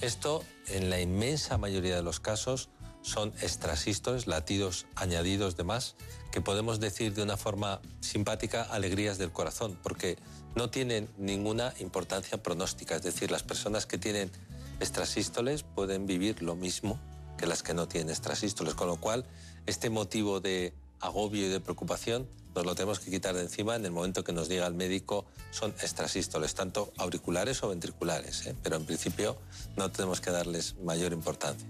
Esto, 0.00 0.44
en 0.68 0.90
la 0.90 1.00
inmensa 1.00 1.58
mayoría 1.58 1.96
de 1.96 2.02
los 2.02 2.20
casos, 2.20 2.68
son 3.02 3.32
extrasístoles, 3.40 4.26
latidos 4.26 4.86
añadidos 4.94 5.56
de 5.56 5.64
más, 5.64 5.96
que 6.30 6.40
podemos 6.40 6.80
decir 6.80 7.14
de 7.14 7.22
una 7.22 7.36
forma 7.36 7.80
simpática 8.00 8.62
alegrías 8.62 9.18
del 9.18 9.32
corazón, 9.32 9.78
porque 9.82 10.18
no 10.54 10.70
tienen 10.70 11.08
ninguna 11.16 11.74
importancia 11.80 12.42
pronóstica. 12.42 12.96
Es 12.96 13.02
decir, 13.02 13.30
las 13.30 13.42
personas 13.42 13.86
que 13.86 13.98
tienen 13.98 14.30
extrasístoles 14.80 15.62
pueden 15.62 16.06
vivir 16.06 16.42
lo 16.42 16.56
mismo 16.56 16.98
que 17.38 17.46
las 17.46 17.62
que 17.62 17.74
no 17.74 17.88
tienen 17.88 18.10
extrasístoles, 18.10 18.74
con 18.74 18.88
lo 18.88 18.96
cual 18.96 19.24
este 19.66 19.90
motivo 19.90 20.40
de 20.40 20.74
agobio 21.00 21.46
y 21.46 21.48
de 21.48 21.60
preocupación 21.60 22.28
nos 22.54 22.66
lo 22.66 22.74
tenemos 22.74 22.98
que 23.00 23.10
quitar 23.10 23.34
de 23.34 23.42
encima 23.42 23.76
en 23.76 23.84
el 23.84 23.92
momento 23.92 24.24
que 24.24 24.32
nos 24.32 24.48
diga 24.48 24.66
el 24.66 24.74
médico 24.74 25.24
son 25.50 25.70
extrasístoles, 25.70 26.54
tanto 26.54 26.92
auriculares 26.98 27.62
o 27.62 27.68
ventriculares, 27.68 28.46
¿eh? 28.46 28.56
pero 28.62 28.76
en 28.76 28.84
principio 28.84 29.36
no 29.76 29.90
tenemos 29.90 30.20
que 30.20 30.30
darles 30.30 30.76
mayor 30.82 31.12
importancia. 31.12 31.66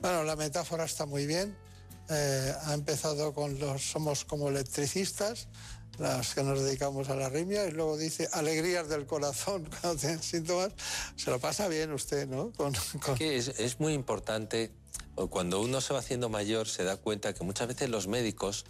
Bueno, 0.00 0.24
la 0.24 0.36
metáfora 0.36 0.84
está 0.84 1.04
muy 1.04 1.26
bien. 1.26 1.54
Eh, 2.10 2.54
ha 2.64 2.74
empezado 2.74 3.32
con 3.32 3.58
los 3.58 3.82
somos 3.82 4.24
como 4.24 4.48
electricistas, 4.48 5.48
las 5.98 6.34
que 6.34 6.42
nos 6.42 6.60
dedicamos 6.60 7.08
a 7.08 7.14
la 7.16 7.26
arritmia, 7.26 7.66
y 7.66 7.72
luego 7.72 7.96
dice 7.96 8.28
alegrías 8.32 8.88
del 8.88 9.06
corazón 9.06 9.68
cuando 9.80 9.98
tienen 10.00 10.22
síntomas. 10.22 10.72
Se 11.16 11.30
lo 11.30 11.38
pasa 11.38 11.68
bien 11.68 11.92
usted, 11.92 12.26
¿no? 12.26 12.52
Con- 12.52 12.74
con- 13.04 13.16
es, 13.20 13.48
es 13.48 13.78
muy 13.80 13.92
importante, 13.92 14.72
cuando 15.30 15.60
uno 15.60 15.80
se 15.80 15.92
va 15.92 15.98
haciendo 16.00 16.28
mayor, 16.28 16.66
se 16.68 16.84
da 16.84 16.96
cuenta 16.96 17.32
que 17.34 17.44
muchas 17.44 17.68
veces 17.68 17.90
los 17.90 18.08
médicos, 18.08 18.64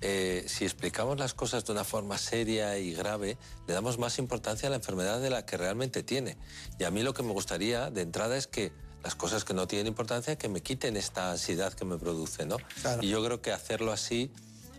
eh, 0.00 0.44
si 0.48 0.64
explicamos 0.64 1.18
las 1.18 1.32
cosas 1.32 1.64
de 1.64 1.70
una 1.72 1.84
forma 1.84 2.18
seria 2.18 2.76
y 2.78 2.92
grave, 2.92 3.38
le 3.68 3.74
damos 3.74 3.98
más 3.98 4.18
importancia 4.18 4.66
a 4.66 4.70
la 4.70 4.76
enfermedad 4.76 5.20
de 5.20 5.30
la 5.30 5.46
que 5.46 5.56
realmente 5.56 6.02
tiene. 6.02 6.36
Y 6.80 6.84
a 6.84 6.90
mí 6.90 7.02
lo 7.04 7.14
que 7.14 7.22
me 7.22 7.32
gustaría 7.32 7.90
de 7.90 8.02
entrada 8.02 8.36
es 8.36 8.48
que 8.48 8.72
las 9.02 9.14
cosas 9.14 9.44
que 9.44 9.54
no 9.54 9.66
tienen 9.66 9.88
importancia, 9.88 10.36
que 10.36 10.48
me 10.48 10.60
quiten 10.62 10.96
esta 10.96 11.32
ansiedad 11.32 11.72
que 11.72 11.84
me 11.84 11.98
produce, 11.98 12.46
¿no? 12.46 12.56
Y 13.00 13.08
yo 13.08 13.24
creo 13.24 13.42
que 13.42 13.52
hacerlo 13.52 13.92
así, 13.92 14.30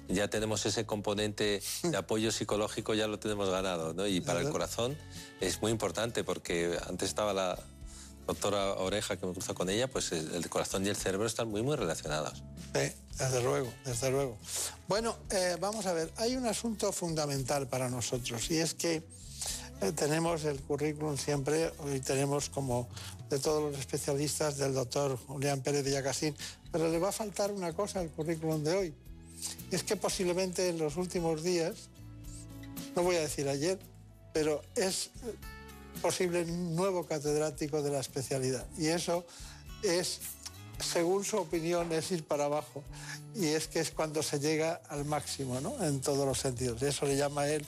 ya 0.07 0.29
tenemos 0.29 0.65
ese 0.65 0.85
componente 0.85 1.61
de 1.83 1.97
apoyo 1.97 2.31
psicológico, 2.31 2.93
ya 2.93 3.07
lo 3.07 3.19
tenemos 3.19 3.49
ganado, 3.49 3.93
¿no? 3.93 4.07
Y 4.07 4.21
para 4.21 4.41
el 4.41 4.49
corazón 4.49 4.97
es 5.41 5.61
muy 5.61 5.71
importante 5.71 6.23
porque 6.23 6.77
antes 6.87 7.09
estaba 7.09 7.33
la 7.33 7.59
doctora 8.27 8.75
Oreja, 8.75 9.17
que 9.17 9.25
me 9.25 9.33
cruza 9.33 9.53
con 9.53 9.69
ella, 9.69 9.89
pues 9.89 10.11
el, 10.13 10.33
el 10.33 10.49
corazón 10.49 10.85
y 10.85 10.89
el 10.89 10.95
cerebro 10.95 11.27
están 11.27 11.49
muy, 11.49 11.61
muy 11.61 11.75
relacionados. 11.75 12.41
Sí, 12.73 12.91
desde 13.17 13.43
luego, 13.43 13.73
desde 13.85 14.09
luego. 14.11 14.37
Bueno, 14.87 15.17
eh, 15.29 15.57
vamos 15.59 15.85
a 15.85 15.93
ver, 15.93 16.11
hay 16.17 16.35
un 16.35 16.47
asunto 16.47 16.91
fundamental 16.91 17.67
para 17.67 17.89
nosotros 17.89 18.49
y 18.49 18.59
es 18.59 18.73
que 18.73 19.03
eh, 19.81 19.91
tenemos 19.91 20.45
el 20.45 20.61
currículum 20.61 21.17
siempre, 21.17 21.73
hoy 21.79 21.99
tenemos 21.99 22.49
como 22.49 22.87
de 23.33 23.39
todos 23.39 23.71
los 23.71 23.79
especialistas 23.79 24.57
del 24.57 24.75
doctor 24.75 25.17
Julián 25.17 25.61
Pérez 25.61 25.83
de 25.83 25.91
Yacasín, 25.91 26.35
pero 26.71 26.87
le 26.87 26.99
va 26.99 27.09
a 27.09 27.11
faltar 27.11 27.51
una 27.51 27.73
cosa 27.73 27.99
al 27.99 28.09
currículum 28.09 28.63
de 28.63 28.75
hoy. 28.75 28.93
Es 29.71 29.83
que 29.83 29.95
posiblemente 29.95 30.69
en 30.69 30.77
los 30.77 30.97
últimos 30.97 31.41
días, 31.41 31.89
no 32.95 33.01
voy 33.01 33.15
a 33.15 33.21
decir 33.21 33.49
ayer, 33.49 33.79
pero 34.33 34.61
es 34.75 35.09
posible 35.99 36.43
un 36.43 36.75
nuevo 36.75 37.07
catedrático 37.07 37.81
de 37.81 37.89
la 37.89 38.01
especialidad. 38.01 38.67
Y 38.77 38.87
eso 38.87 39.25
es, 39.81 40.19
según 40.79 41.23
su 41.23 41.37
opinión, 41.37 41.91
es 41.91 42.11
ir 42.11 42.23
para 42.23 42.45
abajo. 42.45 42.83
Y 43.35 43.47
es 43.47 43.67
que 43.67 43.79
es 43.79 43.89
cuando 43.89 44.21
se 44.21 44.39
llega 44.39 44.79
al 44.89 45.05
máximo, 45.05 45.59
¿no? 45.59 45.83
En 45.83 46.01
todos 46.01 46.27
los 46.27 46.37
sentidos. 46.37 46.83
Eso 46.83 47.07
le 47.07 47.17
llama 47.17 47.41
a 47.41 47.49
él 47.49 47.65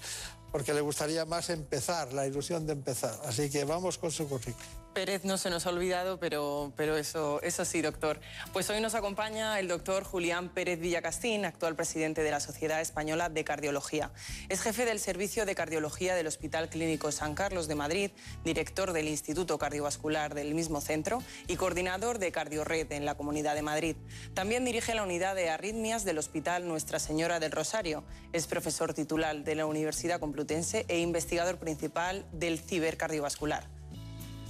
porque 0.52 0.76
le 0.76 0.82
gustaría 0.82 1.26
más 1.26 1.50
empezar, 1.50 2.14
la 2.14 2.28
ilusión 2.28 2.68
de 2.68 2.74
empezar. 2.74 3.20
Así 3.26 3.50
que 3.50 3.66
vamos 3.66 3.98
con 3.98 4.12
su 4.12 4.30
currículum. 4.30 4.85
Pérez 4.96 5.26
no 5.26 5.38
se 5.38 5.50
nos 5.50 5.66
ha 5.66 5.72
olvidado, 5.72 6.20
pero, 6.22 6.72
pero 6.78 6.96
eso, 6.96 7.42
eso 7.44 7.66
sí, 7.66 7.82
doctor. 7.82 8.22
Pues 8.54 8.70
hoy 8.70 8.80
nos 8.80 8.96
acompaña 8.96 9.60
el 9.60 9.68
doctor 9.68 10.06
Julián 10.06 10.48
Pérez 10.48 10.80
Villacastín, 10.80 11.44
actual 11.44 11.76
presidente 11.76 12.24
de 12.24 12.32
la 12.32 12.40
Sociedad 12.40 12.80
Española 12.80 13.28
de 13.28 13.44
Cardiología. 13.44 14.12
Es 14.48 14.62
jefe 14.62 14.86
del 14.86 15.02
Servicio 15.02 15.46
de 15.46 15.54
Cardiología 15.54 16.16
del 16.16 16.28
Hospital 16.28 16.70
Clínico 16.70 17.12
San 17.12 17.36
Carlos 17.36 17.68
de 17.68 17.76
Madrid, 17.76 18.12
director 18.46 18.94
del 18.94 19.10
Instituto 19.10 19.58
Cardiovascular 19.58 20.34
del 20.34 20.56
mismo 20.56 20.80
centro 20.80 21.22
y 21.48 21.58
coordinador 21.58 22.18
de 22.18 22.32
Cardiored 22.32 22.90
en 22.94 23.04
la 23.04 23.16
Comunidad 23.16 23.56
de 23.56 23.64
Madrid. 23.64 23.98
También 24.34 24.64
dirige 24.64 24.96
la 24.96 25.04
unidad 25.04 25.36
de 25.36 25.50
arritmias 25.50 26.06
del 26.06 26.20
Hospital 26.20 26.70
Nuestra 26.70 27.00
Señora 27.00 27.42
del 27.42 27.52
Rosario. 27.52 28.06
Es 28.32 28.48
profesor 28.48 28.94
titular 28.94 29.44
de 29.44 29.56
la 29.56 29.66
Universidad 29.66 30.22
Complutense 30.22 30.86
e 30.88 31.00
investigador 31.00 31.58
principal 31.58 32.26
del 32.32 32.62
cibercardiovascular. 32.62 33.75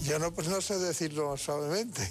Yo 0.03 0.19
no, 0.19 0.33
pues 0.33 0.47
no 0.47 0.61
sé 0.61 0.77
decirlo 0.77 1.35
suavemente. 1.37 2.01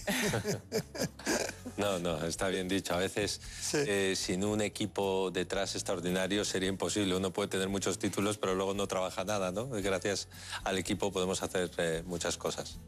no, 1.76 1.98
no, 1.98 2.24
está 2.26 2.48
bien 2.48 2.68
dicho. 2.68 2.94
A 2.94 2.98
veces 2.98 3.40
eh, 3.72 4.14
sin 4.16 4.44
un 4.44 4.60
equipo 4.62 5.30
detrás 5.30 5.74
extraordinario 5.74 6.44
sería 6.44 6.68
imposible. 6.68 7.16
Uno 7.16 7.32
puede 7.32 7.48
tener 7.48 7.68
muchos 7.68 7.98
títulos, 7.98 8.38
pero 8.38 8.54
luego 8.54 8.74
no 8.74 8.88
trabaja 8.88 9.24
nada, 9.24 9.52
¿no? 9.52 9.68
Gracias 9.68 10.28
al 10.64 10.78
equipo 10.78 11.12
podemos 11.12 11.42
hacer 11.42 11.70
eh, 11.78 12.02
muchas 12.06 12.36
cosas. 12.36 12.78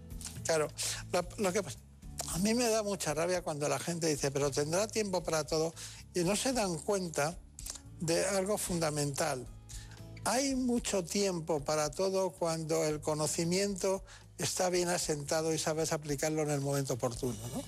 Claro, 0.45 0.69
lo, 1.39 1.53
que 1.53 1.59
a 1.59 2.39
mí 2.39 2.55
me 2.55 2.69
da 2.69 2.83
mucha 2.83 3.15
rabia 3.15 3.43
cuando 3.43 3.69
la 3.69 3.79
gente 3.79 4.07
dice, 4.07 4.31
pero 4.31 4.51
tendrá 4.51 4.87
tiempo 4.87 5.23
para 5.23 5.45
todo, 5.45 5.75
y 6.15 6.21
no 6.21 6.37
se 6.37 6.53
dan 6.53 6.79
cuenta 6.79 7.37
de 8.01 8.25
algo 8.27 8.59
fundamental. 8.59 9.47
Hay 10.25 10.55
mucho 10.55 11.05
tiempo 11.05 11.61
para 11.61 11.91
todo 11.91 12.31
cuando 12.31 12.85
el 12.85 13.01
conocimiento 13.01 14.03
está 14.39 14.71
bien 14.71 14.89
asentado 14.89 15.53
y 15.53 15.59
sabes 15.59 15.93
aplicarlo 15.93 16.43
en 16.43 16.51
el 16.51 16.61
momento 16.61 16.95
oportuno. 16.95 17.39
¿no? 17.55 17.61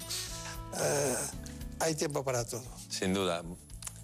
Eh, 0.83 1.17
hay 1.81 1.95
tiempo 1.95 2.25
para 2.25 2.45
todo. 2.45 2.65
Sin 2.89 3.15
duda. 3.15 3.43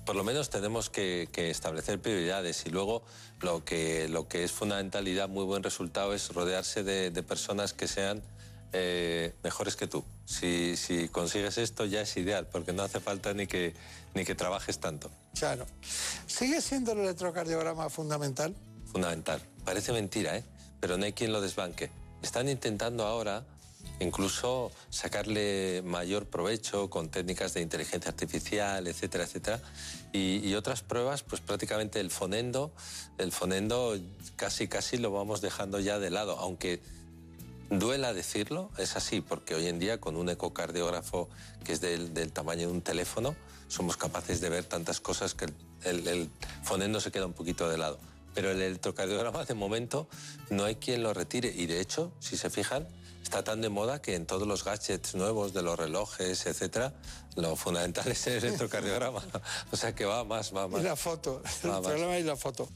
Por 0.07 0.17
lo 0.17 0.25
menos 0.25 0.51
tenemos 0.51 0.91
que, 0.91 1.29
establecer 1.35 2.01
prioridades 2.01 2.67
y 2.67 2.71
luego 2.71 3.03
lo 3.41 3.65
que, 3.65 4.09
lo 4.09 4.29
que 4.29 4.45
es 4.45 4.53
fundamental 4.53 5.09
y 5.09 5.15
da 5.15 5.27
muy 5.27 5.45
buen 5.45 5.63
resultado 5.63 6.13
es 6.13 6.29
rodearse 6.33 6.83
de, 6.83 7.23
personas 7.23 7.73
que 7.73 7.89
sean 7.89 8.23
eh, 8.73 9.35
mejores 9.43 9.77
que 9.77 9.87
tú. 9.87 10.05
Si, 10.27 10.77
si, 10.77 11.09
consigues 11.09 11.57
esto 11.57 11.87
ya 11.87 12.03
es 12.03 12.17
ideal, 12.19 12.47
porque 12.49 12.75
no 12.75 12.83
hace 12.83 13.01
falta 13.01 13.33
ni 13.33 13.47
que, 13.47 13.75
ni 14.15 14.25
que 14.27 14.35
trabajes 14.35 14.79
tanto. 14.79 15.11
Claro. 15.39 15.67
¿Sigue 16.27 16.61
siendo 16.61 16.93
el 16.93 16.99
electrocardiograma 16.99 17.89
fundamental? 17.89 18.55
Fundamental. 18.93 19.41
Parece 19.65 19.93
mentira, 19.93 20.37
¿eh? 20.37 20.45
pero 20.81 20.99
no 20.99 21.07
hay 21.07 21.15
quien 21.15 21.33
lo 21.33 21.41
desbanque. 21.41 21.91
Están 22.25 22.49
intentando 22.49 23.05
ahora 23.05 23.45
incluso 24.01 24.73
sacarle 24.89 25.83
mayor 25.85 26.25
provecho 26.25 26.89
con 26.89 27.11
técnicas 27.11 27.53
de 27.53 27.61
inteligencia 27.61 28.11
artificial, 28.11 28.87
etcétera, 28.87 29.25
etcétera. 29.25 29.61
Y, 30.11 30.55
otras 30.55 30.81
pruebas, 30.81 31.23
pues 31.23 31.43
prácticamente 31.43 32.01
el 32.01 32.11
fonendo, 32.11 32.73
el 33.19 33.31
fonendo 33.31 33.95
casi, 34.37 34.69
casi 34.69 34.97
lo 34.97 35.11
vamos 35.13 35.43
dejando 35.43 35.81
ya 35.81 35.99
de 35.99 36.09
lado, 36.09 36.39
aunque 36.39 36.81
duela 37.69 38.15
decirlo, 38.15 38.71
es 38.79 38.97
así, 38.97 39.21
porque 39.21 39.55
hoy 39.55 39.67
en 39.67 39.79
día 39.79 40.01
con 40.01 40.17
un 40.17 40.31
ecocardiógrafo 40.31 41.29
que 41.63 41.75
es 41.75 41.83
del, 41.83 42.33
tamaño 42.33 42.69
de 42.69 42.73
un 42.73 42.81
teléfono, 42.81 43.37
somos 43.69 43.99
capaces 43.99 44.41
de 44.41 44.49
ver 44.49 44.65
tantas 44.65 44.99
cosas 44.99 45.35
que 45.35 45.45
el, 45.85 46.09
el 46.09 46.31
fonendo 46.63 47.01
se 47.01 47.13
queda 47.13 47.27
un 47.27 47.35
poquito 47.35 47.69
de 47.69 47.77
lado 47.77 47.99
pero 48.35 48.51
el 48.51 48.61
electrocardiograma 48.61 49.45
de 49.45 49.55
momento 49.55 50.09
no 50.51 50.65
hay 50.65 50.77
quien 50.77 51.03
lo 51.03 51.15
retire 51.15 51.53
y 51.55 51.67
de 51.67 51.81
hecho, 51.81 52.13
si 52.21 52.37
se 52.37 52.51
fijan, 52.51 52.87
está 53.23 53.43
tan 53.43 53.61
de 53.61 53.69
moda 53.69 54.03
que 54.03 54.15
en 54.15 54.27
todos 54.27 54.47
los 54.47 54.65
gadgets 54.65 55.15
nuevos 55.15 55.55
de 55.55 55.63
los 55.63 55.79
relojes, 55.79 56.47
etcétera, 56.47 56.93
lo 57.37 57.57
fundamental 57.57 58.07
es 58.13 58.27
el 58.27 58.45
electrocardiograma. 58.45 59.23
o 59.73 59.77
sea 59.77 59.95
que 59.95 60.05
va 60.05 60.25
más, 60.25 60.55
va 60.55 60.69
más. 60.69 60.81
Y 60.81 60.85
la 60.85 60.97
foto, 60.97 61.43
el 61.63 61.71
problema 61.71 62.17
es 62.17 62.25
la 62.25 62.37
foto. 62.37 62.69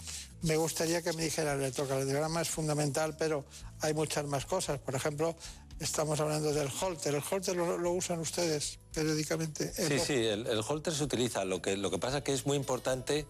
Me 0.43 0.57
gustaría 0.57 1.03
que 1.03 1.13
me 1.13 1.25
dijera 1.25 1.53
el 1.53 1.61
electrocardiograma 1.61 2.41
es 2.41 2.49
fundamental, 2.49 3.17
pero 3.17 3.45
hay 3.81 3.95
muchas 3.95 4.25
más 4.27 4.47
cosas. 4.47 4.79
Por 4.79 4.95
ejemplo, 4.95 5.37
estamos 5.81 6.19
hablando 6.21 6.53
del 6.53 6.69
holter. 6.81 7.15
¿El 7.15 7.23
holter 7.29 7.57
lo, 7.57 7.93
usan 7.93 8.21
ustedes 8.21 8.79
periódicamente? 8.93 9.73
Sí, 9.73 9.99
sí, 9.99 10.15
el, 10.15 10.47
el, 10.47 10.61
holter 10.67 10.95
se 10.95 11.05
utiliza. 11.05 11.45
Lo 11.45 11.63
que, 11.63 11.77
lo 11.77 11.91
que 11.91 11.99
pasa 11.99 12.19
es 12.19 12.25
que 12.25 12.33
es 12.33 12.47
muy 12.47 12.57
importante 12.57 13.27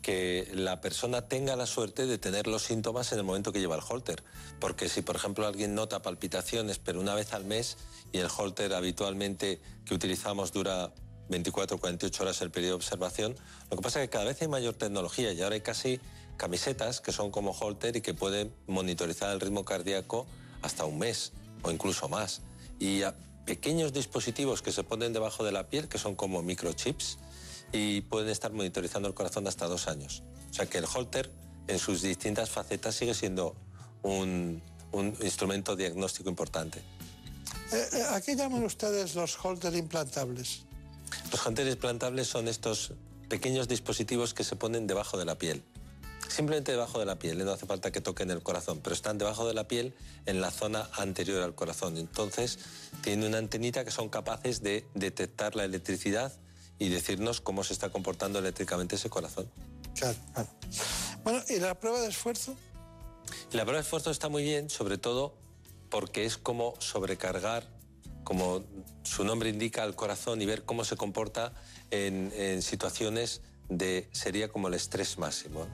que 0.00 0.50
la 0.52 0.80
persona 0.80 1.28
tenga 1.28 1.56
la 1.56 1.66
suerte 1.66 2.06
de 2.06 2.18
tener 2.18 2.46
los 2.46 2.62
síntomas 2.62 3.12
en 3.12 3.18
el 3.18 3.24
momento 3.24 3.52
que 3.52 3.60
lleva 3.60 3.76
el 3.76 3.82
holter. 3.86 4.22
Porque 4.58 4.88
si, 4.88 5.02
por 5.02 5.16
ejemplo, 5.16 5.46
alguien 5.46 5.74
nota 5.74 6.02
palpitaciones, 6.02 6.78
pero 6.78 7.00
una 7.00 7.14
vez 7.14 7.32
al 7.32 7.44
mes, 7.44 7.76
y 8.10 8.18
el 8.18 8.28
holter 8.36 8.74
habitualmente 8.74 9.60
que 9.84 9.94
utilizamos 9.94 10.52
dura 10.52 10.92
24 11.28 11.76
o 11.76 11.80
48 11.80 12.22
horas 12.22 12.42
el 12.42 12.50
periodo 12.50 12.72
de 12.72 12.76
observación, 12.76 13.36
lo 13.70 13.76
que 13.76 13.82
pasa 13.82 14.02
es 14.02 14.08
que 14.08 14.10
cada 14.10 14.24
vez 14.24 14.42
hay 14.42 14.48
mayor 14.48 14.74
tecnología 14.74 15.32
y 15.32 15.40
ahora 15.40 15.54
hay 15.54 15.60
casi 15.60 16.00
camisetas 16.36 17.00
que 17.00 17.12
son 17.12 17.30
como 17.30 17.52
holter 17.52 17.96
y 17.96 18.00
que 18.00 18.14
pueden 18.14 18.52
monitorizar 18.66 19.32
el 19.32 19.40
ritmo 19.40 19.64
cardíaco 19.64 20.26
hasta 20.62 20.84
un 20.84 20.98
mes 20.98 21.32
o 21.62 21.70
incluso 21.70 22.08
más. 22.08 22.42
Y 22.78 23.02
pequeños 23.44 23.92
dispositivos 23.92 24.62
que 24.62 24.72
se 24.72 24.84
ponen 24.84 25.12
debajo 25.12 25.44
de 25.44 25.52
la 25.52 25.68
piel, 25.68 25.88
que 25.88 25.98
son 25.98 26.14
como 26.14 26.42
microchips, 26.42 27.18
y 27.72 28.02
pueden 28.02 28.28
estar 28.28 28.52
monitorizando 28.52 29.08
el 29.08 29.14
corazón 29.14 29.46
hasta 29.46 29.66
dos 29.66 29.88
años. 29.88 30.22
O 30.50 30.54
sea 30.54 30.66
que 30.66 30.78
el 30.78 30.84
Holter 30.92 31.30
en 31.68 31.78
sus 31.78 32.02
distintas 32.02 32.50
facetas 32.50 32.94
sigue 32.94 33.14
siendo 33.14 33.56
un, 34.02 34.62
instrumento 35.22 35.74
diagnóstico 35.74 36.28
importante. 36.28 36.80
Eh, 37.72 37.88
eh, 37.94 38.02
¿A 38.10 38.20
qué 38.20 38.36
llaman 38.36 38.62
ustedes 38.64 39.14
los 39.14 39.42
Holter 39.42 39.74
implantables? 39.74 40.64
Los 41.30 41.46
Holter 41.46 41.66
implantables 41.66 42.28
son 42.28 42.48
estos 42.48 42.92
pequeños 43.28 43.68
dispositivos 43.68 44.34
que 44.34 44.44
se 44.44 44.56
ponen 44.56 44.86
debajo 44.86 45.16
de 45.16 45.24
la 45.24 45.38
piel. 45.38 45.62
Simplemente 46.32 46.72
debajo 46.72 46.98
de 46.98 47.04
la 47.04 47.18
piel, 47.18 47.44
no 47.44 47.52
hace 47.52 47.66
falta 47.66 47.90
que 47.90 48.00
toquen 48.00 48.30
el 48.30 48.42
corazón, 48.42 48.80
pero 48.82 48.94
están 48.94 49.18
debajo 49.18 49.46
de 49.46 49.52
la 49.52 49.68
piel 49.68 49.94
en 50.24 50.40
la 50.40 50.50
zona 50.50 50.88
anterior 50.94 51.42
al 51.42 51.54
corazón. 51.54 51.98
Entonces, 51.98 52.58
tienen 53.02 53.28
una 53.28 53.36
antenita 53.36 53.84
que 53.84 53.90
son 53.90 54.08
capaces 54.08 54.62
de 54.62 54.86
detectar 54.94 55.56
la 55.56 55.64
electricidad 55.64 56.32
y 56.78 56.88
decirnos 56.88 57.42
cómo 57.42 57.64
se 57.64 57.74
está 57.74 57.90
comportando 57.90 58.38
eléctricamente 58.38 58.96
ese 58.96 59.10
corazón. 59.10 59.50
Claro, 59.94 60.16
Bueno, 61.22 61.42
¿y 61.50 61.58
la 61.60 61.78
prueba 61.78 62.00
de 62.00 62.08
esfuerzo? 62.08 62.56
La 63.52 63.64
prueba 63.64 63.78
de 63.78 63.82
esfuerzo 63.82 64.10
está 64.10 64.30
muy 64.30 64.42
bien, 64.42 64.70
sobre 64.70 64.96
todo 64.96 65.34
porque 65.90 66.24
es 66.24 66.38
como 66.38 66.74
sobrecargar, 66.78 67.68
como 68.24 68.64
su 69.02 69.22
nombre 69.24 69.50
indica, 69.50 69.82
al 69.82 69.94
corazón 69.94 70.40
y 70.40 70.46
ver 70.46 70.64
cómo 70.64 70.84
se 70.84 70.96
comporta 70.96 71.52
en, 71.90 72.62
situaciones 72.62 73.42
de, 73.68 74.08
sería 74.12 74.48
como 74.48 74.68
el 74.68 74.74
estrés 74.74 75.18
máximo. 75.18 75.66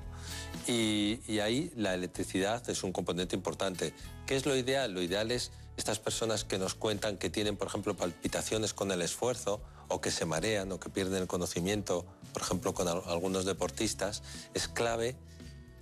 Y, 0.66 1.38
ahí 1.40 1.72
la 1.76 1.94
electricidad 1.94 2.68
es 2.68 2.82
un 2.82 2.92
componente 2.92 3.34
importante. 3.34 3.94
¿Qué 4.26 4.36
es 4.36 4.44
lo 4.44 4.56
ideal? 4.56 4.92
Lo 4.92 5.02
ideal 5.02 5.30
es 5.30 5.50
estas 5.76 5.98
personas 5.98 6.44
que 6.44 6.58
nos 6.58 6.74
cuentan 6.74 7.16
que 7.16 7.30
tienen, 7.30 7.56
por 7.56 7.68
ejemplo, 7.68 7.96
palpitaciones 7.96 8.74
con 8.74 8.90
el 8.90 9.00
esfuerzo 9.00 9.60
o 9.88 10.00
que 10.00 10.10
se 10.10 10.26
marean 10.26 10.70
o 10.72 10.80
que 10.80 10.90
pierden 10.90 11.22
el 11.22 11.28
conocimiento, 11.28 12.04
por 12.32 12.42
ejemplo, 12.42 12.74
con 12.74 12.88
algunos 12.88 13.44
deportistas, 13.44 14.22
es 14.54 14.68
clave 14.68 15.16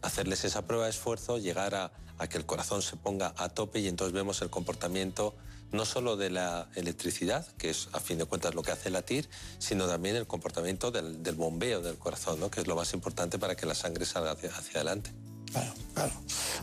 hacerles 0.03 0.45
esa 0.45 0.63
prueba 0.67 0.85
de 0.85 0.91
esfuerzo, 0.91 1.39
llegar 1.39 1.75
a, 1.75 1.91
que 2.29 2.39
el 2.39 2.47
corazón 2.47 2.81
se 2.83 2.97
ponga 2.97 3.35
a 3.37 3.49
tope 3.49 3.81
y 3.81 3.89
entonces 3.89 4.15
vemos 4.15 4.41
el 4.41 4.51
comportamiento 4.51 5.35
no 5.73 5.85
solo 5.85 6.17
de 6.17 6.31
la 6.31 6.69
electricidad, 6.75 7.47
que 7.59 7.71
es 7.71 7.89
a 7.93 8.01
fin 8.01 8.19
de 8.19 8.25
cuentas 8.25 8.55
lo 8.55 8.63
que 8.63 8.73
hace 8.73 8.91
latir, 8.91 9.29
sino 9.59 9.87
también 9.87 10.17
el 10.17 10.27
comportamiento 10.27 10.91
del, 10.91 11.35
bombeo 11.35 11.81
del 11.81 11.99
corazón, 11.99 12.41
¿no? 12.41 12.51
que 12.51 12.61
es 12.61 12.67
lo 12.67 12.77
más 12.77 12.93
importante 12.95 13.39
para 13.39 13.57
que 13.57 13.67
la 13.67 13.75
sangre 13.75 14.05
salga 14.05 14.33
hacia, 14.33 14.51
adelante. 14.75 15.13
Claro, 15.53 15.73
claro. 15.95 16.13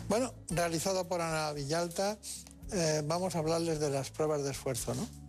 Bueno, 0.10 0.34
realizado 0.50 1.08
por 1.08 1.22
Ana 1.22 1.52
Villalta, 1.54 2.18
eh, 2.72 3.02
vamos 3.06 3.36
a 3.36 3.40
hablarles 3.40 3.80
de 3.80 3.90
las 3.90 4.10
pruebas 4.10 4.44
de 4.44 4.52
esfuerzo, 4.52 4.94
¿no? 4.96 5.23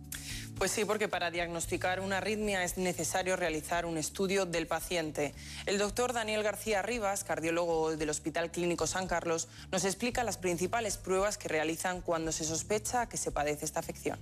Pues 0.57 0.71
sí, 0.71 0.85
porque 0.85 1.09
para 1.09 1.31
diagnosticar 1.31 1.99
una 1.99 2.19
arritmia 2.19 2.63
es 2.63 2.77
necesario 2.77 3.35
realizar 3.35 3.85
un 3.85 3.97
estudio 3.97 4.45
del 4.45 4.67
paciente. 4.67 5.35
El 5.65 5.77
doctor 5.77 6.13
Daniel 6.13 6.43
García 6.43 6.81
Rivas, 6.81 7.25
cardiólogo 7.25 7.97
del 7.97 8.09
Hospital 8.09 8.51
Clínico 8.51 8.87
San 8.87 9.07
Carlos, 9.07 9.49
nos 9.71 9.83
explica 9.83 10.23
las 10.23 10.37
principales 10.37 10.95
pruebas 10.95 11.37
que 11.37 11.49
realizan 11.49 12.01
cuando 12.01 12.31
se 12.31 12.45
sospecha 12.45 13.09
que 13.09 13.17
se 13.17 13.33
padece 13.33 13.65
esta 13.65 13.81
afección. 13.81 14.17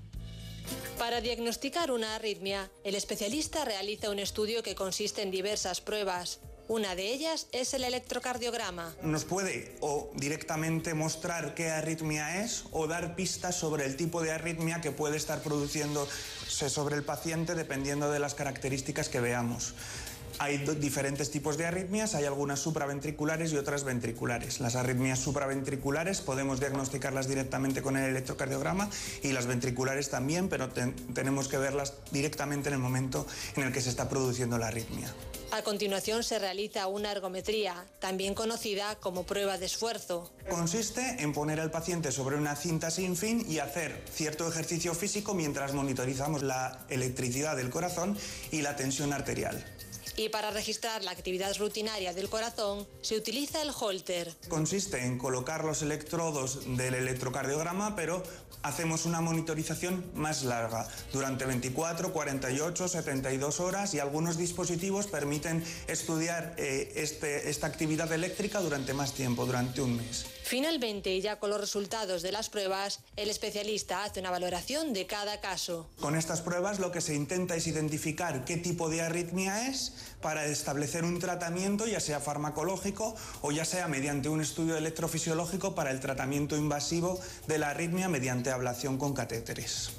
Para 0.98 1.22
diagnosticar 1.22 1.92
una 1.92 2.16
arritmia, 2.16 2.72
el 2.84 2.96
especialista 2.96 3.64
realiza 3.64 4.10
un 4.10 4.18
estudio 4.20 4.64
que 4.64 4.74
consiste 4.74 5.22
en 5.22 5.30
diversas 5.30 5.82
pruebas. 5.82 6.40
Una 6.70 6.96
de 6.96 7.12
ellas 7.12 7.48
es 7.52 7.74
el 7.74 7.84
electrocardiograma. 7.84 8.96
Nos 9.02 9.26
puede 9.26 9.76
o 9.82 10.10
directamente 10.16 10.94
mostrar 10.94 11.56
qué 11.56 11.70
arritmia 11.70 12.42
es 12.42 12.64
o 12.72 12.88
dar 12.88 13.16
pistas 13.16 13.56
sobre 13.56 13.86
el 13.86 13.98
tipo 13.98 14.22
de 14.22 14.32
arritmia 14.32 14.80
que 14.80 14.92
puede 14.92 15.18
estar 15.18 15.42
produciéndose 15.42 16.70
sobre 16.70 16.96
el 16.96 17.04
paciente 17.04 17.54
dependiendo 17.54 18.10
de 18.10 18.20
las 18.20 18.34
características 18.34 19.10
que 19.10 19.20
veamos. 19.20 19.74
Hay 20.40 20.58
diferentes 20.58 21.32
tipos 21.32 21.58
de 21.58 21.66
arritmias, 21.66 22.16
hay 22.16 22.26
algunas 22.26 22.60
supraventriculares 22.60 23.52
y 23.52 23.58
otras 23.58 23.84
ventriculares. 23.84 24.62
Las 24.62 24.76
arritmias 24.76 25.20
supraventriculares 25.20 26.22
podemos 26.22 26.60
diagnosticarlas 26.62 27.28
directamente 27.28 27.82
con 27.82 27.98
el 27.98 28.10
electrocardiograma 28.10 28.90
y 29.22 29.34
las 29.34 29.46
ventriculares 29.46 30.10
también, 30.10 30.48
pero 30.48 30.70
tenemos 30.70 31.50
que 31.50 31.58
verlas 31.58 31.94
directamente 32.12 32.70
en 32.70 32.76
el 32.76 32.80
momento 32.80 33.28
en 33.58 33.64
el 33.64 33.74
que 33.74 33.82
se 33.82 33.90
está 33.90 34.10
produciendo 34.10 34.58
la 34.58 34.68
arritmia. 34.68 35.14
A 35.54 35.62
continuación 35.62 36.24
se 36.24 36.40
realiza 36.40 36.88
una 36.88 37.12
ergometría, 37.12 37.86
también 38.00 38.34
conocida 38.34 38.96
como 38.96 39.24
prueba 39.24 39.60
de 39.60 39.68
esfuerzo. 39.68 40.32
Consiste 40.50 41.18
en 41.20 41.32
poner 41.32 41.60
al 41.60 41.70
paciente 41.70 42.12
sobre 42.12 42.38
una 42.38 42.56
cinta 42.56 42.90
sin 42.90 43.16
fin 43.16 43.46
y 43.48 43.60
hacer 43.60 44.04
cierto 44.12 44.48
ejercicio 44.48 44.96
físico 44.96 45.36
mientras 45.36 45.76
monitorizamos 45.76 46.42
la 46.42 46.80
electricidad 46.90 47.56
del 47.56 47.70
corazón 47.70 48.18
y 48.50 48.64
la 48.64 48.76
tensión 48.76 49.14
arterial. 49.14 49.64
Y 50.16 50.30
para 50.30 50.52
registrar 50.52 51.04
la 51.04 51.12
actividad 51.12 51.56
rutinaria 51.58 52.14
del 52.14 52.30
corazón 52.30 52.88
se 53.02 53.18
utiliza 53.18 53.62
el 53.62 53.72
holter. 53.78 54.34
Consiste 54.48 55.04
en 55.04 55.18
colocar 55.18 55.64
los 55.64 55.82
electrodos 55.82 56.60
del 56.78 56.94
electrocardiograma, 56.94 57.96
pero 57.96 58.22
hacemos 58.64 59.06
una 59.06 59.22
monitorización 59.22 60.06
más 60.16 60.44
larga, 60.44 60.88
durante 61.12 61.46
24, 61.46 62.14
48, 62.14 62.88
72 62.88 63.60
horas 63.60 63.94
y 63.94 64.00
algunos 64.00 64.38
dispositivos 64.38 65.08
permiten 65.08 65.64
estudiar 65.88 66.56
eh, 66.58 66.94
este, 66.96 67.50
esta 67.50 67.68
actividad 67.68 68.12
eléctrica 68.12 68.62
durante 68.62 68.94
más 68.94 69.14
tiempo, 69.14 69.46
durante 69.46 69.82
un 69.82 69.98
mes. 69.98 70.26
Finalmente, 70.44 71.20
ya 71.22 71.40
con 71.40 71.50
los 71.50 71.60
resultados 71.60 72.22
de 72.22 72.32
las 72.32 72.50
pruebas, 72.50 73.00
el 73.16 73.30
especialista 73.30 74.04
hace 74.04 74.20
una 74.20 74.30
valoración 74.30 74.92
de 74.92 75.08
cada 75.08 75.40
caso. 75.40 75.90
Con 76.02 76.16
estas 76.16 76.42
pruebas 76.42 76.80
lo 76.80 76.92
que 76.92 77.02
se 77.02 77.16
intenta 77.16 77.56
es 77.56 77.66
identificar 77.66 78.44
qué 78.44 78.58
tipo 78.58 78.90
de 78.90 79.02
arritmia 79.02 79.70
es 79.70 79.94
para 80.22 80.46
establecer 80.46 81.06
un 81.06 81.20
tratamiento, 81.20 81.88
ya 81.88 82.00
sea 82.00 82.20
farmacológico 82.20 83.16
o 83.42 83.52
ya 83.52 83.64
sea 83.64 83.88
mediante 83.88 84.30
un 84.30 84.42
estudio 84.42 84.76
electrofisiológico 84.76 85.76
para 85.76 85.92
el 85.92 86.02
tratamiento 86.02 86.58
invasivo 86.58 87.20
de 87.48 87.58
la 87.58 87.70
arritmia 87.70 88.10
mediante 88.10 88.52
ablación 88.52 88.98
con 88.98 89.14
catéteres. 89.14 89.92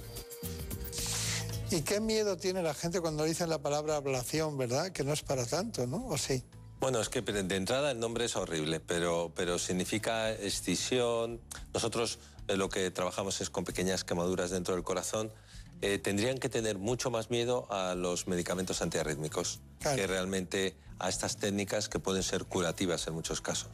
¿Y 1.70 1.80
qué 1.80 2.00
miedo 2.00 2.36
tiene 2.36 2.62
la 2.62 2.74
gente 2.74 3.00
cuando 3.00 3.24
dicen 3.24 3.48
la 3.48 3.58
palabra 3.58 3.96
ablación, 3.96 4.58
verdad? 4.58 4.92
Que 4.92 5.02
no 5.04 5.12
es 5.12 5.22
para 5.22 5.46
tanto, 5.46 5.86
¿no? 5.86 6.06
¿O 6.06 6.18
sí? 6.18 6.44
Bueno, 6.84 7.00
es 7.00 7.08
que 7.08 7.22
de 7.22 7.56
entrada 7.56 7.92
el 7.92 7.98
nombre 7.98 8.26
es 8.26 8.36
horrible, 8.36 8.78
pero, 8.78 9.32
pero 9.34 9.58
significa 9.58 10.30
escisión. 10.30 11.40
Nosotros 11.72 12.18
eh, 12.46 12.58
lo 12.58 12.68
que 12.68 12.90
trabajamos 12.90 13.40
es 13.40 13.48
con 13.48 13.64
pequeñas 13.64 14.04
quemaduras 14.04 14.50
dentro 14.50 14.74
del 14.74 14.84
corazón. 14.84 15.32
Eh, 15.80 15.98
tendrían 15.98 16.36
que 16.36 16.50
tener 16.50 16.76
mucho 16.76 17.10
más 17.10 17.30
miedo 17.30 17.66
a 17.72 17.94
los 17.94 18.28
medicamentos 18.28 18.82
antiarrítmicos 18.82 19.62
que 19.80 20.06
realmente 20.06 20.76
a 20.98 21.08
estas 21.08 21.38
técnicas 21.38 21.88
que 21.88 22.00
pueden 22.00 22.22
ser 22.22 22.44
curativas 22.44 23.06
en 23.06 23.14
muchos 23.14 23.40
casos. 23.40 23.70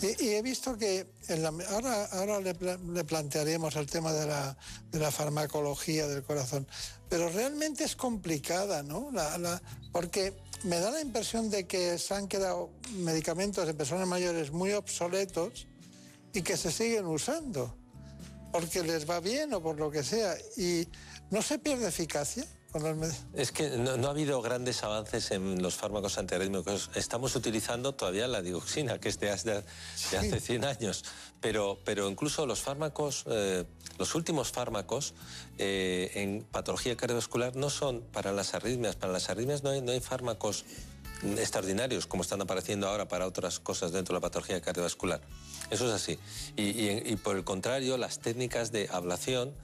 Y, 0.00 0.34
he 0.34 0.42
visto 0.42 0.78
que 0.78 1.08
ahora, 1.70 2.04
ahora 2.12 2.38
le, 2.38 2.54
plantearemos 3.04 3.74
el 3.74 3.86
tema 3.86 4.12
de 4.12 4.26
la, 4.26 4.56
de 4.92 5.00
la, 5.00 5.10
farmacología 5.10 6.06
del 6.06 6.22
corazón, 6.22 6.68
pero 7.08 7.28
realmente 7.30 7.82
es 7.82 7.96
complicada, 7.96 8.84
¿no? 8.84 9.10
porque 9.90 10.34
me 10.64 10.80
da 10.80 10.90
la 10.90 11.00
impresión 11.00 11.50
de 11.50 11.66
que 11.66 11.98
se 11.98 12.14
han 12.14 12.26
quedado 12.26 12.70
medicamentos 12.96 13.68
en 13.68 13.76
personas 13.76 14.08
mayores 14.08 14.50
muy 14.50 14.72
obsoletos 14.72 15.66
y 16.32 16.42
que 16.42 16.56
se 16.56 16.72
siguen 16.72 17.06
usando, 17.06 17.76
porque 18.50 18.82
les 18.82 19.08
va 19.08 19.20
bien 19.20 19.52
o 19.52 19.62
por 19.62 19.78
lo 19.78 19.90
que 19.90 20.02
sea, 20.02 20.36
y 20.56 20.88
no 21.30 21.42
se 21.42 21.58
pierde 21.58 21.88
eficacia. 21.88 22.46
Es 23.34 23.52
que 23.52 23.70
no, 23.70 24.08
ha 24.08 24.10
habido 24.10 24.42
grandes 24.42 24.82
avances 24.82 25.30
en 25.30 25.62
los 25.62 25.76
fármacos 25.76 26.18
antiarrítmicos. 26.18 26.90
Estamos 26.96 27.36
utilizando 27.36 27.94
todavía 27.94 28.26
la 28.26 28.42
dioxina, 28.42 28.98
que 28.98 29.10
es 29.10 29.20
de, 29.20 29.30
hace 29.30 30.40
100 30.40 30.64
años. 30.64 31.04
Pero, 31.40 31.78
pero 31.84 32.10
incluso 32.10 32.46
los 32.46 32.60
fármacos, 32.60 33.24
eh, 33.28 33.64
los 33.96 34.16
últimos 34.16 34.50
fármacos 34.50 35.14
eh, 35.58 36.10
en 36.14 36.42
patología 36.42 36.96
cardiovascular 36.96 37.54
no 37.54 37.70
son 37.70 38.00
para 38.00 38.32
las 38.32 38.54
arritmias. 38.54 38.96
Para 38.96 39.12
las 39.12 39.30
arritmias 39.30 39.62
no 39.62 39.70
hay, 39.70 39.80
no 39.80 39.92
hay 39.92 40.00
fármacos 40.00 40.64
extraordinarios 41.22 42.06
como 42.06 42.22
están 42.22 42.42
apareciendo 42.42 42.88
ahora 42.88 43.08
para 43.08 43.26
otras 43.26 43.60
cosas 43.60 43.92
dentro 43.92 44.14
de 44.14 44.18
la 44.18 44.20
patología 44.20 44.60
cardiovascular. 44.60 45.20
Eso 45.70 45.86
es 45.86 45.92
así. 45.92 46.18
Y, 46.56 47.16
por 47.16 47.36
el 47.36 47.44
contrario, 47.44 47.96
las 47.96 48.18
técnicas 48.18 48.70
de 48.72 48.88
ablación 48.92 49.54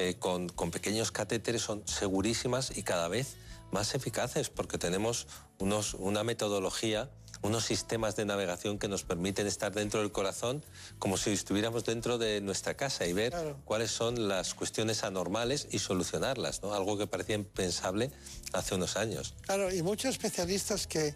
eh, 0.00 0.16
con, 0.18 0.48
con, 0.48 0.70
pequeños 0.70 1.12
catéteres 1.12 1.62
son 1.62 1.86
segurísimas 1.86 2.76
y 2.76 2.82
cada 2.82 3.08
vez 3.08 3.36
más 3.70 3.94
eficaces 3.94 4.48
porque 4.50 4.78
tenemos 4.78 5.26
unos, 5.58 5.94
una 5.94 6.24
metodología 6.24 7.10
unos 7.42 7.64
sistemas 7.64 8.16
de 8.16 8.24
navegación 8.24 8.78
que 8.78 8.88
nos 8.88 9.02
permiten 9.02 9.46
estar 9.46 9.72
dentro 9.72 10.00
del 10.00 10.12
corazón 10.12 10.64
como 10.98 11.16
si 11.16 11.30
estuviéramos 11.30 11.84
dentro 11.84 12.18
de 12.18 12.40
nuestra 12.40 12.74
casa 12.74 13.06
y 13.06 13.12
ver 13.12 13.34
cuáles 13.64 13.90
son 13.90 14.28
las 14.28 14.54
cuestiones 14.54 15.04
anormales 15.04 15.68
y 15.70 15.78
solucionarlas, 15.78 16.62
¿no? 16.62 16.74
Algo 16.74 16.98
que 16.98 17.06
parecía 17.06 17.36
impensable 17.36 18.10
hace 18.52 18.74
unos 18.74 18.96
años. 18.96 19.34
Claro, 19.42 19.72
y 19.72 19.82
muchos 19.82 20.10
especialistas 20.10 20.86
que, 20.86 21.14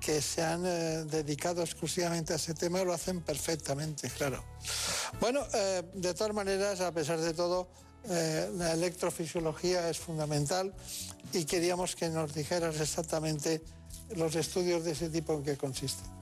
que 0.00 0.20
se 0.20 0.42
han 0.42 0.66
eh, 0.66 1.04
dedicado 1.04 1.62
exclusivamente 1.62 2.32
a 2.32 2.36
ese 2.36 2.54
tema 2.54 2.82
lo 2.82 2.92
hacen 2.92 3.20
perfectamente, 3.20 4.10
claro. 4.10 4.42
Bueno, 5.20 5.46
eh, 5.54 5.82
de 5.94 6.14
todas 6.14 6.34
maneras, 6.34 6.80
a 6.80 6.92
pesar 6.92 7.20
de 7.20 7.32
todo, 7.32 7.68
eh, 8.08 8.50
la 8.56 8.72
electrofisiología 8.72 9.88
es 9.90 9.98
fundamental 9.98 10.72
y 11.32 11.44
queríamos 11.44 11.96
que 11.96 12.08
nos 12.08 12.34
dijeras 12.34 12.80
exactamente 12.80 13.62
los 14.16 14.34
estudios 14.34 14.84
de 14.84 14.92
ese 14.92 15.08
tipo 15.10 15.34
en 15.34 15.44
qué 15.44 15.56
consisten. 15.56 16.20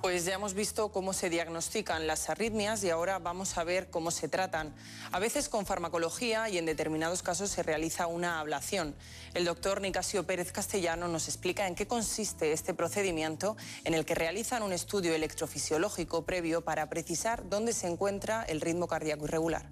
Pues 0.00 0.24
ya 0.24 0.34
hemos 0.34 0.54
visto 0.54 0.92
cómo 0.92 1.12
se 1.12 1.30
diagnostican 1.30 2.06
las 2.06 2.28
arritmias 2.28 2.84
y 2.84 2.90
ahora 2.90 3.18
vamos 3.18 3.56
a 3.56 3.64
ver 3.64 3.90
cómo 3.90 4.10
se 4.10 4.28
tratan. 4.28 4.74
A 5.10 5.18
veces 5.18 5.48
con 5.48 5.66
farmacología 5.66 6.48
y 6.48 6.58
en 6.58 6.66
determinados 6.66 7.22
casos 7.22 7.50
se 7.50 7.62
realiza 7.62 8.06
una 8.06 8.40
ablación. 8.40 8.94
El 9.32 9.44
doctor 9.44 9.80
Nicasio 9.80 10.26
Pérez 10.26 10.52
Castellano 10.52 11.08
nos 11.08 11.28
explica 11.28 11.66
en 11.66 11.74
qué 11.74 11.86
consiste 11.86 12.52
este 12.52 12.74
procedimiento 12.74 13.56
en 13.84 13.94
el 13.94 14.04
que 14.04 14.14
realizan 14.14 14.62
un 14.62 14.72
estudio 14.72 15.14
electrofisiológico 15.14 16.24
previo 16.24 16.62
para 16.62 16.88
precisar 16.88 17.48
dónde 17.48 17.72
se 17.72 17.88
encuentra 17.88 18.44
el 18.44 18.60
ritmo 18.60 18.86
cardíaco 18.86 19.24
irregular. 19.24 19.70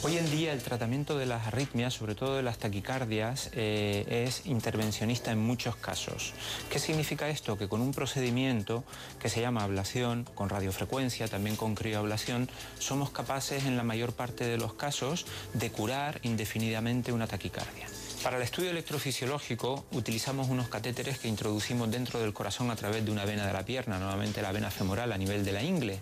Hoy 0.00 0.16
en 0.16 0.30
día 0.30 0.52
el 0.52 0.62
tratamiento 0.62 1.18
de 1.18 1.26
las 1.26 1.48
arritmias, 1.48 1.92
sobre 1.92 2.14
todo 2.14 2.36
de 2.36 2.42
las 2.44 2.58
taquicardias, 2.58 3.50
eh, 3.52 4.24
es 4.28 4.46
intervencionista 4.46 5.32
en 5.32 5.40
muchos 5.40 5.74
casos. 5.74 6.34
¿Qué 6.70 6.78
significa 6.78 7.28
esto? 7.28 7.58
Que 7.58 7.66
con 7.66 7.80
un 7.80 7.92
procedimiento 7.92 8.84
que 9.18 9.28
se 9.28 9.40
llama 9.40 9.64
ablación, 9.64 10.24
con 10.36 10.50
radiofrecuencia, 10.50 11.26
también 11.26 11.56
con 11.56 11.74
crioablación, 11.74 12.48
somos 12.78 13.10
capaces 13.10 13.64
en 13.64 13.76
la 13.76 13.82
mayor 13.82 14.12
parte 14.12 14.44
de 14.44 14.56
los 14.56 14.74
casos 14.74 15.26
de 15.52 15.70
curar 15.72 16.20
indefinidamente 16.22 17.12
una 17.12 17.26
taquicardia. 17.26 17.88
Para 18.22 18.36
el 18.36 18.42
estudio 18.42 18.70
electrofisiológico 18.70 19.86
utilizamos 19.92 20.48
unos 20.48 20.68
catéteres 20.68 21.18
que 21.18 21.28
introducimos 21.28 21.88
dentro 21.88 22.18
del 22.18 22.32
corazón 22.32 22.70
a 22.70 22.76
través 22.76 23.04
de 23.04 23.12
una 23.12 23.24
vena 23.24 23.46
de 23.46 23.52
la 23.52 23.64
pierna, 23.64 23.98
nuevamente 23.98 24.42
la 24.42 24.50
vena 24.50 24.72
femoral 24.72 25.12
a 25.12 25.18
nivel 25.18 25.44
de 25.44 25.52
la 25.52 25.62
ingle. 25.62 26.00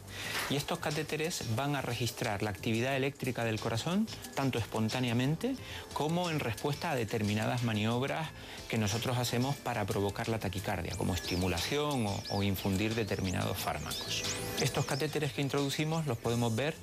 Y 0.49 0.57
estos 0.57 0.79
catéteres 0.79 1.45
van 1.55 1.77
a 1.77 1.83
registrar 1.83 2.43
la 2.43 2.51
actividad 2.51 2.97
eléctrica 2.97 3.45
del 3.45 3.61
corazón 3.61 4.09
tanto 4.35 4.59
espontáneamente 4.59 5.57
como 5.93 6.31
en 6.31 6.41
respuesta 6.41 6.91
a 6.91 6.97
determinadas 6.97 7.65
maniobras 7.65 8.31
que 8.69 8.79
nosotros 8.79 9.19
hacemos 9.19 9.55
para 9.55 9.85
provocar 9.85 10.29
la 10.29 10.39
taquicardia, 10.39 10.97
como 10.97 11.15
estimulación 11.15 12.07
o, 12.07 12.23
o 12.31 12.43
infundir 12.43 12.95
determinados 12.95 13.59
fármacos. 13.59 14.25
Estos 14.61 14.87
catéteres 14.87 15.33
que 15.33 15.43
introducimos 15.43 16.07
los 16.07 16.17
podemos 16.17 16.57
ver 16.57 16.75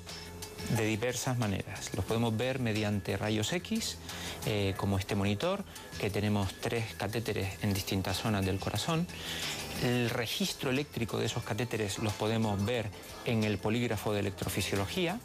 de 0.76 0.84
diversas 0.84 1.38
maneras. 1.38 1.90
Los 1.94 2.04
podemos 2.04 2.36
ver 2.36 2.58
mediante 2.58 3.16
rayos 3.16 3.52
X, 3.52 3.98
eh, 4.46 4.74
como 4.76 4.98
este 4.98 5.14
monitor, 5.14 5.64
que 6.00 6.10
tenemos 6.10 6.52
tres 6.60 6.94
catéteres 6.94 7.48
en 7.62 7.72
distintas 7.74 8.16
zonas 8.16 8.44
del 8.44 8.58
corazón, 8.58 9.06
El 9.82 10.10
registro 10.10 10.70
eléctrico 10.70 11.18
de 11.18 11.26
esos 11.26 11.42
catéteres 11.42 11.98
los 11.98 12.12
podemos 12.12 12.64
ver 12.64 12.88
en 13.24 13.44
el 13.44 13.58
polígrafo 13.58 14.12
de 14.12 14.20
electrofisiología. 14.20 15.18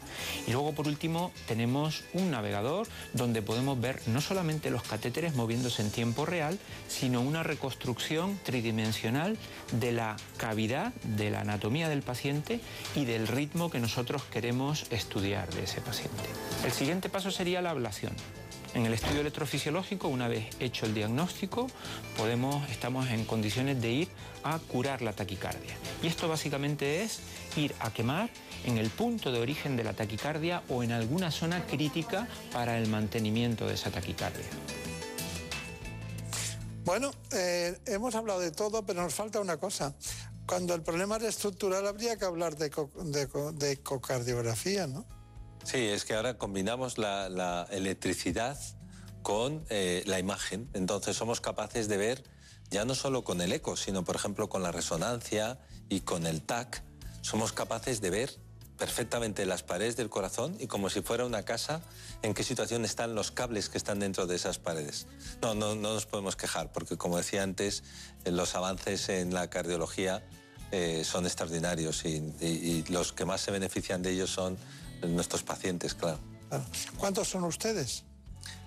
Y 0.46 0.52
luego, 0.52 0.72
por 0.74 0.86
último, 0.86 1.32
tenemos 1.46 2.04
un 2.12 2.30
navegador 2.30 2.86
donde 3.12 3.42
podemos 3.42 3.80
ver 3.80 4.00
no 4.06 4.20
solamente 4.20 4.70
los 4.70 4.82
catéteres 4.82 5.34
moviéndose 5.34 5.82
en 5.82 5.90
tiempo 5.90 6.26
real, 6.26 6.58
sino 6.88 7.20
una 7.20 7.42
reconstrucción 7.42 8.38
tridimensional 8.42 9.38
de 9.72 9.92
la 9.92 10.16
cavidad, 10.36 10.92
de 11.04 11.30
la 11.30 11.40
anatomía 11.40 11.88
del 11.88 12.02
paciente 12.02 12.60
y 12.94 13.04
del 13.04 13.28
ritmo 13.28 13.70
que 13.70 13.78
nosotros 13.78 14.22
queremos 14.24 14.86
estudiar 14.90 15.52
de 15.54 15.64
ese 15.64 15.80
paciente. 15.80 16.24
El 16.64 16.72
siguiente 16.72 17.08
paso 17.08 17.30
sería 17.30 17.62
la 17.62 17.70
ablación. 17.70 18.12
En 18.72 18.86
el 18.86 18.94
estudio 18.94 19.20
electrofisiológico, 19.20 20.06
una 20.06 20.28
vez 20.28 20.46
hecho 20.60 20.86
el 20.86 20.94
diagnóstico, 20.94 21.66
podemos, 22.16 22.68
estamos 22.70 23.08
en 23.10 23.24
condiciones 23.24 23.82
de 23.82 23.90
ir 23.90 24.08
a 24.44 24.60
curar 24.60 25.02
la 25.02 25.12
taquicardia. 25.12 25.74
Y 26.02 26.06
esto 26.06 26.28
básicamente 26.28 27.02
es 27.02 27.18
ir 27.56 27.74
a 27.80 27.92
quemar 27.92 28.30
en 28.64 28.78
el 28.78 28.88
punto 28.90 29.32
de 29.32 29.40
origen 29.40 29.76
de 29.76 29.82
la 29.82 29.92
taquicardia 29.92 30.62
o 30.68 30.84
en 30.84 30.92
alguna 30.92 31.32
zona 31.32 31.66
crítica 31.66 32.28
para 32.52 32.78
el 32.78 32.86
mantenimiento 32.86 33.66
de 33.66 33.74
esa 33.74 33.90
taquicardia. 33.90 34.46
Bueno, 36.84 37.10
eh, 37.32 37.76
hemos 37.86 38.14
hablado 38.14 38.38
de 38.38 38.52
todo, 38.52 38.86
pero 38.86 39.02
nos 39.02 39.14
falta 39.14 39.40
una 39.40 39.56
cosa. 39.56 39.94
Cuando 40.46 40.74
el 40.74 40.82
problema 40.82 41.16
es 41.16 41.24
estructural 41.24 41.88
habría 41.88 42.16
que 42.16 42.24
hablar 42.24 42.56
de, 42.56 42.70
de 43.54 43.72
ecocardiografía, 43.72 44.86
¿no? 44.86 45.06
Sí, 45.64 45.78
es 45.78 46.04
que 46.04 46.14
ahora 46.14 46.38
combinamos 46.38 46.98
la, 46.98 47.66
electricidad 47.70 48.58
con 49.22 49.64
eh, 49.68 50.02
la 50.06 50.18
imagen. 50.18 50.68
Entonces 50.72 51.16
somos 51.16 51.40
capaces 51.40 51.88
de 51.88 51.96
ver 51.96 52.24
ya 52.70 52.84
no 52.84 52.94
solo 52.94 53.24
con 53.24 53.40
el 53.40 53.52
eco, 53.52 53.76
sino 53.76 54.04
por 54.04 54.16
ejemplo 54.16 54.48
con 54.48 54.62
la 54.62 54.72
resonancia 54.72 55.58
y 55.88 56.00
con 56.00 56.26
el 56.26 56.42
TAC. 56.42 56.82
Somos 57.20 57.52
capaces 57.52 58.00
de 58.00 58.10
ver 58.10 58.30
perfectamente 58.78 59.44
las 59.44 59.62
paredes 59.62 59.96
del 59.96 60.08
corazón 60.08 60.56
y 60.58 60.66
como 60.66 60.88
si 60.88 61.02
fuera 61.02 61.26
una 61.26 61.44
casa, 61.44 61.82
en 62.22 62.32
qué 62.32 62.42
situación 62.42 62.84
están 62.86 63.14
los 63.14 63.30
cables 63.30 63.68
que 63.68 63.76
están 63.76 63.98
dentro 63.98 64.26
de 64.26 64.36
esas 64.36 64.58
paredes. 64.58 65.06
No, 65.42 65.54
no, 65.54 65.74
no 65.74 65.94
nos 65.94 66.06
podemos 66.06 66.34
quejar, 66.34 66.72
porque 66.72 66.96
como 66.96 67.18
decía 67.18 67.42
antes, 67.42 67.82
eh, 68.24 68.30
los 68.30 68.54
avances 68.54 69.10
en 69.10 69.34
la 69.34 69.50
cardiología 69.50 70.22
eh, 70.72 71.02
son 71.04 71.26
extraordinarios 71.26 72.04
y 72.06 72.84
los 72.88 73.12
que 73.12 73.26
más 73.26 73.42
se 73.42 73.50
benefician 73.50 74.02
de 74.02 74.12
ellos 74.12 74.30
son 74.30 74.56
nuestros 75.08 75.42
pacientes, 75.42 75.94
claro. 75.94 76.18
¿Cuántos 76.98 77.28
son 77.28 77.44
ustedes? 77.44 78.04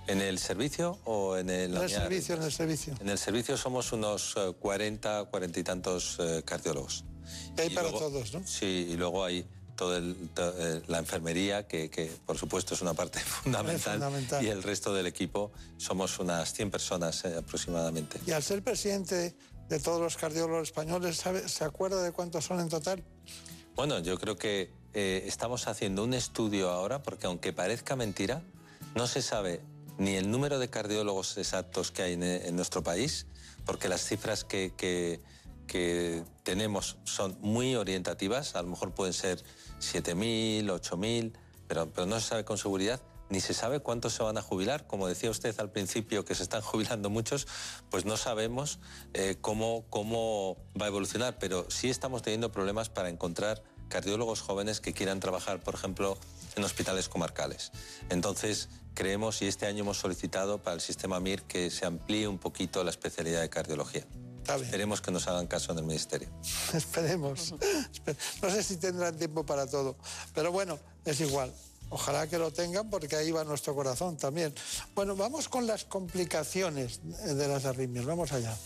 ¿En 0.07 0.21
el 0.21 0.37
servicio 0.39 0.99
o 1.05 1.37
en 1.37 1.49
el...? 1.49 1.75
En 1.75 1.83
el 1.83 1.89
servicio, 1.89 2.35
en 2.35 2.43
el 2.43 2.51
servicio. 2.51 2.93
En 2.99 3.09
el 3.09 3.17
servicio 3.17 3.57
somos 3.57 3.91
unos 3.93 4.35
40, 4.59 5.21
eh, 5.21 5.25
40 5.29 5.59
y 5.59 5.63
tantos 5.63 6.17
eh, 6.19 6.43
cardiólogos. 6.45 7.05
Y 7.57 7.61
hay 7.61 7.69
para 7.69 7.89
todos, 7.89 8.33
¿no? 8.33 8.45
Sí, 8.45 8.87
y 8.91 8.97
luego 8.97 9.23
hay 9.23 9.45
toda 9.75 9.99
eh, 9.99 10.81
la 10.87 10.99
enfermería, 10.99 11.67
que, 11.67 12.11
por 12.25 12.37
supuesto 12.37 12.73
es 12.73 12.81
una 12.81 12.93
parte 12.93 13.19
fundamental, 13.43 13.93
fundamental, 13.93 14.43
y 14.43 14.49
el 14.49 14.61
resto 14.61 14.93
del 14.93 15.07
equipo 15.07 15.51
somos 15.77 16.19
unas 16.19 16.53
100 16.53 16.69
personas 16.69 17.23
aproximadamente. 17.25 18.19
Y 18.27 18.31
al 18.31 18.43
ser 18.43 18.61
presidente 18.61 19.35
de 19.69 19.79
todos 19.79 20.01
los 20.01 20.17
cardiólogos 20.17 20.67
españoles, 20.67 21.23
¿se 21.45 21.63
acuerda 21.63 22.03
de 22.03 22.11
cuántos 22.11 22.43
son 22.45 22.59
en 22.59 22.69
total? 22.69 23.03
Bueno, 23.75 23.99
yo 23.99 24.19
creo 24.19 24.35
que 24.35 24.71
eh, 24.93 25.23
estamos 25.27 25.67
haciendo 25.67 26.03
un 26.03 26.13
estudio 26.13 26.69
ahora, 26.69 27.01
porque 27.03 27.27
aunque 27.27 27.53
parezca 27.53 27.95
mentira, 27.95 28.41
no 28.95 29.07
se 29.07 29.21
sabe 29.21 29.61
ni 29.97 30.15
el 30.15 30.29
número 30.29 30.59
de 30.59 30.69
cardiólogos 30.69 31.37
exactos 31.37 31.91
que 31.91 32.03
hay 32.03 32.13
en, 32.13 32.55
nuestro 32.55 32.83
país, 32.83 33.27
porque 33.65 33.87
las 33.87 34.05
cifras 34.05 34.43
que, 34.43 34.73
que, 34.75 35.21
tenemos 36.43 36.97
son 37.05 37.37
muy 37.41 37.75
orientativas, 37.75 38.55
a 38.55 38.61
lo 38.61 38.69
mejor 38.69 38.93
pueden 38.93 39.13
ser 39.13 39.43
7.000, 39.79 40.65
8.000, 40.65 41.33
pero, 41.67 41.89
pero 41.91 42.05
no 42.05 42.19
se 42.19 42.27
sabe 42.27 42.45
con 42.45 42.57
seguridad 42.57 43.01
ni 43.33 43.41
se 43.41 43.55
sabe 43.55 43.79
cuántos 43.79 44.13
se 44.13 44.21
van 44.21 44.37
a 44.37 44.41
jubilar. 44.41 44.85
Como 44.85 45.07
decía 45.07 45.31
usted 45.31 45.59
al 45.59 45.71
principio, 45.71 46.23
que 46.23 46.35
se 46.35 46.43
están 46.43 46.61
jubilando 46.71 47.09
muchos, 47.09 47.47
pues 47.89 48.05
no 48.05 48.15
sabemos 48.15 48.79
eh, 49.13 49.37
cómo, 49.41 49.85
cómo 49.89 50.57
va 50.79 50.85
a 50.85 50.89
evolucionar, 50.89 51.37
pero 51.39 51.65
sí 51.69 51.89
estamos 51.89 52.21
teniendo 52.21 52.51
problemas 52.51 52.89
para 52.89 53.09
encontrar 53.09 53.63
cardiólogos 53.89 54.41
jóvenes 54.41 54.79
que 54.79 54.93
quieran 54.93 55.19
trabajar, 55.19 55.61
por 55.61 55.75
ejemplo, 55.75 56.17
en 56.55 56.63
hospitales 56.63 57.09
comarcales. 57.09 57.71
Entonces, 58.09 58.69
creemos 58.93 59.41
y 59.41 59.47
este 59.47 59.65
año 59.65 59.81
hemos 59.81 59.97
solicitado 59.97 60.61
para 60.61 60.75
el 60.75 60.81
sistema 60.81 61.19
MIR 61.19 61.43
que 61.43 61.69
se 61.69 61.85
amplíe 61.85 62.27
un 62.27 62.37
poquito 62.37 62.83
la 62.83 62.91
especialidad 62.91 63.41
de 63.41 63.49
cardiología. 63.49 64.05
Esperemos 64.43 65.01
que 65.01 65.11
nos 65.11 65.27
hagan 65.27 65.47
caso 65.47 65.71
en 65.71 65.79
el 65.79 65.85
Ministerio. 65.85 66.27
Esperemos. 66.73 67.53
No 68.41 68.49
sé 68.49 68.63
si 68.63 68.77
tendrán 68.77 69.17
tiempo 69.17 69.45
para 69.45 69.67
todo, 69.67 69.95
pero 70.33 70.51
bueno, 70.51 70.79
es 71.05 71.21
igual. 71.21 71.53
Ojalá 71.89 72.27
que 72.27 72.37
lo 72.37 72.51
tengan 72.51 72.89
porque 72.89 73.15
ahí 73.15 73.31
va 73.31 73.43
nuestro 73.43 73.75
corazón 73.75 74.17
también. 74.17 74.53
Bueno, 74.95 75.15
vamos 75.15 75.47
con 75.47 75.67
las 75.67 75.85
complicaciones 75.85 77.01
de 77.03 77.47
las 77.47 77.65
arritmias. 77.65 78.05
Vamos 78.05 78.31
allá. 78.31 78.57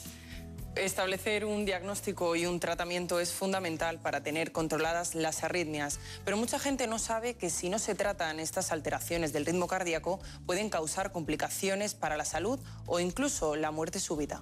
Establecer 0.80 1.46
un 1.46 1.66
diagnóstico 1.66 2.36
y 2.36 2.46
un 2.46 2.60
tratamiento 2.60 3.20
es 3.20 3.34
fundamental 3.34 4.00
para 4.00 4.22
tener 4.22 4.52
controladas 4.52 5.16
las 5.16 5.44
arritmias, 5.44 6.00
pero 6.24 6.38
mucha 6.38 6.60
gente 6.60 6.88
no 6.88 7.00
sabe 7.00 7.36
que 7.36 7.50
si 7.50 7.70
no 7.70 7.80
se 7.80 7.96
tratan 7.96 8.40
estas 8.40 8.72
alteraciones 8.72 9.34
del 9.34 9.46
ritmo 9.46 9.68
cardíaco 9.68 10.20
pueden 10.46 10.70
causar 10.70 11.12
complicaciones 11.12 11.94
para 11.94 12.18
la 12.18 12.26
salud 12.26 12.60
o 12.86 13.00
incluso 13.00 13.56
la 13.56 13.72
muerte 13.72 14.00
súbita. 14.00 14.42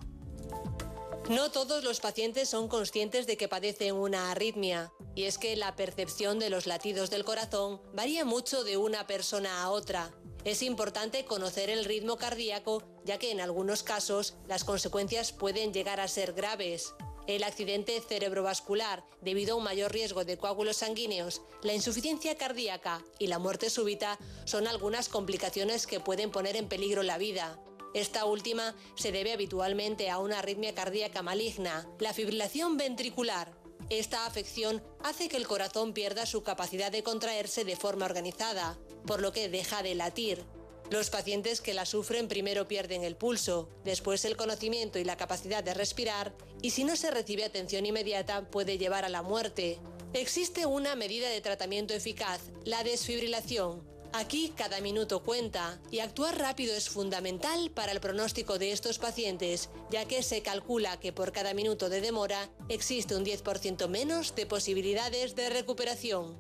No 1.30 1.50
todos 1.50 1.84
los 1.84 2.02
pacientes 2.02 2.50
son 2.50 2.68
conscientes 2.68 3.26
de 3.26 3.36
que 3.36 3.48
padecen 3.48 3.96
una 3.96 4.30
arritmia, 4.30 4.94
y 5.16 5.24
es 5.24 5.40
que 5.40 5.56
la 5.56 5.76
percepción 5.76 6.38
de 6.38 6.52
los 6.52 6.68
latidos 6.68 7.10
del 7.10 7.26
corazón 7.26 7.82
varía 7.96 8.24
mucho 8.26 8.64
de 8.64 8.78
una 8.78 9.08
persona 9.08 9.64
a 9.64 9.72
otra. 9.72 10.14
Es 10.44 10.62
importante 10.62 11.26
conocer 11.26 11.72
el 11.72 11.86
ritmo 11.86 12.18
cardíaco, 12.18 12.84
ya 13.06 13.18
que 13.18 13.32
en 13.32 13.42
algunos 13.42 13.82
casos 13.82 14.36
las 14.48 14.64
consecuencias 14.64 15.32
pueden 15.32 15.74
llegar 15.74 16.00
a 16.00 16.08
ser 16.08 16.34
graves. 16.34 16.94
El 17.26 17.44
accidente 17.44 18.00
cerebrovascular, 18.08 19.04
debido 19.22 19.56
a 19.56 19.58
un 19.58 19.64
mayor 19.64 19.92
riesgo 19.92 20.26
de 20.26 20.38
coágulos 20.38 20.78
sanguíneos, 20.78 21.42
la 21.64 21.74
insuficiencia 21.74 22.38
cardíaca 22.38 23.04
y 23.18 23.26
la 23.26 23.40
muerte 23.40 23.72
súbita 23.72 24.20
son 24.44 24.68
algunas 24.68 25.10
complicaciones 25.10 25.88
que 25.88 26.00
pueden 26.00 26.30
poner 26.30 26.56
en 26.56 26.70
peligro 26.70 27.02
la 27.02 27.18
vida. 27.18 27.60
Esta 27.96 28.26
última 28.26 28.76
se 28.96 29.14
debe 29.14 29.32
habitualmente 29.32 30.10
a 30.10 30.20
una 30.20 30.40
arritmia 30.40 30.76
cardíaca 30.76 31.22
maligna, 31.22 31.88
la 32.00 32.12
fibrilación 32.14 32.76
ventricular. 32.76 33.54
Esta 33.90 34.26
afección 34.26 34.84
hace 35.02 35.30
que 35.30 35.38
el 35.38 35.48
corazón 35.48 35.94
pierda 35.94 36.26
su 36.26 36.44
capacidad 36.44 36.92
de 36.92 37.04
contraerse 37.04 37.64
de 37.64 37.78
forma 37.78 38.06
organizada, 38.06 38.78
por 39.08 39.22
lo 39.22 39.32
que 39.32 39.48
deja 39.48 39.82
de 39.82 39.96
latir. 39.96 40.44
Los 40.92 41.10
pacientes 41.10 41.62
que 41.62 41.74
la 41.74 41.86
sufren 41.86 42.28
primero 42.28 42.68
pierden 42.68 43.06
el 43.06 43.16
pulso, 43.16 43.70
después 43.86 44.26
el 44.26 44.36
conocimiento 44.36 45.00
y 45.00 45.06
la 45.06 45.16
capacidad 45.16 45.64
de 45.64 45.74
respirar, 45.74 46.36
y 46.62 46.72
si 46.72 46.84
no 46.84 46.98
se 46.98 47.12
recibe 47.12 47.46
atención 47.46 47.86
inmediata 47.86 48.52
puede 48.52 48.78
llevar 48.78 49.06
a 49.06 49.10
la 49.10 49.22
muerte. 49.22 49.80
Existe 50.12 50.66
una 50.66 50.98
medida 50.98 51.30
de 51.30 51.40
tratamiento 51.40 51.94
eficaz, 51.94 52.42
la 52.66 52.84
desfibrilación. 52.84 53.95
Aquí 54.18 54.54
cada 54.56 54.80
minuto 54.80 55.24
cuenta 55.24 55.78
y 55.92 56.00
actuar 56.00 56.40
rápido 56.40 56.74
es 56.74 56.88
fundamental 56.88 57.70
para 57.72 57.92
el 57.92 58.00
pronóstico 58.00 58.58
de 58.58 58.72
estos 58.72 58.98
pacientes, 58.98 59.68
ya 59.92 60.06
que 60.06 60.24
se 60.24 60.42
calcula 60.42 60.98
que 61.02 61.12
por 61.12 61.34
cada 61.34 61.54
minuto 61.54 61.90
de 61.90 62.00
demora 62.00 62.50
existe 62.70 63.14
un 63.18 63.26
10% 63.26 63.90
menos 63.90 64.34
de 64.34 64.46
posibilidades 64.46 65.36
de 65.36 65.50
recuperación 65.50 66.38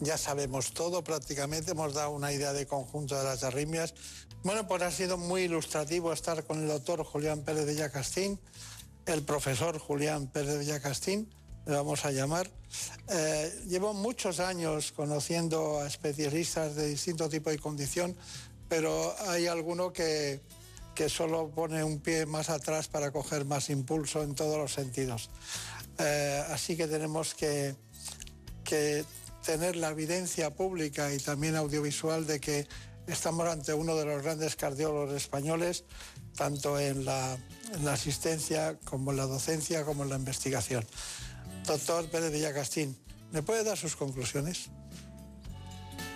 ya 0.00 0.16
sabemos 0.16 0.72
todo 0.72 1.02
prácticamente, 1.02 1.72
hemos 1.72 1.92
dado 1.92 2.10
una 2.10 2.32
idea 2.32 2.52
de 2.52 2.68
conjunto 2.68 3.18
de 3.18 3.24
las 3.24 3.42
arritmias. 3.42 3.94
Bueno, 4.44 4.68
pues 4.68 4.80
ha 4.82 4.92
sido 4.92 5.18
muy 5.18 5.42
ilustrativo 5.42 6.12
estar 6.12 6.44
con 6.44 6.62
el 6.62 6.68
doctor 6.68 7.02
Julián 7.02 7.42
Pérez 7.42 7.66
de 7.66 7.74
Yacastín, 7.74 8.38
el 9.06 9.24
profesor 9.24 9.76
Julián 9.80 10.28
Pérez 10.28 10.58
de 10.58 10.66
Yacastín, 10.66 11.28
le 11.68 11.74
vamos 11.74 12.04
a 12.06 12.10
llamar. 12.10 12.50
Eh, 13.10 13.64
llevo 13.68 13.92
muchos 13.92 14.40
años 14.40 14.90
conociendo 14.92 15.80
a 15.80 15.86
especialistas 15.86 16.74
de 16.74 16.88
distinto 16.88 17.28
tipo 17.28 17.52
y 17.52 17.58
condición, 17.58 18.16
pero 18.68 19.14
hay 19.28 19.46
alguno 19.46 19.92
que, 19.92 20.40
que 20.94 21.10
solo 21.10 21.50
pone 21.50 21.84
un 21.84 22.00
pie 22.00 22.24
más 22.24 22.48
atrás 22.48 22.88
para 22.88 23.10
coger 23.10 23.44
más 23.44 23.68
impulso 23.68 24.22
en 24.22 24.34
todos 24.34 24.56
los 24.56 24.72
sentidos. 24.72 25.28
Eh, 25.98 26.42
así 26.48 26.74
que 26.74 26.88
tenemos 26.88 27.34
que, 27.34 27.76
que 28.64 29.04
tener 29.44 29.76
la 29.76 29.90
evidencia 29.90 30.54
pública 30.54 31.12
y 31.12 31.18
también 31.18 31.54
audiovisual 31.54 32.26
de 32.26 32.40
que 32.40 32.66
estamos 33.06 33.46
ante 33.46 33.74
uno 33.74 33.94
de 33.94 34.06
los 34.06 34.22
grandes 34.22 34.56
cardiólogos 34.56 35.14
españoles, 35.14 35.84
tanto 36.36 36.78
en 36.78 37.04
la, 37.04 37.36
asistencia 37.90 38.78
como 38.84 39.10
en 39.10 39.18
la 39.18 39.26
docencia 39.26 39.84
como 39.84 40.04
en 40.04 40.10
la 40.10 40.16
investigación. 40.16 40.84
Doctor 41.68 42.08
Pérez 42.08 42.32
Villacastín, 42.32 42.96
¿me 43.30 43.42
puede 43.42 43.62
dar 43.62 43.76
sus 43.76 43.94
conclusiones? 43.94 44.70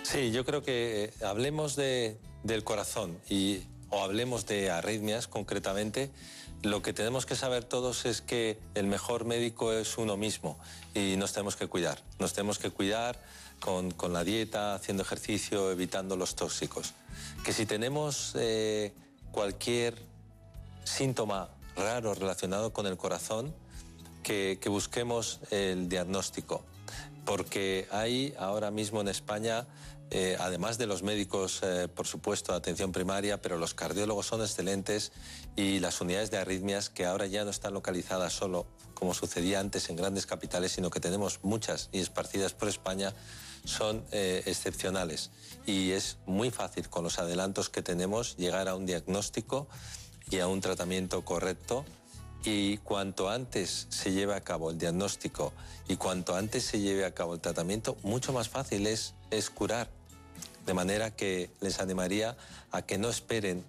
Sí, 0.01 0.31
yo 0.31 0.45
creo 0.45 0.63
que 0.63 1.13
hablemos 1.23 1.75
del 1.75 2.63
corazón 2.63 3.19
y 3.29 3.61
o 3.91 4.01
hablemos 4.01 4.47
de 4.47 4.71
arritmias 4.71 5.27
concretamente, 5.27 6.09
lo 6.63 6.81
que 6.81 6.91
tenemos 6.91 7.27
que 7.27 7.35
saber 7.35 7.63
todos 7.63 8.05
es 8.05 8.21
que 8.21 8.57
el 8.73 8.87
mejor 8.87 9.25
médico 9.25 9.71
es 9.73 9.99
uno 9.99 10.17
mismo 10.17 10.57
y 10.95 11.17
nos 11.17 11.33
tenemos 11.33 11.55
que 11.55 11.67
cuidar. 11.67 12.01
Nos 12.17 12.33
tenemos 12.33 12.57
que 12.57 12.71
cuidar 12.71 13.21
con, 13.59 13.91
con 13.91 14.11
la 14.11 14.23
dieta, 14.23 14.73
haciendo 14.73 15.03
ejercicio, 15.03 15.69
evitando 15.69 16.17
los 16.17 16.35
tóxicos. 16.35 16.93
Que 17.45 17.53
si 17.53 17.67
tenemos 17.67 18.33
eh, 18.35 18.91
cualquier 19.31 20.01
síntoma 20.83 21.51
raro 21.75 22.15
relacionado 22.15 22.73
con 22.73 22.87
el 22.87 22.97
corazón, 22.97 23.53
que, 24.23 24.57
que 24.59 24.69
busquemos 24.69 25.39
el 25.51 25.89
diagnóstico. 25.89 26.63
Porque 27.25 27.87
hay 27.91 28.33
ahora 28.37 28.71
mismo 28.71 29.01
en 29.01 29.07
España 29.07 29.67
eh, 30.15 30.37
además 30.39 30.77
de 30.77 30.85
los 30.85 31.01
médicos, 31.01 31.61
eh, 31.63 31.87
por 31.87 32.05
supuesto, 32.05 32.51
de 32.51 32.59
atención 32.59 32.91
primaria, 32.91 33.41
pero 33.41 33.57
los 33.57 33.73
cardiólogos 33.73 34.27
son 34.27 34.41
excelentes 34.41 35.11
y 35.55 35.79
las 35.79 36.01
unidades 36.01 36.29
de 36.29 36.37
arritmias 36.37 36.91
que 36.91 37.05
ahora 37.07 37.25
ya 37.25 37.43
no 37.43 37.49
están 37.49 37.73
localizadas 37.73 38.31
solo, 38.31 38.67
como 38.93 39.15
sucedía 39.15 39.59
antes 39.59 39.89
en 39.89 39.95
grandes 39.95 40.27
capitales, 40.27 40.73
sino 40.73 40.91
que 40.91 40.99
tenemos 40.99 41.39
muchas 41.41 41.89
y 41.91 41.99
esparcidas 41.99 42.53
por 42.53 42.69
España, 42.69 43.11
son 43.65 44.05
eh, 44.11 44.43
excepcionales. 44.45 45.31
Y 45.65 45.93
es 45.93 46.17
muy 46.27 46.51
fácil 46.51 46.89
con 46.89 47.03
los 47.03 47.17
adelantos 47.17 47.69
que 47.69 47.81
tenemos 47.81 48.37
llegar 48.37 48.67
a 48.67 48.75
un 48.75 48.85
diagnóstico 48.85 49.67
y 50.29 50.37
a 50.37 50.47
un 50.47 50.61
tratamiento 50.61 51.25
correcto 51.25 51.85
y 52.45 52.77
cuanto 52.77 53.29
antes 53.29 53.87
se 53.89 54.11
lleve 54.11 54.35
a 54.35 54.41
cabo 54.41 54.71
el 54.71 54.77
diagnóstico 54.77 55.53
y 55.87 55.95
cuanto 55.95 56.35
antes 56.35 56.63
se 56.63 56.79
lleve 56.79 57.05
a 57.05 57.13
cabo 57.13 57.33
el 57.33 57.39
tratamiento, 57.39 57.97
mucho 58.03 58.33
más 58.33 58.49
fácil 58.49 58.87
es, 58.87 59.13
es 59.31 59.49
curar. 59.49 59.89
De 60.65 60.73
manera 60.73 61.11
que 61.11 61.49
les 61.59 61.79
animaría 61.79 62.37
a 62.71 62.81
que 62.81 62.97
no 62.97 63.09
esperen 63.09 63.65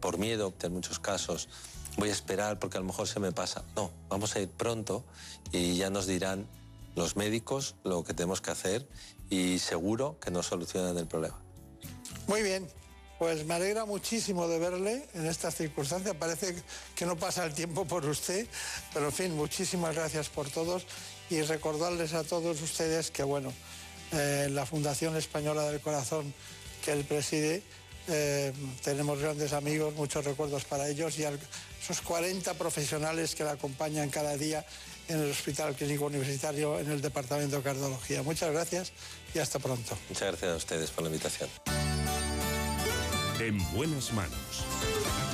por 0.00 0.18
miedo, 0.18 0.52
en 0.62 0.72
muchos 0.72 0.98
casos, 0.98 1.48
voy 1.96 2.10
a 2.10 2.12
esperar 2.12 2.58
porque 2.58 2.76
a 2.76 2.80
lo 2.80 2.86
mejor 2.86 3.08
se 3.08 3.20
me 3.20 3.32
pasa. 3.32 3.64
No, 3.76 3.90
vamos 4.08 4.36
a 4.36 4.40
ir 4.40 4.48
pronto 4.50 5.04
y 5.52 5.76
ya 5.76 5.88
nos 5.88 6.06
dirán 6.06 6.46
los 6.96 7.16
médicos 7.16 7.74
lo 7.84 8.04
que 8.04 8.14
tenemos 8.14 8.40
que 8.40 8.50
hacer 8.50 8.86
y 9.30 9.58
seguro 9.58 10.18
que 10.20 10.30
nos 10.30 10.46
solucionan 10.46 10.98
el 10.98 11.06
problema. 11.06 11.38
Muy 12.26 12.42
bien, 12.42 12.68
pues 13.18 13.44
me 13.44 13.54
alegra 13.54 13.84
muchísimo 13.84 14.48
de 14.48 14.58
verle 14.58 15.06
en 15.14 15.26
estas 15.26 15.54
circunstancias. 15.54 16.14
Parece 16.16 16.54
que 16.94 17.06
no 17.06 17.16
pasa 17.16 17.44
el 17.44 17.54
tiempo 17.54 17.84
por 17.84 18.04
usted, 18.06 18.46
pero 18.92 19.06
en 19.06 19.12
fin, 19.12 19.36
muchísimas 19.36 19.94
gracias 19.94 20.28
por 20.28 20.50
todos 20.50 20.86
y 21.30 21.42
recordarles 21.42 22.14
a 22.14 22.24
todos 22.24 22.60
ustedes 22.60 23.10
que, 23.10 23.22
bueno, 23.22 23.52
eh, 24.12 24.48
la 24.50 24.66
Fundación 24.66 25.16
Española 25.16 25.62
del 25.70 25.80
Corazón 25.80 26.32
que 26.84 26.92
él 26.92 27.04
preside. 27.04 27.62
Eh, 28.06 28.52
tenemos 28.82 29.18
grandes 29.18 29.54
amigos, 29.54 29.94
muchos 29.94 30.24
recuerdos 30.24 30.64
para 30.64 30.88
ellos 30.88 31.18
y 31.18 31.24
a 31.24 31.32
esos 31.82 32.00
40 32.02 32.52
profesionales 32.54 33.34
que 33.34 33.44
la 33.44 33.52
acompañan 33.52 34.10
cada 34.10 34.36
día 34.36 34.64
en 35.08 35.20
el 35.20 35.30
Hospital 35.30 35.74
Clínico 35.74 36.06
Universitario 36.06 36.78
en 36.78 36.90
el 36.90 37.00
Departamento 37.00 37.56
de 37.56 37.62
Cardiología. 37.62 38.22
Muchas 38.22 38.52
gracias 38.52 38.92
y 39.34 39.38
hasta 39.38 39.58
pronto. 39.58 39.96
Muchas 40.08 40.28
gracias 40.28 40.52
a 40.52 40.56
ustedes 40.56 40.90
por 40.90 41.04
la 41.04 41.10
invitación. 41.10 41.48
En 43.40 43.58
buenas 43.72 44.12
manos. 44.12 45.33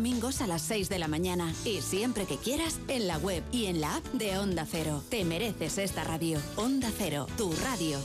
a 0.41 0.47
las 0.47 0.63
6 0.63 0.89
de 0.89 0.97
la 0.97 1.07
mañana. 1.07 1.53
Y 1.63 1.81
siempre 1.81 2.25
que 2.25 2.37
quieras, 2.37 2.79
en 2.87 3.07
la 3.07 3.19
web 3.19 3.43
y 3.51 3.65
en 3.67 3.81
la 3.81 3.97
app 3.97 4.05
de 4.13 4.37
Onda 4.37 4.65
Cero. 4.69 5.03
Te 5.09 5.23
mereces 5.25 5.77
esta 5.77 6.03
radio. 6.03 6.39
Onda 6.55 6.89
Cero, 6.97 7.27
tu 7.37 7.53
radio. 7.63 7.99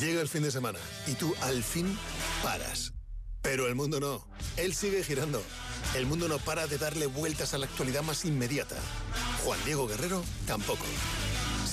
Llega 0.00 0.20
el 0.20 0.28
fin 0.28 0.42
de 0.42 0.50
semana 0.50 0.78
y 1.06 1.14
tú 1.14 1.34
al 1.42 1.62
fin 1.62 1.96
paras. 2.42 2.94
Pero 3.42 3.68
el 3.68 3.76
mundo 3.76 4.00
no. 4.00 4.26
Él 4.56 4.74
sigue 4.74 5.04
girando. 5.04 5.40
El 5.94 6.06
mundo 6.06 6.26
no 6.26 6.38
para 6.38 6.66
de 6.66 6.78
darle 6.78 7.06
vueltas 7.06 7.54
a 7.54 7.58
la 7.58 7.66
actualidad 7.66 8.02
más 8.02 8.24
inmediata. 8.24 8.76
Juan 9.44 9.58
Diego 9.64 9.86
Guerrero 9.86 10.24
tampoco. 10.46 10.84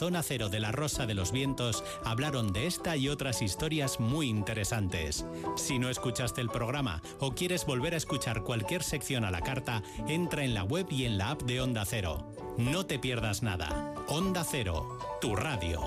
Zona 0.00 0.22
Cero 0.22 0.48
de 0.48 0.60
la 0.60 0.72
Rosa 0.72 1.04
de 1.04 1.12
los 1.12 1.30
Vientos 1.30 1.84
hablaron 2.06 2.54
de 2.54 2.66
esta 2.66 2.96
y 2.96 3.10
otras 3.10 3.42
historias 3.42 4.00
muy 4.00 4.30
interesantes. 4.30 5.26
Si 5.58 5.78
no 5.78 5.90
escuchaste 5.90 6.40
el 6.40 6.48
programa 6.48 7.02
o 7.18 7.34
quieres 7.34 7.66
volver 7.66 7.92
a 7.92 7.98
escuchar 7.98 8.42
cualquier 8.42 8.82
sección 8.82 9.26
a 9.26 9.30
la 9.30 9.42
carta, 9.42 9.82
entra 10.08 10.42
en 10.42 10.54
la 10.54 10.64
web 10.64 10.86
y 10.88 11.04
en 11.04 11.18
la 11.18 11.32
app 11.32 11.42
de 11.42 11.60
Onda 11.60 11.84
Cero. 11.84 12.32
No 12.56 12.86
te 12.86 12.98
pierdas 12.98 13.42
nada. 13.42 13.94
Onda 14.08 14.42
Cero, 14.42 14.98
tu 15.20 15.36
radio. 15.36 15.82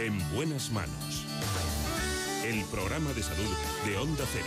En 0.00 0.18
buenas 0.34 0.72
manos. 0.72 1.24
El 2.44 2.64
programa 2.64 3.12
de 3.12 3.22
salud 3.22 3.56
de 3.84 3.98
Onda 3.98 4.24
Cero. 4.32 4.46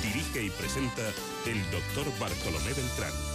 Dirige 0.00 0.44
y 0.44 0.50
presenta 0.50 1.02
el 1.46 1.60
doctor 1.72 2.06
Bartolomé 2.20 2.72
Beltrán. 2.72 3.25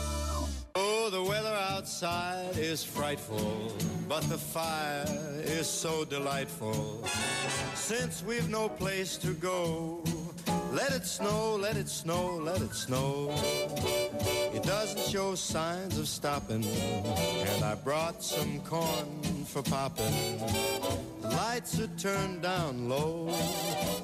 The 1.11 1.21
weather 1.21 1.49
outside 1.49 2.57
is 2.57 2.85
frightful, 2.85 3.73
but 4.07 4.21
the 4.29 4.37
fire 4.37 5.05
is 5.43 5.67
so 5.67 6.05
delightful. 6.05 7.03
Since 7.75 8.23
we've 8.23 8.49
no 8.49 8.69
place 8.69 9.17
to 9.17 9.33
go, 9.33 10.01
let 10.71 10.91
it 10.93 11.05
snow, 11.05 11.55
let 11.55 11.77
it 11.77 11.89
snow, 11.89 12.37
let 12.37 12.61
it 12.61 12.73
snow. 12.73 13.33
It 14.53 14.63
doesn't 14.63 15.01
show 15.11 15.35
signs 15.35 15.97
of 15.97 16.07
stopping, 16.07 16.63
and 16.65 17.63
I 17.63 17.75
brought 17.75 18.21
some 18.21 18.59
corn 18.61 19.21
for 19.45 19.63
popping. 19.63 20.39
The 21.21 21.29
lights 21.29 21.79
are 21.79 21.87
turned 21.97 22.41
down 22.41 22.89
low. 22.89 23.33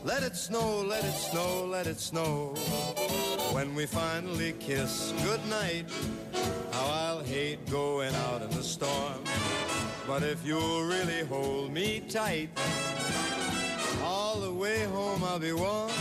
Let 0.04 0.24
it 0.24 0.36
snow, 0.36 0.82
let 0.82 1.04
it 1.04 1.14
snow, 1.14 1.66
let 1.66 1.88
it 1.88 2.00
snow. 2.00 2.54
When 3.52 3.76
we 3.76 3.86
finally 3.86 4.54
kiss 4.60 5.14
goodnight, 5.24 5.86
how 6.72 6.86
I'll 6.86 7.24
hate 7.24 7.66
going 7.70 8.14
out 8.16 8.42
in 8.42 8.50
the 8.52 8.64
storm. 8.64 9.24
But 10.08 10.24
if 10.24 10.46
you'll 10.46 10.84
really 10.84 11.26
hold 11.26 11.74
me 11.74 12.00
tight, 12.08 12.50
all 14.02 14.40
the 14.40 14.54
way 14.54 14.86
home 14.86 15.22
I'll 15.22 15.38
be 15.38 15.52
warm. 15.52 15.92